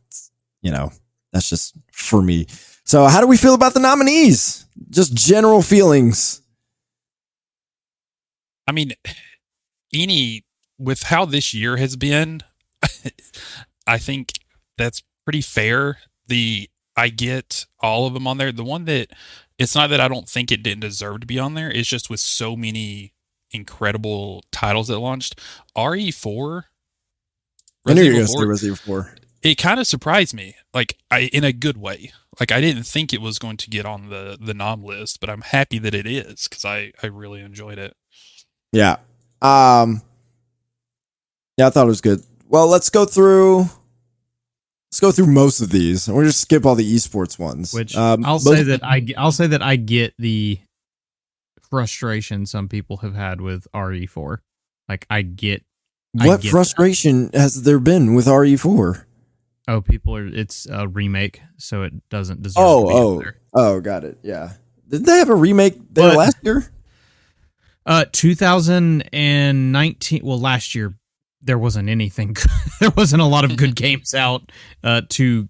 [0.06, 0.30] It's
[0.62, 0.92] you know
[1.32, 2.46] that's just for me.
[2.84, 4.66] So, how do we feel about the nominees?
[4.90, 6.40] Just general feelings.
[8.66, 8.92] I mean,
[9.92, 10.44] any
[10.78, 12.42] with how this year has been,
[13.88, 14.32] I think
[14.76, 15.98] that's pretty fair.
[16.28, 18.52] The I get all of them on there.
[18.52, 19.08] The one that
[19.58, 21.70] it's not that I don't think it didn't deserve to be on there.
[21.70, 23.12] It's just with so many
[23.50, 25.40] incredible titles that launched.
[25.76, 26.64] RE4
[27.86, 29.14] I knew you were going Resident Evil to 4, say Resident Evil 4.
[29.42, 33.12] it kind of surprised me like i in a good way like i didn't think
[33.14, 36.06] it was going to get on the the nom list but i'm happy that it
[36.06, 37.96] is because i i really enjoyed it
[38.72, 38.96] Yeah.
[39.40, 40.02] Um,
[41.56, 42.22] yeah, I thought it was good.
[42.48, 43.66] Well, let's go through.
[44.90, 46.08] Let's go through most of these.
[46.08, 47.74] We'll just skip all the esports ones.
[47.74, 50.58] Which Um, I'll say that I I'll say that I get the
[51.70, 54.38] frustration some people have had with RE4.
[54.88, 55.62] Like I get
[56.18, 59.04] I What get frustration has there been with E RE4?
[59.68, 63.80] oh people are it's a remake so it doesn't deserve Oh, to be oh, oh,
[63.82, 64.16] got it.
[64.22, 64.52] Yeah.
[64.88, 66.72] Didn't they have a remake there But- last year?
[67.84, 70.94] Uh 2019 well last year
[71.42, 72.36] there wasn't anything
[72.80, 74.50] there wasn't a lot of good games out
[74.82, 75.48] uh to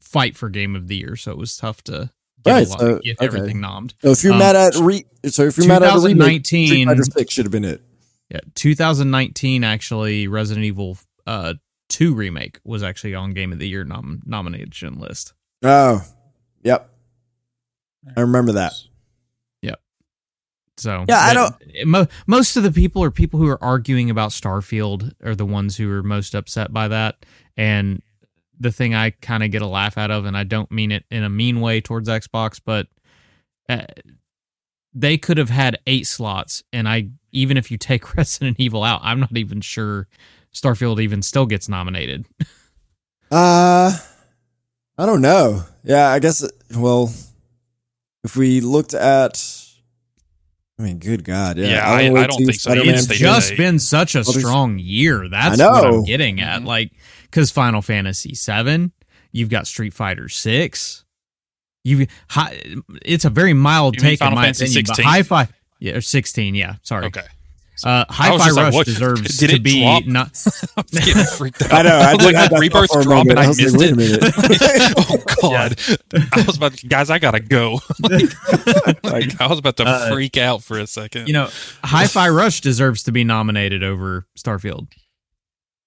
[0.00, 2.10] fight for game of the year so it was tough to
[2.44, 3.26] get, Right, a lot, so- get okay.
[3.26, 3.94] everything nommed.
[4.00, 7.04] So if you're Um, mad at re, so if you're mad at a remake, 2019
[7.12, 7.82] Six should have been it.
[8.30, 10.96] Yeah, 2019 actually Resident Evil
[11.26, 11.54] uh
[11.88, 15.32] 2 remake was actually on Game of the Year nom- nomination list.
[15.62, 16.04] Oh,
[16.62, 16.90] yep.
[18.16, 18.72] I remember that.
[20.78, 24.30] So Yeah, I but Mo- most of the people are people who are arguing about
[24.30, 27.24] Starfield are the ones who are most upset by that.
[27.56, 28.02] And
[28.58, 31.04] the thing I kind of get a laugh out of, and I don't mean it
[31.10, 32.88] in a mean way towards Xbox, but
[33.68, 33.82] uh,
[34.94, 39.00] they could have had eight slots, and I even if you take Resident Evil out,
[39.02, 40.08] I'm not even sure
[40.54, 42.26] Starfield even still gets nominated.
[43.30, 43.94] Uh,
[44.96, 45.62] I don't know.
[45.84, 46.48] Yeah, I guess.
[46.74, 47.12] Well,
[48.24, 49.67] if we looked at,
[50.78, 51.68] I mean, good God, yeah.
[51.68, 52.70] Yeah, I- I don't think so.
[52.70, 55.28] Spider-Man It's It's just been such a strong year.
[55.28, 55.84] That's I what.
[55.86, 56.62] I'm getting at.
[56.62, 56.66] Mhm.
[56.66, 56.92] Like,
[57.22, 58.90] because Final Fantasy VII,
[59.32, 61.04] you've got Street Fighter Six.
[61.84, 62.60] You, hi,
[63.04, 64.84] it's a very mild You take in Final my Fantasy opinion.
[64.86, 65.04] But 16?
[65.10, 65.48] Hi-Fi,
[65.80, 66.54] yeah, or 16.
[66.54, 67.06] Yeah, sorry.
[67.06, 67.22] Okay.
[67.84, 68.86] Uh, I was Hi-Fi just like, Rush what?
[68.86, 70.06] deserves Did to it be drop?
[70.06, 70.28] not.
[70.76, 71.72] I was getting freaked out.
[71.72, 71.96] I know.
[71.96, 73.38] I was did like, have did that Rebirth for a drop and.
[73.38, 73.96] I I was like, missed wait a it.
[73.96, 74.94] minute.
[74.98, 75.78] oh God!
[76.32, 77.10] I was about, to, guys.
[77.10, 77.80] I gotta go.
[79.04, 81.26] like, I was about to Uh, freak out for a second.
[81.28, 81.48] You know,
[81.84, 84.88] Hi-Fi Rush deserves to be nominated over Starfield.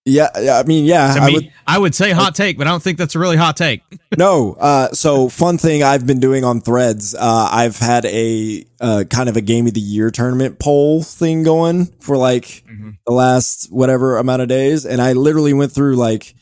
[0.04, 1.52] Yeah, yeah, I mean, yeah, I would.
[1.68, 3.84] I would say hot take, but I don't think that's a really hot take.
[4.18, 4.58] No.
[4.60, 7.16] Uh, so fun thing I've been doing on Threads.
[7.16, 11.44] Uh, I've had a uh, kind of a game of the year tournament poll thing
[11.44, 12.66] going for like
[13.08, 16.36] the last whatever amount of days, and I literally went through like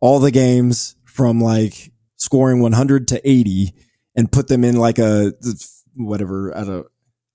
[0.00, 3.72] all the games from like scoring 100 to 80
[4.14, 5.32] and put them in like a
[5.94, 6.86] whatever I don't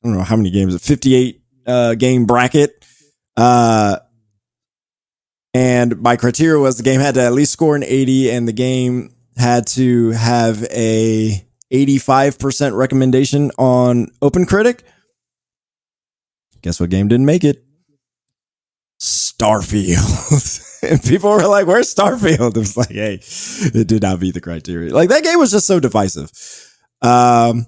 [0.04, 2.86] I don't know how many games, a 58 uh, game bracket.
[3.36, 3.98] Uh,
[5.56, 8.52] and my criteria was the game had to at least score an 80 and the
[8.52, 14.82] game had to have a 85% recommendation on OpenCritic.
[16.62, 17.64] Guess what game didn't make it?
[19.02, 20.84] Starfield.
[20.84, 22.58] and people were like, where's Starfield?
[22.58, 24.94] It was like, hey, it did not meet the criteria.
[24.94, 26.34] Like that game was just so divisive.
[27.02, 27.66] Um,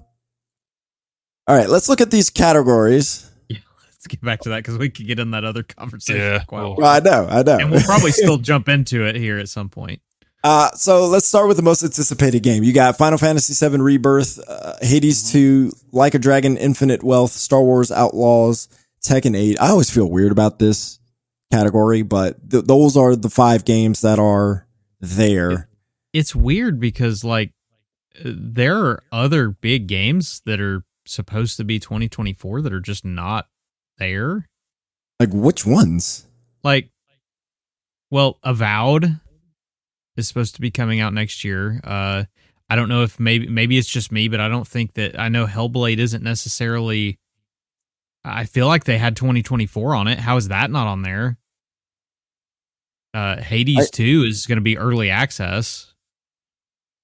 [1.46, 3.27] all right, let's look at these categories.
[4.08, 6.20] Let's get back to that because we could get in that other conversation.
[6.20, 7.58] Yeah, quite well- Well, I know, I know.
[7.58, 10.00] and we'll probably still jump into it here at some point.
[10.44, 12.62] Uh, so let's start with the most anticipated game.
[12.62, 17.60] You got Final Fantasy VII Rebirth, uh, Hades 2, Like a Dragon, Infinite Wealth, Star
[17.60, 18.68] Wars Outlaws,
[19.04, 19.60] Tekken 8.
[19.60, 21.00] I always feel weird about this
[21.52, 24.68] category, but th- those are the five games that are
[25.00, 25.68] there.
[26.12, 27.52] It's weird because like
[28.24, 33.04] uh, there are other big games that are supposed to be 2024 that are just
[33.04, 33.48] not
[33.98, 34.46] there.
[35.20, 36.26] Like which ones?
[36.62, 36.90] Like,
[38.10, 39.20] well, Avowed
[40.16, 41.80] is supposed to be coming out next year.
[41.84, 42.24] Uh,
[42.70, 45.28] I don't know if maybe maybe it's just me, but I don't think that I
[45.28, 47.18] know Hellblade isn't necessarily.
[48.24, 50.18] I feel like they had 2024 on it.
[50.18, 51.38] How is that not on there?
[53.14, 55.94] Uh, Hades I- 2 is going to be early access.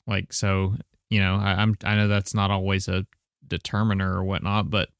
[0.07, 0.75] Like so,
[1.09, 3.07] you know, I, I'm I know that's not always a
[3.47, 4.91] determiner or whatnot, but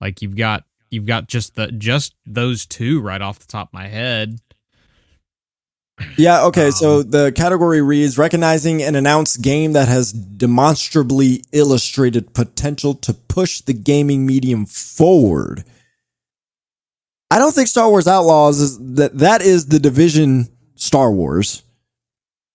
[0.00, 3.72] like you've got you've got just the just those two right off the top of
[3.74, 4.40] my head.
[6.16, 6.70] Yeah, okay.
[6.70, 13.12] so Um, the category reads recognizing an announced game that has demonstrably illustrated potential to
[13.12, 15.64] push the gaming medium forward.
[17.30, 21.62] I don't think Star Wars Outlaws is that that is the division Star Wars.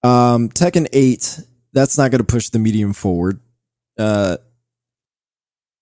[0.04, 1.42] Um Tekken 8,
[1.74, 3.40] that's not going to push the medium forward.
[3.98, 4.38] Uh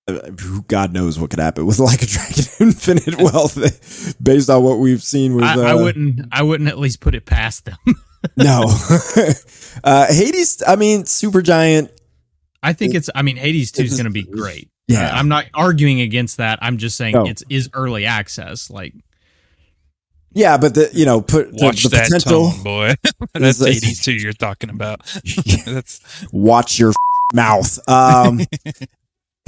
[0.08, 4.80] who God knows what could happen with like a Dragon Infinite Wealth based on what
[4.80, 7.78] we've seen with I, I uh, wouldn't I wouldn't at least put it past them.
[8.38, 8.64] no.
[9.84, 11.90] uh Hades, I mean, Supergiant.
[12.64, 14.68] I think it's I mean Hades 2 It is is- going to be great.
[14.88, 15.10] Yeah.
[15.14, 16.60] Uh, I'm not arguing against that.
[16.62, 17.26] I'm just saying No.
[17.26, 18.94] it's is early access like
[20.34, 22.52] Yeah, but the you know, put the, Watch the that potential.
[22.52, 22.94] tone, boy.
[23.34, 25.06] That's Is- Hades two you're talking about.
[25.66, 26.02] That's
[26.34, 26.92] Watch your
[27.34, 27.80] mouth.
[27.88, 28.42] Um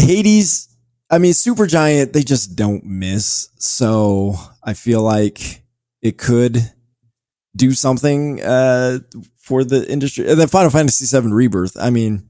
[0.03, 0.69] Hades,
[1.09, 3.49] I mean, Supergiant, they just don't miss.
[3.57, 5.63] So I feel like
[6.01, 6.71] it could
[7.55, 8.99] do something uh
[9.37, 10.27] for the industry.
[10.29, 12.29] And then Final Fantasy VII Rebirth, I mean,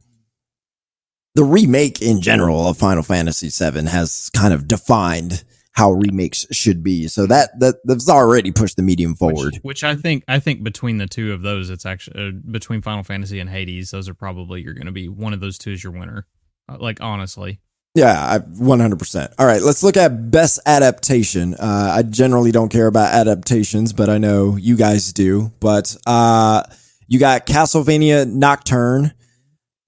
[1.36, 5.44] the remake in general of Final Fantasy VII has kind of defined
[5.74, 7.08] how remakes should be.
[7.08, 9.56] So that that that's already pushed the medium forward.
[9.56, 12.82] Which, which I think I think between the two of those, it's actually uh, between
[12.82, 13.92] Final Fantasy and Hades.
[13.92, 16.28] Those are probably you're going to be one of those two is your winner.
[16.70, 17.60] Uh, like honestly,
[17.96, 19.34] Yeah, I, 100%.
[19.38, 21.54] All right, let's look at best adaptation.
[21.56, 25.52] Uh, I generally don't care about adaptations, but I know you guys do.
[25.60, 26.64] But uh,
[27.08, 29.14] you got Castlevania Nocturne,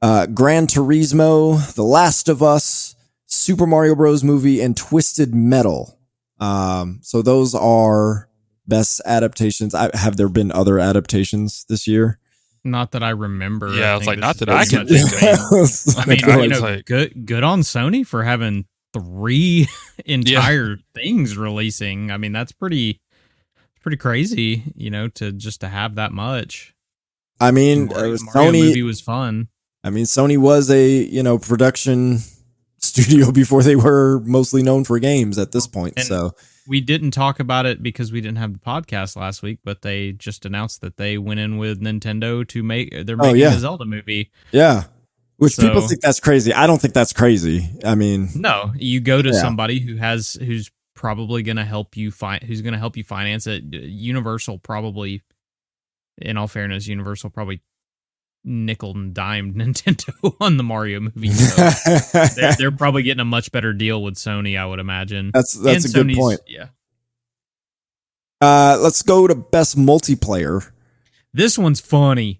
[0.01, 2.95] uh, Gran Turismo, The Last of Us,
[3.25, 4.23] Super Mario Bros.
[4.23, 5.97] movie, and Twisted Metal.
[6.39, 8.29] Um, so those are
[8.67, 9.73] best adaptations.
[9.73, 12.19] I, have there been other adaptations this year?
[12.65, 13.73] Not that I remember.
[13.73, 15.17] Yeah, I it's like, not that I can think of.
[15.97, 19.67] I mean, feel you like know, it's like- good good on Sony for having three
[20.05, 22.11] entire things releasing.
[22.11, 22.99] I mean, that's pretty
[23.81, 26.73] pretty crazy, you know, to just to have that much.
[27.39, 28.59] I mean, Mario, uh, Mario Sony.
[28.65, 29.49] movie was fun.
[29.83, 32.19] I mean, Sony was a you know production
[32.79, 35.93] studio before they were mostly known for games at this point.
[35.97, 36.31] And- so
[36.67, 40.13] we didn't talk about it because we didn't have the podcast last week, but they
[40.13, 43.53] just announced that they went in with Nintendo to make they're Oh, yeah.
[43.53, 44.31] a Zelda movie.
[44.51, 44.83] yeah,
[45.37, 46.53] which people think that's crazy.
[46.53, 47.69] I don't think that's crazy.
[47.83, 49.39] I mean, No, you go to Yeah.
[49.41, 53.03] somebody who has who's probably going to help you find who's going to help you
[53.03, 53.63] finance it.
[53.73, 55.21] Universal probably,
[56.17, 57.61] in all fairness, Universal probably
[58.45, 61.29] nickel and dimed Nintendo on the Mario movie.
[61.31, 61.69] So
[62.35, 65.31] they're, they're probably getting a much better deal with Sony, I would imagine.
[65.33, 66.41] that's that's And a good point.
[66.47, 66.67] Yeah,
[68.41, 70.71] Uh, let's go to best multiplayer.
[71.33, 72.39] this one's funny.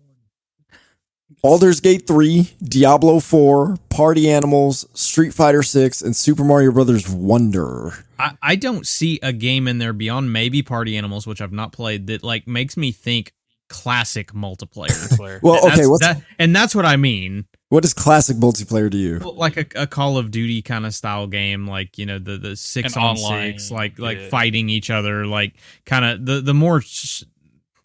[1.41, 7.93] Baldur's Gate 3, Diablo 4, Party Animals, Street Fighter 6, and Super Mario Brothers Wonder.
[8.17, 11.71] I, I don't see a game in there beyond maybe Party Animals, which I've not
[11.71, 13.31] played, that like makes me think
[13.69, 15.15] classic multiplayer.
[15.17, 15.39] Player.
[15.43, 17.45] Well, okay, what's that, and that's what I mean.
[17.69, 19.19] what is classic multiplayer to you?
[19.21, 22.37] Well, like a, a Call of Duty kind of style game, like you know the
[22.37, 24.29] the six An on online, six, like like yeah.
[24.29, 25.55] fighting each other, like
[25.85, 26.81] kind of the the more.
[26.81, 27.23] sh-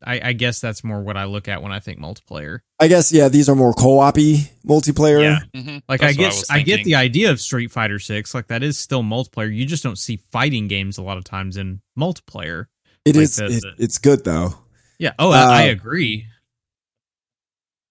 [0.03, 2.61] I, I guess that's more what I look at when I think multiplayer.
[2.79, 5.21] I guess yeah, these are more co-opy multiplayer.
[5.23, 5.41] Yeah.
[5.61, 5.83] Mhm.
[5.91, 8.63] Like That's I guess was I, get the idea of Street Fighter Six, like that
[8.63, 9.55] is still multiplayer.
[9.55, 12.65] You just don't see fighting games a lot of times in multiplayer.
[13.05, 13.37] It Like is.
[13.37, 14.55] the- it- it's good though.
[15.01, 15.13] Yeah.
[15.19, 16.27] Oh, I, I Uh, agree.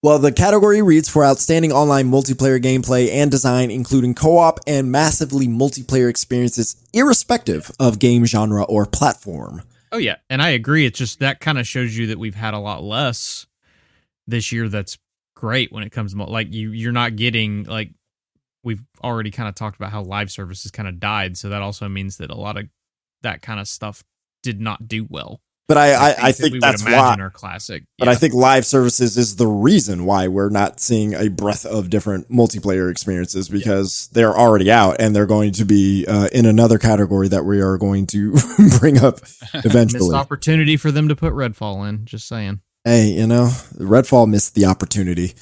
[0.02, 5.48] Well, the category reads for outstanding online multiplayer gameplay and design, including co-op and massively
[5.48, 9.64] multiplayer experiences, irrespective of game genre or platform.
[9.91, 10.86] Oh yeah, and I agree.
[10.86, 13.48] It's just that kind of shows you that we've had a lot less
[14.27, 14.69] this year.
[14.69, 14.98] That's
[15.36, 16.72] great when it comes to like you.
[16.72, 17.90] You're not getting like
[18.64, 21.38] we've already kind of talked about how live services kind of died.
[21.38, 22.68] So that also means that a lot of
[23.23, 24.03] that kind of stuff
[24.44, 25.41] did not do well.
[25.70, 26.94] But I, I, I that we think would that's why.
[26.94, 27.84] imagine are classic.
[28.00, 31.91] But I think live services is the reason why we're not seeing a breadth of
[31.91, 36.80] different multiplayer experiences because they're already out and they're going to be uh, in another
[36.80, 38.34] category that we are going to
[38.80, 39.22] bring up
[39.54, 40.16] missed eventually.
[40.16, 42.04] opportunity for them to put Redfall in.
[42.06, 42.62] Just saying.
[42.84, 43.46] hey, you know,
[43.78, 45.36] Redfall missed the opportunity.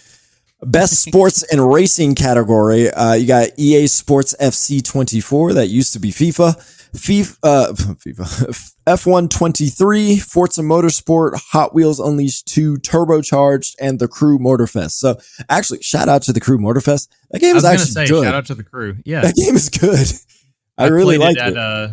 [0.61, 2.89] Best sports and racing category.
[2.91, 5.53] Uh, you got EA Sports FC 24.
[5.53, 6.86] That used to be FIFA.
[6.97, 14.37] FIFA, uh, FIFA, F1 23, Forza Motorsport, Hot Wheels Unleashed 2, Turbocharged, and the Crew
[14.39, 14.91] Motorfest.
[14.91, 15.17] So
[15.49, 17.07] actually, shout out to the Crew Motorfest.
[17.31, 18.23] That game I is was gonna actually say good.
[18.23, 18.97] shout out to the crew.
[19.05, 20.07] Yeah, That game is good.
[20.77, 21.47] I, really like it it.
[21.55, 21.89] at uh,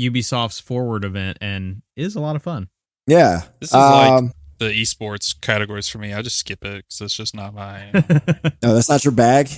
[0.00, 2.68] Ubisoft's Forward event, and it is a lot of fun.
[3.06, 3.42] yeah.
[3.60, 6.12] This is like Um, the esports categories for me.
[6.14, 7.90] I just skip it because it's just not my.
[8.62, 9.50] no, that's not your bag.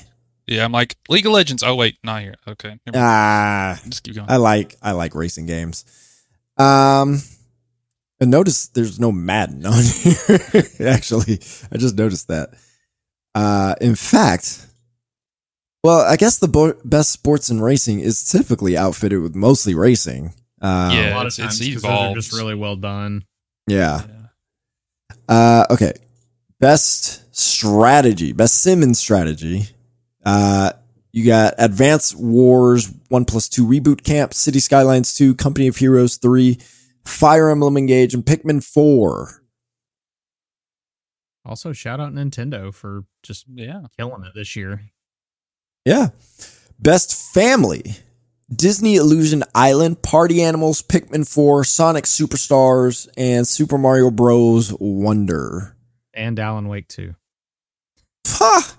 [0.46, 1.62] Yeah, I'm like League of Legends.
[1.62, 2.34] Oh wait, not here.
[2.46, 3.06] Okay, never mind.
[3.06, 4.28] Ah, just keep going.
[4.30, 5.84] I like I like racing games.
[6.56, 7.20] Um,
[8.20, 10.38] and notice there's no Madden on here.
[10.88, 11.40] Actually,
[11.72, 12.50] I just noticed that.
[13.34, 14.66] Uh, in fact,
[15.82, 20.32] well, I guess the bo- best sports and racing is typically outfitted with mostly racing.
[20.62, 23.24] Um, Yeah, a lot it's- of it's times 'cause those are just really well done.
[23.66, 24.02] yeah.
[24.06, 24.20] Yeah.
[25.28, 25.92] Uh, okay.
[26.60, 29.68] Best strategy, best Simmons strategy.
[30.24, 30.72] Uh,
[31.12, 36.16] you got Advance Wars 1 plus 2 Reboot Camp, City Skylines 2, Company of Heroes
[36.16, 36.58] 3,
[37.04, 39.42] Fire Emblem Engage, and Pikmin 4.
[41.44, 43.82] Also, shout out Nintendo for just Yeah.
[43.98, 44.90] killing it this year.
[45.84, 46.08] Yeah.
[46.78, 47.96] Best Family.
[48.54, 54.72] Disney Illusion Island, Party Animals, Pikmin 4, Sonic Superstars, and Super Mario Bros.
[54.80, 55.76] Wonder.
[56.14, 57.14] And Alan Wake 2.
[58.26, 58.76] Ha!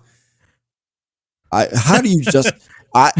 [1.55, 2.51] I, how do you just.
[2.93, 3.11] I,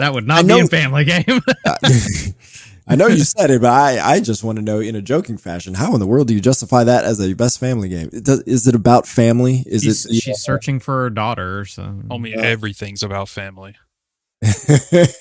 [0.00, 1.24] That would I not know- be a family game.
[2.86, 5.38] I know you said it, but I, I just want to know in a joking
[5.38, 8.10] fashion, how in the world do you justify that as a best family game?
[8.12, 9.64] It does, is it about family?
[9.66, 10.16] Is she's, it?
[10.16, 11.64] she's searching for her daughter.
[11.64, 12.40] So Homie, Yeah.
[12.40, 13.76] Uh, everything's about family.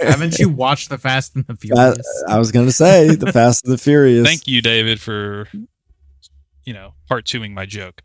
[0.02, 2.24] haven't you watched the Fast and the That- Furious?
[2.28, 4.28] I was going to say the Fast and the Furious.
[4.28, 5.48] Thank you, David, for
[6.66, 8.02] you know part twoing my joke.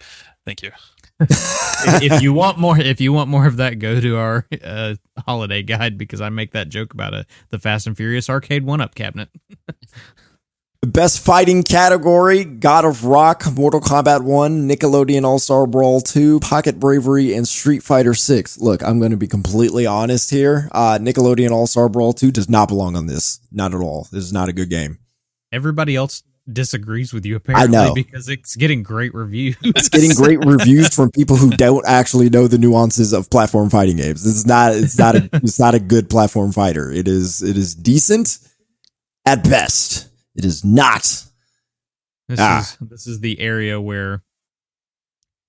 [0.46, 0.70] Thank you.
[1.20, 4.94] If, if you want more, if you want more of that, go to our uh,
[5.26, 8.80] holiday guide because I make that joke about a the Fast and Furious arcade one
[8.80, 9.28] up cabinet.
[10.80, 16.38] The best fighting category: God of Rock, Mortal Kombat One, Nickelodeon All Star Brawl Two,
[16.38, 18.60] Pocket Bravery, and Street Fighter Six.
[18.60, 20.68] Look, I'm going to be completely honest here.
[20.70, 23.40] Uh, Nickelodeon All Star Brawl Two does not belong on this.
[23.50, 24.06] Not at all.
[24.12, 24.98] This is not a good game.
[25.50, 26.22] Everybody else
[26.52, 27.94] disagrees with you apparently know.
[27.94, 29.56] because it's getting great reviews.
[29.62, 33.96] It's getting great reviews from people who don't actually know the nuances of platform fighting
[33.96, 34.26] games.
[34.26, 34.72] It's not.
[34.74, 35.28] It's not a.
[35.34, 36.90] It's not a good platform fighter.
[36.90, 37.42] It is.
[37.42, 38.38] It is decent
[39.26, 40.08] at best.
[40.36, 41.02] It is not.
[42.28, 42.60] This Ah.
[42.60, 44.22] is this is the area where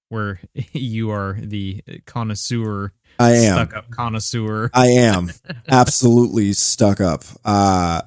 [0.10, 0.40] where
[0.74, 3.54] you are the connoisseur, I am.
[3.56, 4.70] stuck up connoisseur.
[4.74, 5.32] I am
[5.68, 7.24] absolutely stuck up.
[7.46, 8.02] Uh,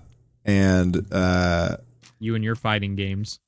[0.45, 1.77] and uh,
[2.23, 3.39] You and your fighting games.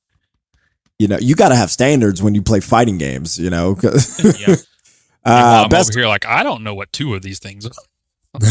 [0.99, 3.37] you know, you got to have standards when you play fighting games.
[3.39, 3.77] You know,
[4.39, 4.55] Yeah.
[5.25, 7.65] Uh, I'm best over here like I don't know what two of these things.
[7.65, 7.71] are.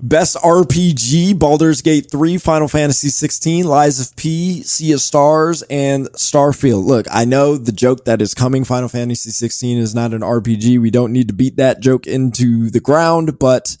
[0.00, 6.10] Best RPG: Baldur's Gate 3, Final Fantasy 16, Lies of P, Sea of Stars, and
[6.12, 6.84] Starfield.
[6.84, 8.64] Look, I know the joke that is coming.
[8.64, 10.80] Final Fantasy 16 is not an RPG.
[10.80, 13.76] We don't need to beat that joke into the ground, but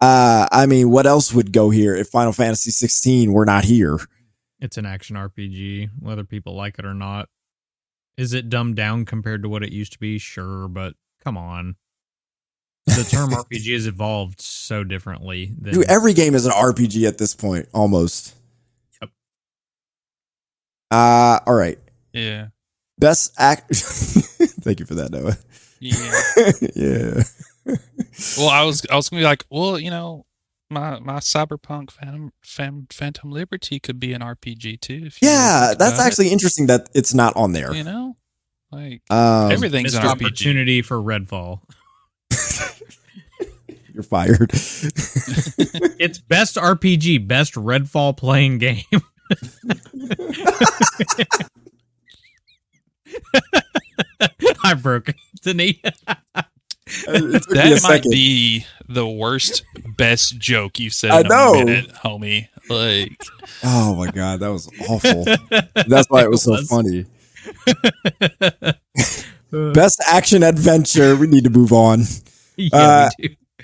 [0.00, 3.98] uh, I mean, what else would go here if Final Fantasy 16 were not here?
[4.60, 7.28] It's an action RPG, whether people like it or not.
[8.16, 10.18] Is it dumbed down compared to what it used to be?
[10.18, 10.94] Sure, but
[11.24, 11.76] come on.
[12.86, 17.18] The term RPG has evolved so differently than Dude, every game is an RPG at
[17.18, 18.34] this point, almost.
[19.00, 19.10] Yep.
[20.90, 21.78] Uh, all right.
[22.12, 22.48] Yeah,
[22.98, 23.74] Best act.
[23.74, 25.38] Thank you for that, Noah.
[25.80, 26.52] yeah.
[27.16, 27.22] yeah.
[28.38, 30.26] Well, I was I was gonna be like, well, you know,
[30.70, 35.02] my my cyberpunk Phantom Phan- Phantom Liberty could be an RPG too.
[35.06, 37.72] If you Yeah, that's about it, actually interesting that it's not on there.
[37.74, 38.16] you know,
[38.70, 40.10] like Um, everything's missed an RPG.
[40.26, 41.60] opportunity for Redfall.
[43.92, 44.50] You're fired.
[46.02, 48.84] It's best RPG, best Redfall playing game.
[54.62, 55.80] I broke It took me
[56.34, 56.44] a
[57.06, 59.64] That might be the worst
[59.96, 61.54] best joke you've said I know.
[61.54, 62.48] a minute, homie.
[62.68, 63.20] Like,
[63.64, 65.24] Oh my god, that was awful.
[65.88, 67.06] That's why it was so funny.
[69.50, 71.16] Best action adventure.
[71.16, 72.02] We need to move on.
[72.56, 73.10] yeah, Uh.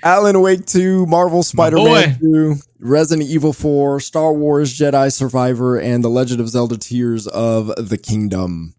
[0.03, 6.09] Alan Wake 2, Marvel Spider-Man 2, Resident Evil 4, Star Wars Jedi Survivor, and The
[6.09, 8.75] Legend of Zelda Tears of the Kingdom.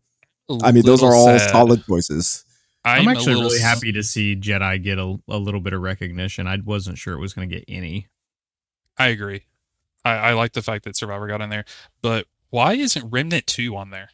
[0.63, 1.51] I mean, those are all sad.
[1.51, 2.45] solid choices.
[2.85, 5.73] I'm, a actually little really s- happy to see Jedi get a, a little bit
[5.73, 6.47] of recognition.
[6.47, 8.07] I wasn't sure it was going to get any.
[8.97, 9.43] I agree.
[10.05, 11.65] I, I like the fact that Survivor got in there,
[12.03, 14.09] but why isn't Remnant Two on there?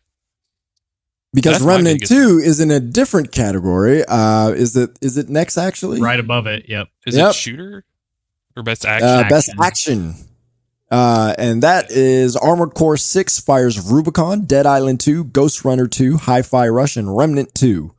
[1.32, 4.04] Because That's Remnant 2 is in a different category.
[4.06, 6.00] Uh, is it is it next actually?
[6.00, 6.68] Right above it.
[6.68, 6.88] Yep.
[7.06, 7.30] Is Yep.
[7.30, 7.84] it shooter
[8.56, 9.08] or best action?
[9.08, 9.60] Uh, best Action.
[9.62, 10.14] action.
[10.92, 15.88] Uh, and that is Armored Core 6, Fires of Rubicon, Dead Island 2, Ghost Runner
[15.88, 17.92] 2, Hi Fi Rush, and Remnant 2.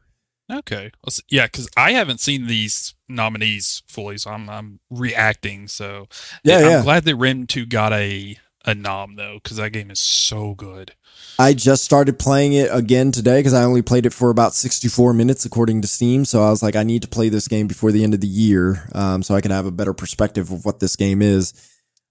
[0.52, 0.92] Okay.
[1.04, 5.68] Let's- Yeah, because I haven't seen these nominees fully, so I'm I'm reacting.
[5.68, 6.08] So
[6.44, 6.84] Yeah, I'm yeah.
[6.84, 10.94] glad that Rim Two got a a nom though, because that game is so good.
[11.38, 15.14] I just started playing it again today because I only played it for about 64
[15.14, 16.26] minutes according to Steam.
[16.26, 18.28] So I was like, I need to play this game before the end of the
[18.28, 21.54] year um, so I can have a better perspective of what this game is.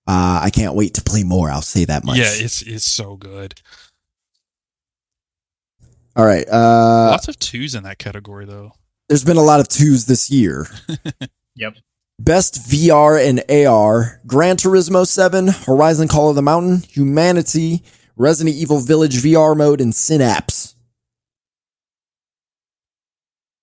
[0.06, 1.50] Uh, I can't wait to play more.
[1.50, 2.18] I'll say that much.
[2.18, 3.54] Yeah, it's it's so good.
[6.16, 6.46] All right.
[6.48, 8.72] Uh, Lots of twos in that category though.
[9.08, 10.66] there's been a lot of twos this year.
[11.56, 11.74] Yep.
[12.18, 17.84] Best VR and AR, Gran Turismo 7, Horizon Call of the Mountain, Humanity,
[18.16, 20.74] Resident Evil Village VR mode, and Synapse.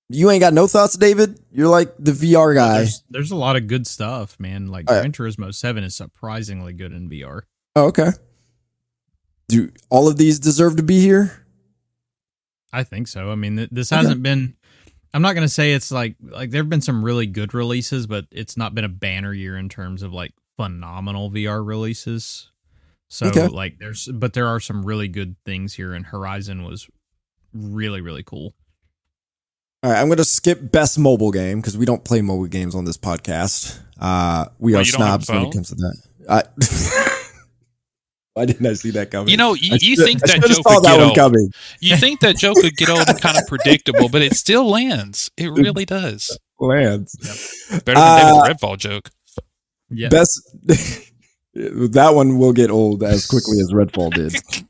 [0.07, 1.39] You ain't got no thoughts, David?
[1.51, 2.79] You're like the VR guy.
[2.79, 4.67] There's, there's a lot of good stuff, man.
[4.67, 4.99] Like yeah.
[4.99, 7.41] Gran Turismo 7 is surprisingly good in VR.
[7.75, 8.09] Oh, okay.
[9.47, 11.40] Do all of these deserve to be here?
[12.73, 13.31] I think so.
[13.31, 14.55] I mean, th- this hasn't been.
[15.13, 18.07] I'm not going to say it's like like there have been some really good releases,
[18.07, 22.49] but it's not been a banner year in terms of like phenomenal VR releases.
[23.09, 23.47] So Okay.
[23.47, 26.87] like there's but there are some really good things here, and Horizon was
[27.53, 28.53] really really cool.
[29.83, 32.75] All right, I'm going to skip best mobile game because we don't play mobile games
[32.75, 33.79] on this podcast.
[33.99, 35.97] Uh, we Well, are you don't have a snobs when it comes to that.
[36.29, 36.43] I,
[38.33, 39.29] why didn't I see that coming?
[39.29, 41.15] You know, you, you should- think that should've joke saw would that get one old.
[41.15, 41.51] coming.
[41.79, 45.29] You think that joke would get old and kind of predictable, but it still lands.
[45.37, 46.37] It really does.
[46.59, 47.15] Lands.
[47.69, 49.09] Better than Uh, David's Redfall joke.
[49.89, 50.39] Yeah, Best.
[51.53, 54.33] that one will get old as quickly as Redfall did.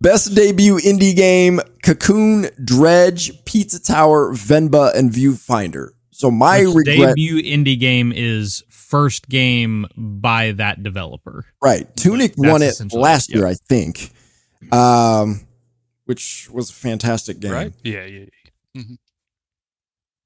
[0.00, 5.90] Best debut indie game: Cocoon, Dredge, Pizza Tower, Venba, and Viewfinder.
[6.18, 11.44] So my Which regret, debut indie game is first game by that developer.
[11.62, 11.86] right?
[11.96, 14.10] Tunic That's won it last it, year, I think,
[14.72, 15.46] um,
[16.06, 17.52] which was a fantastic game.
[17.52, 17.72] Right?
[17.84, 18.24] Yeah, yeah.
[18.74, 18.82] yeah.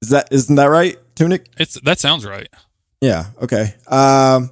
[0.01, 0.97] Is that isn't that right?
[1.15, 1.45] Tunic?
[1.59, 2.47] It's that sounds right.
[2.99, 3.27] Yeah.
[3.39, 3.75] Okay.
[3.87, 4.49] Um,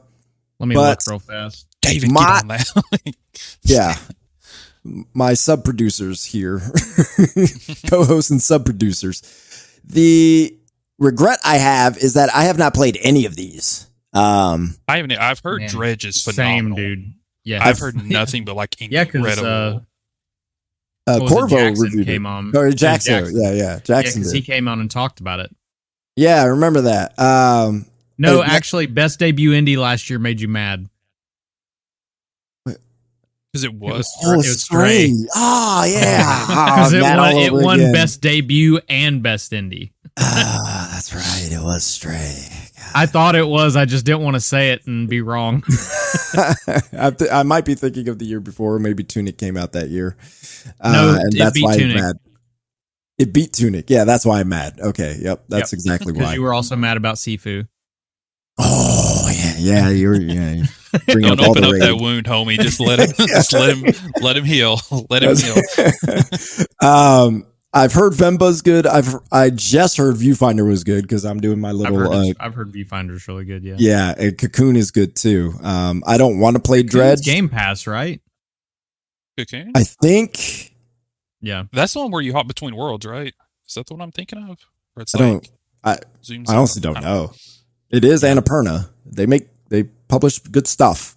[0.60, 1.66] Let me But- look real fast.
[1.82, 3.16] David, My- get on that.
[3.64, 3.96] yeah.
[5.16, 6.60] My sub producers here,
[7.90, 9.24] co-hosts and sub producers.
[9.84, 10.56] The
[11.02, 13.88] regret I have is that I have not played any of these.
[14.14, 15.12] Um, I haven't.
[15.14, 16.78] I've heard Man, Dredge is Same, phenomenal.
[16.78, 17.14] dude.
[17.44, 19.26] Yeah, I've heard nothing but like Yeah, incredible.
[19.26, 19.80] because uh,
[21.08, 22.30] Uh, What it, Corvo reviewed came it.
[22.30, 22.56] on.
[22.56, 23.14] Or Yeah, Jackson.
[23.26, 23.42] Jackson.
[23.42, 23.58] Yeah, yeah.
[23.64, 24.44] Yeah, Jackson because did.
[24.44, 25.54] he came on and talked about it.
[26.16, 27.18] yeah, I remember that.
[27.20, 27.86] Um,
[28.18, 30.88] No, Hey, that- actually, best debut indie last year made you mad.
[32.66, 33.98] Because it was.
[33.98, 35.08] was- oh, it was Stray.
[35.08, 35.28] Stray.
[35.36, 36.46] Oh, yeah.
[36.48, 37.94] Because oh, it won, it won again.
[37.94, 39.92] best debut and best indie.
[41.10, 41.52] That's right.
[41.52, 42.46] It was Stray.
[42.94, 43.76] I thought it was.
[43.76, 45.64] I just didn't want to say it and be wrong.
[46.34, 48.78] I, th- I might be thinking of the year before.
[48.80, 50.16] Maybe Tunic came out that year.
[50.80, 51.98] Uh, No, and it that's beat why Tunic.
[51.98, 52.16] I'm mad.
[53.18, 53.90] It beat Tunic.
[53.90, 54.80] Yeah, that's why I'm mad.
[54.80, 55.78] Okay, yep, that's Yep.
[55.78, 56.34] exactly Because why.
[56.36, 57.68] you were also mad about Sifu.
[58.60, 60.64] oh yeah, yeah, you're yeah.
[61.08, 62.60] Bring Don't up open the up that wound, homie.
[62.60, 63.12] Just let him.
[63.28, 63.86] just let him.
[64.22, 64.80] Let him heal.
[65.10, 65.56] Let him heal.
[66.82, 68.86] um, I've heard Venba's good.
[68.86, 71.98] I've I just heard Viewfinder was good because I'm doing my I've little.
[72.00, 73.64] heard, uh, I've heard Viewfinder's really good.
[73.64, 73.76] Yeah.
[73.80, 75.54] yeah, and Cocoon is good too.
[75.64, 77.22] Um, I don't want to play It's Dredge.
[77.24, 78.20] Game Pass, right?
[79.40, 79.68] Okay.
[79.74, 80.74] I think
[81.40, 81.64] Yeah.
[81.72, 83.34] That's the one where you hop between worlds, right?
[83.68, 84.58] Is that the one I'm thinking of?
[84.94, 85.50] Where it's I don't.
[85.86, 87.32] like zooms I honestly don't know.
[87.90, 88.90] It is Annapurna.
[89.06, 91.16] They make they publish good stuff.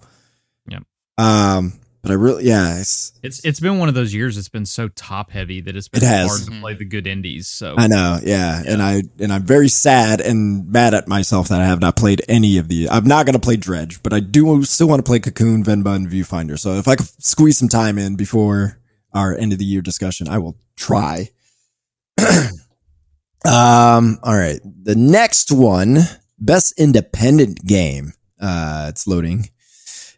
[0.68, 0.78] Yeah.
[1.18, 1.72] Um,
[2.04, 4.36] but I really yeah, it's It's it's been one of those years.
[4.36, 6.28] It's been so top heavy that it's been It has.
[6.28, 7.48] hard to play the good indies.
[7.48, 8.62] So I know, yeah.
[8.66, 12.20] And I and I'm very sad and mad at myself that I have not played
[12.28, 15.18] any of the I'm not gonna play Dredge, but I do still want to play
[15.18, 16.58] Cocoon, Venba, and Viewfinder.
[16.58, 18.78] So if I could squeeze some time in before
[19.14, 21.30] our end of the year discussion, I will try.
[23.46, 24.60] um, all right.
[24.62, 26.00] The next one,
[26.38, 28.12] best independent game.
[28.38, 29.48] Uh it's loading.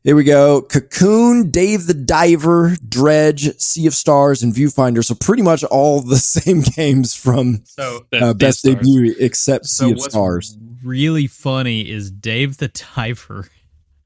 [0.07, 0.63] Here we go.
[0.63, 5.05] Cocoon, Dave the Diver, Dredge, Sea of Stars, and Viewfinder.
[5.05, 8.77] So pretty much all the same games from so uh, best Stars.
[8.77, 10.59] debut except so Sea of what's Stars.
[10.85, 13.49] really funny is Dave the Diver.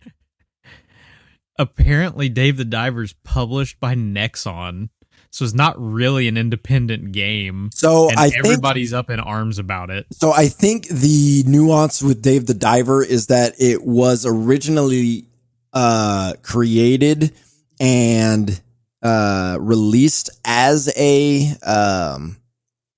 [1.58, 4.88] Apparently, Dave the Diver is published by Nexon,
[5.30, 7.68] so it's not really an independent game.
[7.74, 10.06] So and I think everybody's up in arms about it.
[10.12, 10.32] so.
[10.32, 15.26] I think the nuance with Dave the Diver is that it was originally
[15.72, 17.32] uh, created
[17.78, 18.60] and
[19.02, 22.36] uh, released as a um,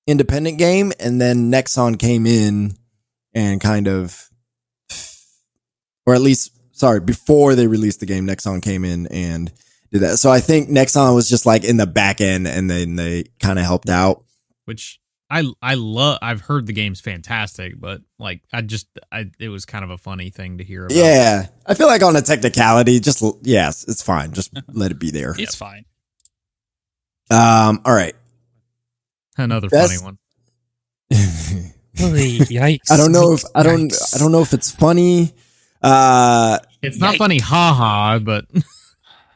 [0.07, 2.75] independent game, and then Nexon came in
[3.35, 4.31] and kind of,
[6.07, 9.53] or at least sorry, before they released the game, Nexon came in and
[9.93, 10.19] did that.
[10.19, 13.59] So I think Nexon was just like in the back end, and then they kind
[13.59, 14.25] of helped out.
[14.65, 15.01] which
[15.35, 16.19] I I love.
[16.21, 19.97] I've heard the game's fantastic, but like I just I it was kind of a
[19.97, 20.85] funny thing to hear.
[20.85, 20.95] About.
[20.95, 24.33] Yeah, I feel like on a technicality, just yes, it's fine.
[24.33, 25.35] Just let it be there.
[25.39, 25.87] It's fine.
[27.31, 28.15] Um, all right.
[29.39, 30.19] another Best- funny one.
[31.97, 32.91] Yikes!
[32.91, 35.33] I don't know if I don't I don't know if it's funny.
[35.83, 37.19] Uh, It's not Yikes.
[37.19, 38.45] funny, haha, but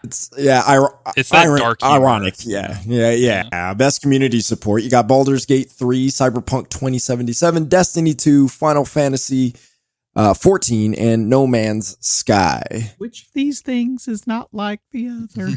[0.05, 1.97] it's yeah, ir- It's that iron- dark humor.
[1.97, 2.35] ironic.
[2.40, 4.82] Yeah, yeah, yeah, Best community support.
[4.82, 9.55] You got Baldur's Gate three, Cyberpunk twenty seventy seven, Destiny two, Final Fantasy
[10.14, 12.93] uh, fourteen, and No Man's Sky.
[12.98, 15.51] which of these things is not like the other?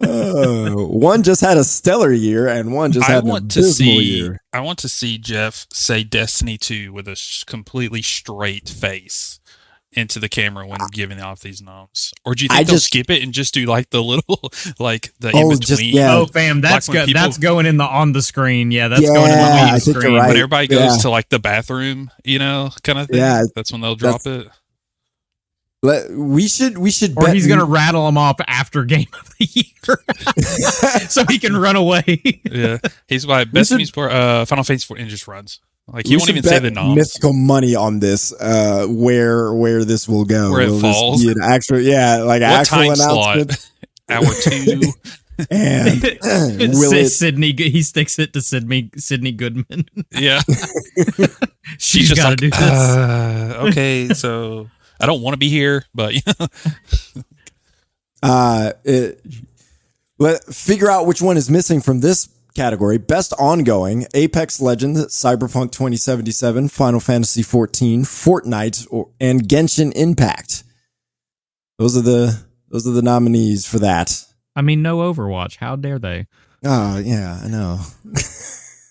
[0.00, 3.62] Uh, one just had a stellar year, and one just I had an want to
[3.62, 4.18] see.
[4.18, 4.40] year.
[4.52, 9.40] I want to see Jeff say Destiny two with a sh- completely straight face
[9.96, 12.12] into the camera when giving off these noms.
[12.24, 14.50] Or do you think I they'll just- skip it and just do like the little
[14.78, 15.94] like the Oh, in just- between?
[15.96, 16.14] yeah.
[16.16, 18.70] oh, fam, that's Like go- people- that's going in the on the screen.
[18.70, 20.14] Yeah, that's going in the I lead think you're screen.
[20.16, 20.28] right.
[20.28, 21.02] When everybody goes Yeah.
[21.02, 23.18] to like the bathroom, you know, kind of thing.
[23.18, 24.48] Yeah, that's when they'll drop it.
[25.82, 29.32] Let, we should we should Or bet he's gonna rattle them off after game of
[29.38, 29.98] the year,
[31.08, 32.20] so he can run away.
[32.50, 35.60] Yeah, he's my best should- news for uh, Final Fantasy four and just runs.
[35.88, 36.96] Like you we won't should even say bet the noms.
[36.96, 38.32] mythical money on this.
[38.32, 40.50] Uh, where where this will go?
[40.50, 41.24] Where it will this falls?
[41.24, 43.36] be an actual, yeah, like What actual time slot?
[43.36, 43.70] announcement.
[44.08, 44.80] Hour two.
[45.50, 46.00] And
[46.72, 47.36] will Sid- it?
[47.36, 49.84] Sydnee, he sticks it to Sydnee, Sydnee Goodman.
[50.10, 50.40] yeah,
[51.78, 52.58] She's just got to like, do this.
[52.58, 57.22] uh, okay, so I don't want to be here, but you know,
[58.22, 59.20] Uh, it,
[60.18, 62.98] let figure out which one is missing from this category.
[62.98, 70.64] Best ongoing: Apex Legends, Cyberpunk 2077, Final Fantasy 14, Fortnite, or, and Genshin Impact.
[71.78, 74.24] Those are the those are the nominees for that.
[74.56, 75.56] I mean, no Overwatch.
[75.56, 76.26] How dare they?
[76.64, 77.80] Oh yeah, I know.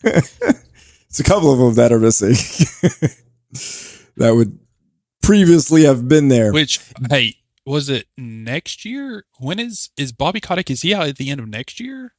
[0.04, 2.36] it's a couple of them that are missing.
[4.18, 4.60] that would
[5.22, 6.54] previously have been there.
[6.54, 6.80] which
[7.10, 7.36] hey,
[7.66, 9.26] was it next year?
[9.40, 10.70] When is is Bobby Kotick?
[10.70, 12.14] Is he out at the end of next year?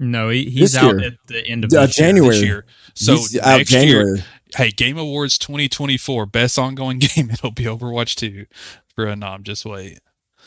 [0.00, 1.06] No, he, he's This out year.
[1.08, 2.08] at the end of Uh, this year.
[2.08, 2.34] January.
[2.34, 2.64] This year.
[2.94, 4.24] So He's out next year, January.
[4.56, 7.30] hey, Game Awards 2024, best ongoing game.
[7.30, 8.46] It'll be Overwatch 2
[8.94, 9.42] for a nom.
[9.44, 10.00] Just wait.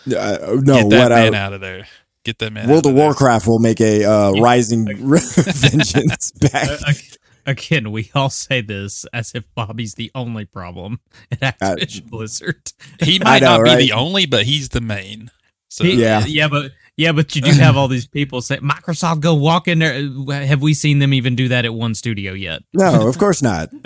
[0.08, 1.88] Uh, no, Get that what man I, out of there.
[2.26, 2.68] Get that man.
[2.68, 3.06] World out of there.
[3.06, 6.70] Warcraft will make a uh, Rising Vengeance back.
[6.70, 11.02] Uh, ag- Again, we all say this as if Bobby's the only problem
[11.42, 12.72] at Activision Blizzard.
[13.02, 13.78] He might know, not be right?
[13.80, 15.30] the only, but he's the main.
[15.68, 16.24] So He- Yeah.
[16.26, 19.80] yeah, but yeah, but you do have all these people say Microsoft go walk in
[19.80, 20.46] there.
[20.46, 22.64] Have we seen them even do that at one studio yet?
[22.74, 23.70] No, of course not.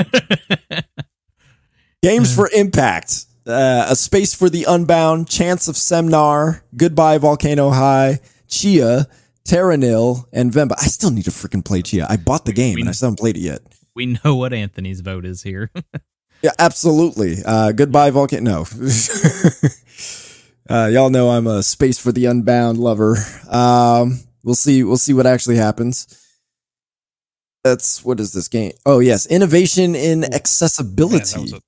[2.04, 3.26] Games for Impact.
[3.46, 8.20] Uh, a Space for the Unbound, Chants of Sennaar, Goodbye Volcano High,
[8.50, 9.06] Tchia,
[9.48, 10.74] Terranil, and Venba.
[10.78, 12.06] I still need to freaking play Tchia.
[12.10, 13.62] I bought the game and I still haven't played it yet.
[13.96, 15.72] We know what Anthony's vote is here.
[16.44, 17.38] Yeah, absolutely.
[17.44, 18.44] Uh, goodbye Volcano.
[18.44, 18.66] No.
[20.70, 23.18] Uh, y'all know I'm a Space for the Unbound lover.
[23.50, 24.84] Um, we'll see.
[24.84, 26.24] We'll see what actually happens.
[27.64, 28.72] That's what is this game?
[28.86, 31.26] Oh yes, innovation in Man, accessibility.
[31.26, 31.62] that was a,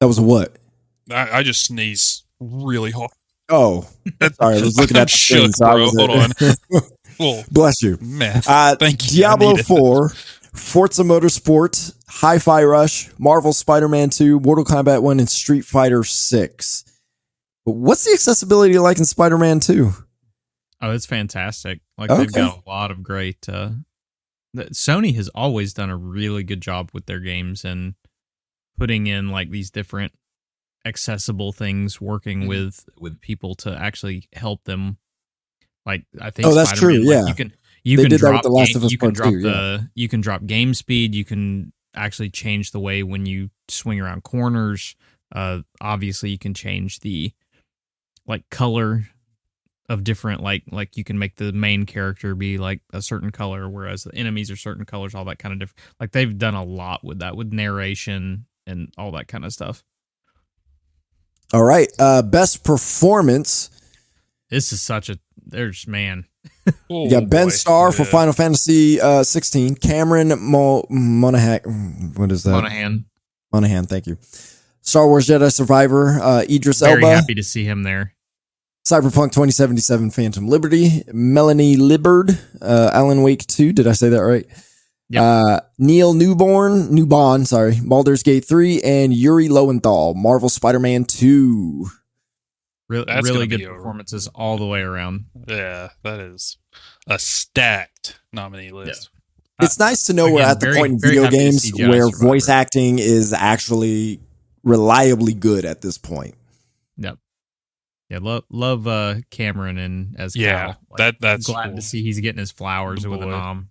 [0.00, 0.56] that was a what?
[1.10, 3.10] I, I just sneezed really hard.
[3.48, 3.88] Oh,
[4.34, 4.56] sorry.
[4.58, 5.90] I was looking at the shook, thing, so I bro.
[5.90, 7.44] Hold on.
[7.50, 7.98] Bless you.
[8.00, 8.42] man.
[8.46, 9.18] Uh, Thank you.
[9.22, 9.56] Diablo.
[9.56, 10.12] 4,
[10.54, 16.02] Forza Motorsport, Hi Fi Rush, Marvel Spider Man 2, Mortal Kombat 1, and Street Fighter
[16.04, 16.84] 6.
[17.64, 19.92] But what's the accessibility like in Spider Man 2?
[20.82, 21.80] Oh, it's fantastic.
[21.98, 22.22] Like Okay.
[22.22, 23.70] they've got a lot of great uh
[24.52, 27.94] the- Sony has always done a really good job with their games and
[28.76, 30.12] putting in like these different
[30.84, 32.48] accessible things working Mhm.
[32.48, 34.96] with with people to actually help them
[35.86, 37.26] like I think Oh, that's Spider-Man, true, like, yeah.
[37.28, 37.52] you can
[37.84, 39.32] you They can did that with drop The Last game- of Us you can drop
[39.32, 39.40] yeah.
[39.40, 44.00] the you can drop game speed you can actually change the way when you swing
[44.00, 44.94] around corners
[45.32, 47.32] uh obviously you can change the
[48.26, 49.08] like color
[49.88, 53.68] of different like like you can make the main character be like a certain color
[53.68, 56.62] whereas the enemies are certain colors all that kind of different like they've done a
[56.64, 59.82] lot with that with narration and all that kind of stuff
[61.52, 61.88] All right.
[61.98, 63.70] Uh, best performance.
[64.50, 66.24] this is such a there's man
[66.90, 67.50] Oh, You got Ben boy.
[67.50, 72.12] Starr for Final Fantasy uh, 16, Cameron Mo- Monaghan.
[72.16, 72.50] What is that?
[72.52, 73.06] Monaghan
[73.52, 74.16] Monaghan, thank you.
[74.80, 78.14] Star Wars Jedi Survivor, uh, Idris very Elba, happy to see him there
[78.86, 83.72] Cyberpunk 2077 Phantom Liberty, Melanie Liburd, uh, Alan Wake 2.
[83.72, 84.46] Did I say that right?
[85.10, 85.22] Yep.
[85.22, 91.86] Uh, Neil Newborn, Newbon, sorry, Baldur's Gate 3, and Yuri Lowenthal, Marvel Spider Man 2.
[92.90, 96.58] Re- That's really good be a- performances all the way around Yeah, that is
[97.06, 99.10] a stacked nominee list.
[99.62, 102.16] It's nice to know we're at the very- point in video games where Survivor.
[102.26, 104.20] voice acting is actually
[104.64, 106.34] reliably good at this point.
[106.96, 107.16] yep
[108.10, 110.66] yeah love love uh cameron and as Yeah, Cal.
[110.90, 111.76] Like, that that's glad cool.
[111.76, 113.30] to see he's getting his flowers Good with a boy.
[113.30, 113.70] nom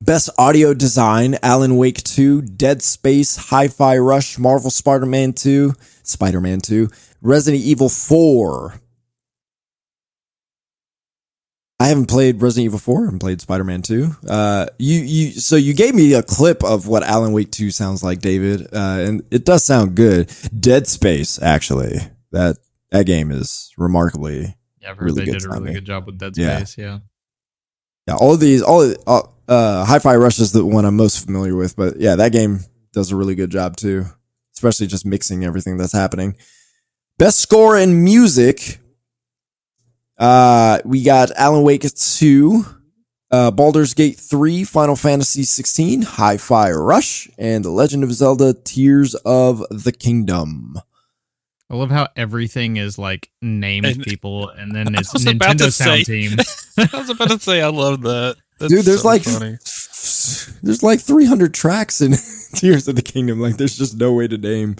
[0.00, 5.74] Best audio design Alan Wake 2, Dead Space, Hi Fi Rush, Marvel Spider Man 2,
[6.04, 6.88] Spider Man 2,
[7.20, 8.80] Resident Evil 4.
[11.80, 13.00] I haven't played Resident Evil 4.
[13.00, 14.10] I haven't played Spider Man 2.
[14.28, 18.02] Uh, you, you, so you gave me a clip of what Alan Wake 2 sounds
[18.02, 20.32] like, David, uh, and it does sound good.
[20.58, 21.98] Dead Space, actually.
[22.32, 22.56] That,
[22.90, 26.18] that game is remarkably yeah I've heard Really they did a really good job with
[26.18, 26.98] dead space yeah Yeah,
[28.08, 28.14] Yeah.
[28.16, 31.74] all of these, all, all uh, Hi-Fi Rush is the one I'm most familiar with,
[31.76, 32.60] but yeah, that game
[32.92, 34.04] does a really good job too,
[34.54, 36.36] especially just mixing everything that's happening.
[37.18, 38.78] Best score in music,
[40.18, 42.64] uh, we got Alan Wake 2,
[43.32, 49.14] uh, Baldur's Gate 3, Final Fantasy 16, Hi-Fi Rush, and The Legend of Zelda: Tears
[49.24, 50.78] of the Kingdom.
[51.70, 56.04] I love how everything is like named And- people, and then it's Nintendo Sound say-
[56.04, 56.38] Team.
[56.78, 58.36] I was about to say I love that.
[58.60, 59.56] That's Dude, there's so like funny.
[60.62, 62.12] there's like 300 tracks in
[62.54, 63.40] Tears of the Kingdom.
[63.40, 64.76] Like, there's just no way to name.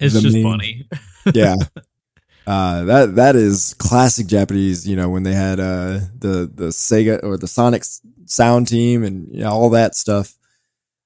[0.00, 0.88] It's just main- funny.
[1.34, 1.56] Yeah.
[2.46, 4.86] Uh, that that is classic Japanese.
[4.88, 7.84] You know when they had uh, the the Sega or the Sonic
[8.26, 10.34] sound team and you know, all that stuff.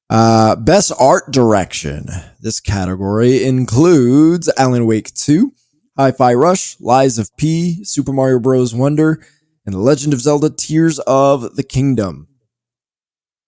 [0.08, 2.06] Uh, best art direction.
[2.40, 5.52] This category includes Alan Wake 2,
[5.96, 8.72] Hi-Fi Rush, Lies of P, Super Mario Bros.
[8.72, 9.20] Wonder,
[9.64, 12.28] and The Legend of Zelda: Tears of the Kingdom.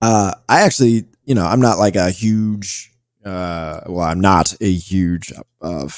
[0.03, 2.93] Uh, I actually, you know, I'm not like a huge,
[3.25, 5.33] uh, well, I'm not a huge,
[5.63, 5.89] uh,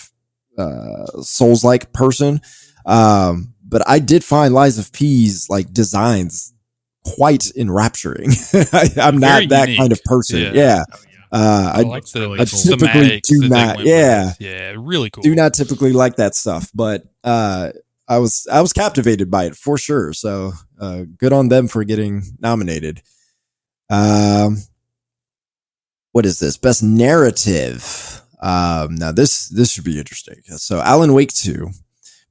[0.60, 2.40] uh, Souls like person.
[2.86, 6.52] Um, but I did find Lies of P's like designs
[7.04, 8.30] quite enrapturing.
[8.72, 9.78] I, I'm not that unique.
[9.78, 10.40] kind of person.
[10.40, 10.52] Yeah.
[10.52, 10.84] Yeah.
[11.32, 14.26] Uh, I I like the, really the typically do not- yeah.
[14.26, 14.36] with.
[14.40, 15.22] yeah, really cool.
[15.22, 17.70] do not typically like that stuff, but uh,
[18.08, 20.12] I was I was captivated by it for sure.
[20.12, 23.02] So uh, good on them for getting nominated.
[23.88, 24.56] Um,
[26.10, 26.56] what is this?
[26.56, 28.19] Best narrative.
[28.40, 30.36] Um, now this this should be interesting.
[30.56, 31.70] So Alan Wake two,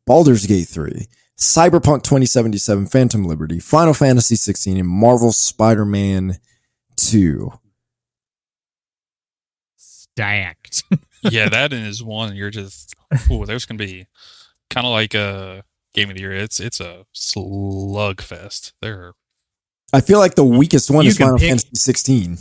[0.06, 1.08] Baldur's Gate three,
[1.38, 6.38] Cyberpunk twenty seventy seven, Phantom Liberty, Final Fantasy sixteen, and Marvel Spider Man
[6.98, 7.52] two.
[9.78, 10.84] Stacked.
[11.24, 12.36] yeah, that is one.
[12.36, 12.94] You're just,
[13.30, 14.08] oh, there's gonna be
[14.70, 15.64] kind of like a
[15.94, 16.34] game of the year.
[16.34, 18.74] It's it's a slugfest.
[18.82, 19.14] There,
[19.94, 22.38] I feel like the weakest one You is Final pick- Fantasy sixteen.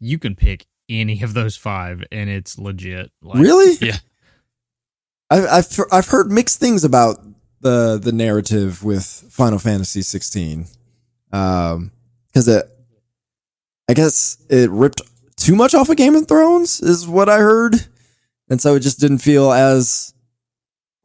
[0.00, 0.66] you can pick
[1.00, 3.10] any of those five, and it's legit.
[3.22, 3.76] Like, really?
[3.80, 3.96] Yeah.
[5.30, 7.18] I've, I've I've heard mixed things about
[7.60, 10.66] the the narrative with Final Fantasy 16,
[11.32, 11.90] um,
[12.26, 12.68] because it,
[13.88, 15.00] I guess it ripped
[15.36, 17.74] too much off of Game of Thrones is what I heard,
[18.50, 20.12] and so it just didn't feel as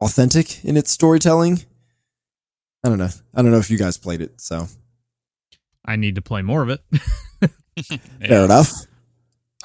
[0.00, 1.64] authentic in its storytelling.
[2.84, 3.08] I don't know.
[3.34, 4.66] I don't know if you guys played it, so
[5.84, 6.80] I need to play more of it.
[8.20, 8.72] fair enough.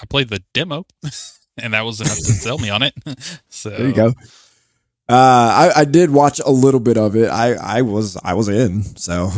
[0.02, 0.86] I played the demo,
[1.58, 2.94] and that was enough to sell me on it.
[3.50, 4.08] So There you go.
[5.08, 7.30] Uh, I, I did watch a little bit of it.
[7.30, 8.84] I, I was I was in.
[8.98, 9.30] So,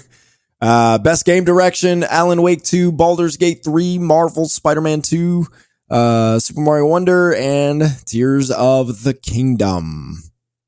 [0.60, 5.46] uh, best game direction: Alan Wake two, Baldur's Gate three, Marvel Spider Man two,
[5.90, 10.16] uh, Super Mario Wonder, and Tears of the Kingdom.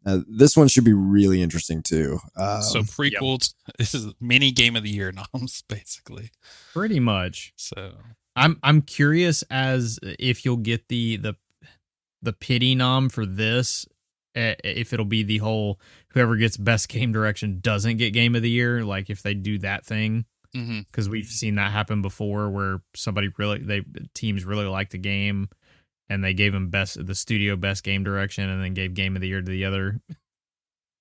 [0.05, 2.19] Uh, this one should be really interesting too.
[2.37, 3.55] Um, So prequels.
[3.79, 6.31] This is mini game of the year noms, basically.
[6.73, 7.53] Pretty much.
[7.57, 7.93] So
[8.37, 11.35] I'm I'm curious as if you'll get the the
[12.23, 13.87] the pity nom for this.
[14.35, 15.81] eh, If it'll be the whole
[16.13, 19.59] whoever gets best game direction doesn't get game of the year, like if they do
[19.59, 23.83] that thing, because we've seen that happen before, where somebody really they
[24.15, 25.49] teams really liked the game,
[26.09, 29.23] and they gave them best the studio best game direction, and then gave game of
[29.23, 30.01] the year to the other.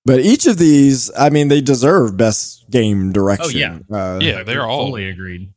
[0.04, 3.84] but each of these, I mean, they deserve best game direction.
[3.90, 3.96] yeah.
[3.96, 5.52] uh, yeah, they're all fully agreed.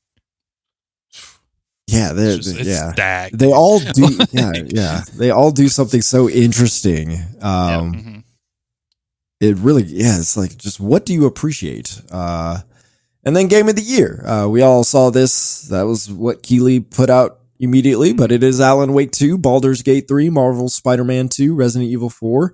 [1.87, 2.91] Yeah, they're, it's just, it's yeah.
[2.93, 3.37] stacked.
[3.37, 5.01] They all do, yeah, Like- yeah.
[5.17, 7.11] They all do something so interesting.
[7.41, 8.23] Um, Mhm.
[9.41, 12.57] it really yeah it's like just what do you appreciate uh
[13.25, 16.79] and then game of the year uh we all saw this that was what Keighley
[16.79, 21.53] put out immediately but it is alan wake 2 baldur's gate 3 marvel spider-man 2
[21.53, 22.53] resident evil 4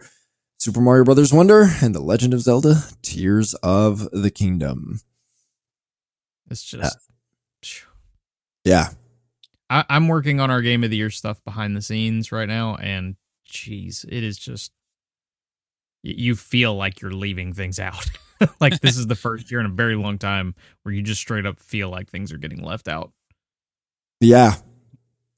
[0.58, 5.00] super mario brothers wonder and the legend of zelda tears of the kingdom
[6.50, 6.98] It's just.
[8.66, 8.90] yeah
[9.72, 12.76] I, I'm working on our game of the year stuff behind the scenes right now,
[12.76, 13.16] and
[13.46, 14.72] geez, it is just
[16.04, 18.06] you feel like you're leaving things out.
[18.60, 21.46] like this is the first year in a very long time where you just straight
[21.46, 23.12] up feel like things are getting left out,
[24.20, 24.56] yeah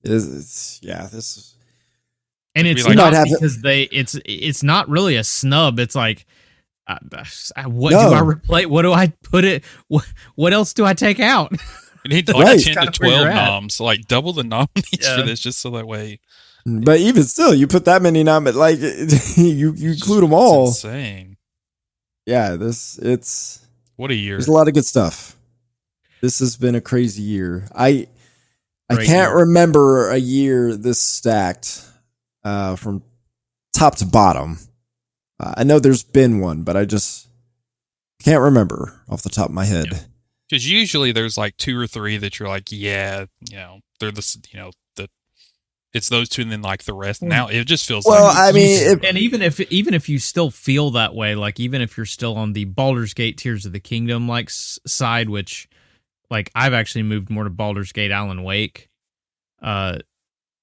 [0.04, 1.56] it's, it's- yeah this
[2.56, 5.80] and it's like- not You it- because they it's it's not really a snub.
[5.80, 6.26] It's like.
[6.86, 8.10] Uh, uh, what No.
[8.10, 8.68] do I replace?
[8.68, 9.64] What do I put it?
[9.88, 10.04] What,
[10.36, 11.54] what else do I take out?
[12.06, 12.60] You need like Right.
[12.64, 13.36] ten to twelve you're at.
[13.36, 14.68] noms, like double the nominees
[15.02, 15.18] Yeah.
[15.18, 16.20] for this, just so that way.
[16.66, 18.80] but even still you put that many nom like
[19.38, 21.36] you you include them It's all insane.
[22.26, 23.66] yeah this it's
[23.98, 24.36] What a year!
[24.38, 25.36] There's a lot of good stuff.
[26.22, 27.68] This has been a crazy year.
[27.76, 28.08] I
[28.90, 29.40] I Great can't year.
[29.40, 31.82] remember a year this stacked
[32.46, 33.02] uh, from
[33.74, 34.58] top to bottom.
[35.40, 37.28] Uh, I know there's been one, but I just
[38.24, 40.06] can't remember off the top of my head.
[40.54, 44.38] Because usually there's like two or three that you're like, yeah, you know, they're the
[44.52, 45.10] you know the
[45.94, 47.24] it's those two and then like the rest.
[47.24, 50.20] Now it just feels Well, like I mean, if, and even if even if you
[50.20, 53.72] still feel that way, like even if you're still on the Baldur's Gate Tears of
[53.72, 55.68] the Kingdom like s- side, which
[56.30, 58.90] like I've actually moved more to Baldur's Gate Alan Wake.
[59.60, 59.98] Uh,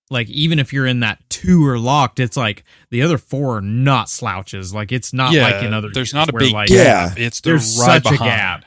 [0.08, 3.60] like even if you're in that two or locked, it's like the other four are
[3.60, 4.72] not slouches.
[4.72, 5.88] Like it's not yeah, like in other.
[5.92, 7.18] there's not a where, big like gap.
[7.18, 8.64] It's they're there's right such a gap.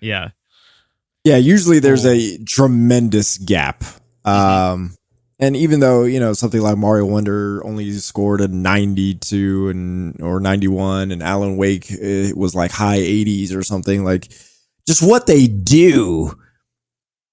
[0.00, 0.30] Yeah,
[1.24, 3.84] yeah, usually there's a tremendous gap.
[4.24, 4.94] Um,
[5.38, 10.40] and even though you know something like Mario Wonder only scored a 92 and or
[10.40, 14.28] 91, and Alan Wake it was like high 80s or something, like
[14.86, 16.32] just what they do,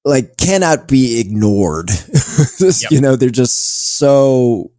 [0.04, 1.88] like cannot be ignored.
[2.60, 2.92] Just, Yep.
[2.92, 4.72] You know, they're just so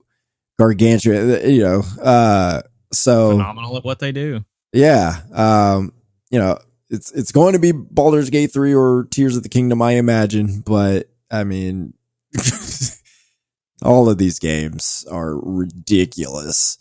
[0.59, 1.51] gargantuan.
[1.51, 4.45] You know, uh, so phenomenal at what they do.
[4.73, 5.21] yeah.
[5.33, 5.93] Um,
[6.31, 6.59] you know,
[6.91, 10.61] it's it's going to be Baldur's Gate 3 or Tears of the Kingdom, I imagine,
[10.61, 11.95] but I mean
[13.83, 16.79] all of these games are ridiculous.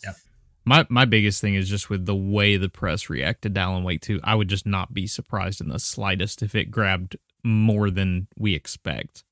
[0.64, 4.00] My my biggest thing is just with the way the press reacted to Alan Wake
[4.00, 4.20] 2.
[4.24, 8.54] I would just not be surprised in the slightest if it grabbed more than we
[8.54, 9.24] expect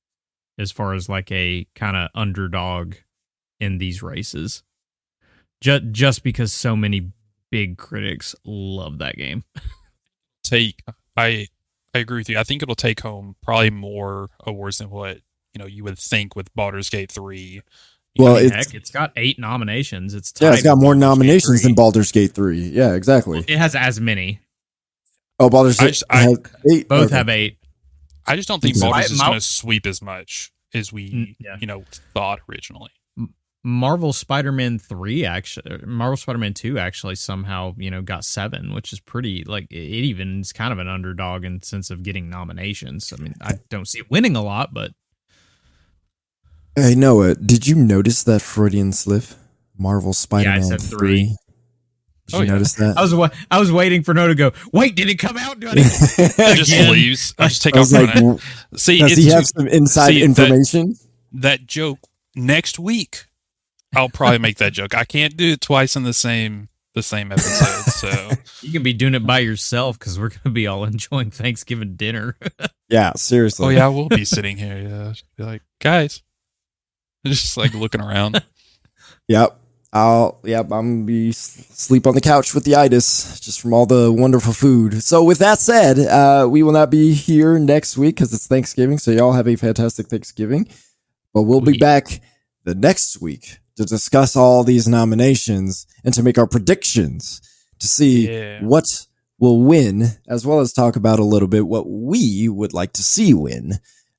[0.59, 2.95] as far as like a kind of underdog
[3.61, 4.63] in these races.
[5.61, 7.13] Just just because so many
[7.51, 9.45] big critics love that game.
[10.45, 10.83] Take
[11.17, 11.49] I
[11.95, 12.39] I agree with you.
[12.39, 15.17] I think it'll take home probably more awards than what
[15.55, 17.63] you know you would think with Baldur's Gate three.
[18.17, 20.15] Well, I mean, it's- heck, it's got eight nominations.
[20.15, 22.61] It's Yeah, it's tied got more Baldur's nominations than Baldur's Gate 3.
[22.69, 23.41] Yeah, exactly.
[23.49, 24.39] It has as many.
[25.41, 26.39] Oh, Baldur's I Gate just- I- has
[26.71, 26.89] eight.
[26.89, 27.17] Both Okay.
[27.17, 27.59] have eight.
[28.25, 28.89] I just don't think Okay.
[28.89, 31.57] Baldur's is My- going to sweep as much as we yeah.
[31.61, 32.91] you know thought originally.
[33.67, 38.93] Marvel Spider-Man 3 actually uh, Marvel Spider-Man 2 actually somehow, you know, got 7, which
[38.93, 43.11] is pretty like it even is kind of an underdog in sense of getting nominations.
[43.13, 44.93] I mean, I don't see it winning a lot, but
[46.77, 49.25] Hey, Noah, did you notice that Freudian slip?
[49.79, 50.99] Marvel Spider-Man said 3.
[50.99, 51.37] three.
[52.27, 52.53] Did Oh, you yeah.
[52.53, 52.97] notice that?
[52.97, 55.61] I was wa- I was waiting for Noah to go, "Wait, did it come out?"
[55.61, 56.19] Do I need- just
[56.73, 56.93] Again.
[56.93, 57.35] leaves.
[57.39, 58.39] I just take I off was like, running.
[58.77, 60.97] See, does he have some inside see, that- information?
[61.33, 61.99] that joke
[62.35, 63.27] next week.
[63.97, 64.95] I'll probably make that joke.
[64.95, 67.91] I can't do it twice in the same the same episode.
[67.91, 68.31] So
[68.67, 71.97] you can be doing it by yourself cuz we're going to be all enjoying Thanksgiving
[71.97, 72.37] dinner.
[72.89, 73.67] yeah, seriously.
[73.67, 74.79] oh yeah, we'll be sitting here.
[74.79, 76.23] Yeah, be like guys,
[77.27, 78.43] just like looking around.
[79.29, 79.61] Yep.
[79.93, 83.87] I'll yep, I'm gonna be sleep on the couch with the itis just from all
[83.87, 85.05] the wonderful food.
[85.05, 88.99] So with that said, uh, we will not be here next week because it's Thanksgiving.
[88.99, 90.69] So y'all have a fantastic Thanksgiving.
[91.33, 92.21] But we'll be We- back
[92.65, 97.41] the next week to discuss all these nominations and to make our predictions
[97.81, 98.61] to see Yeah.
[98.63, 99.07] what
[99.39, 103.03] will win, as well as talk about a little bit what we would like to
[103.03, 103.75] see win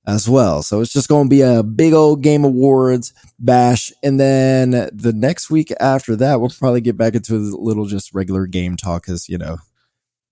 [0.06, 0.61] as well.
[0.61, 3.91] So it's just going to be a big old game awards bash.
[4.03, 8.14] And then the next week after that, we'll probably get back into a little just
[8.14, 9.57] regular game talk because, you know,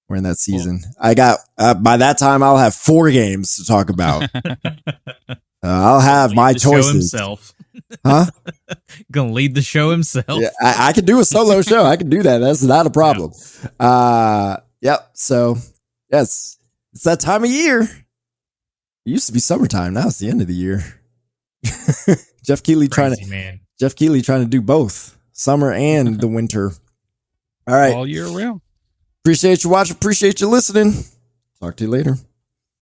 [0.10, 0.82] we're in that season.
[1.00, 4.30] I got, uh, by that time, I'll have four games to talk about.
[5.66, 6.92] Uh, I'll have my choices.
[6.92, 7.53] himself.
[8.06, 8.26] Huh?
[9.12, 10.26] Going to lead the show himself.
[10.30, 11.84] Yeah, I, I could do a solo show.
[11.86, 12.40] I can do that.
[12.40, 13.32] That's not a problem.
[13.80, 15.12] Uh, yep.
[15.14, 15.58] So,
[16.12, 16.58] yes,
[16.94, 17.82] it's that time of year.
[17.82, 19.94] It used to be summertime.
[19.94, 21.02] Now it's the end of the year.
[22.44, 23.62] Jeff Keighley trying to man.
[23.80, 26.72] Jeff Keighley trying to do both summer and the winter.
[27.68, 27.94] All right.
[27.94, 28.62] all year round.
[29.24, 29.96] Appreciate you watching.
[29.96, 30.94] Appreciate you listening.
[31.60, 32.18] Talk to you later.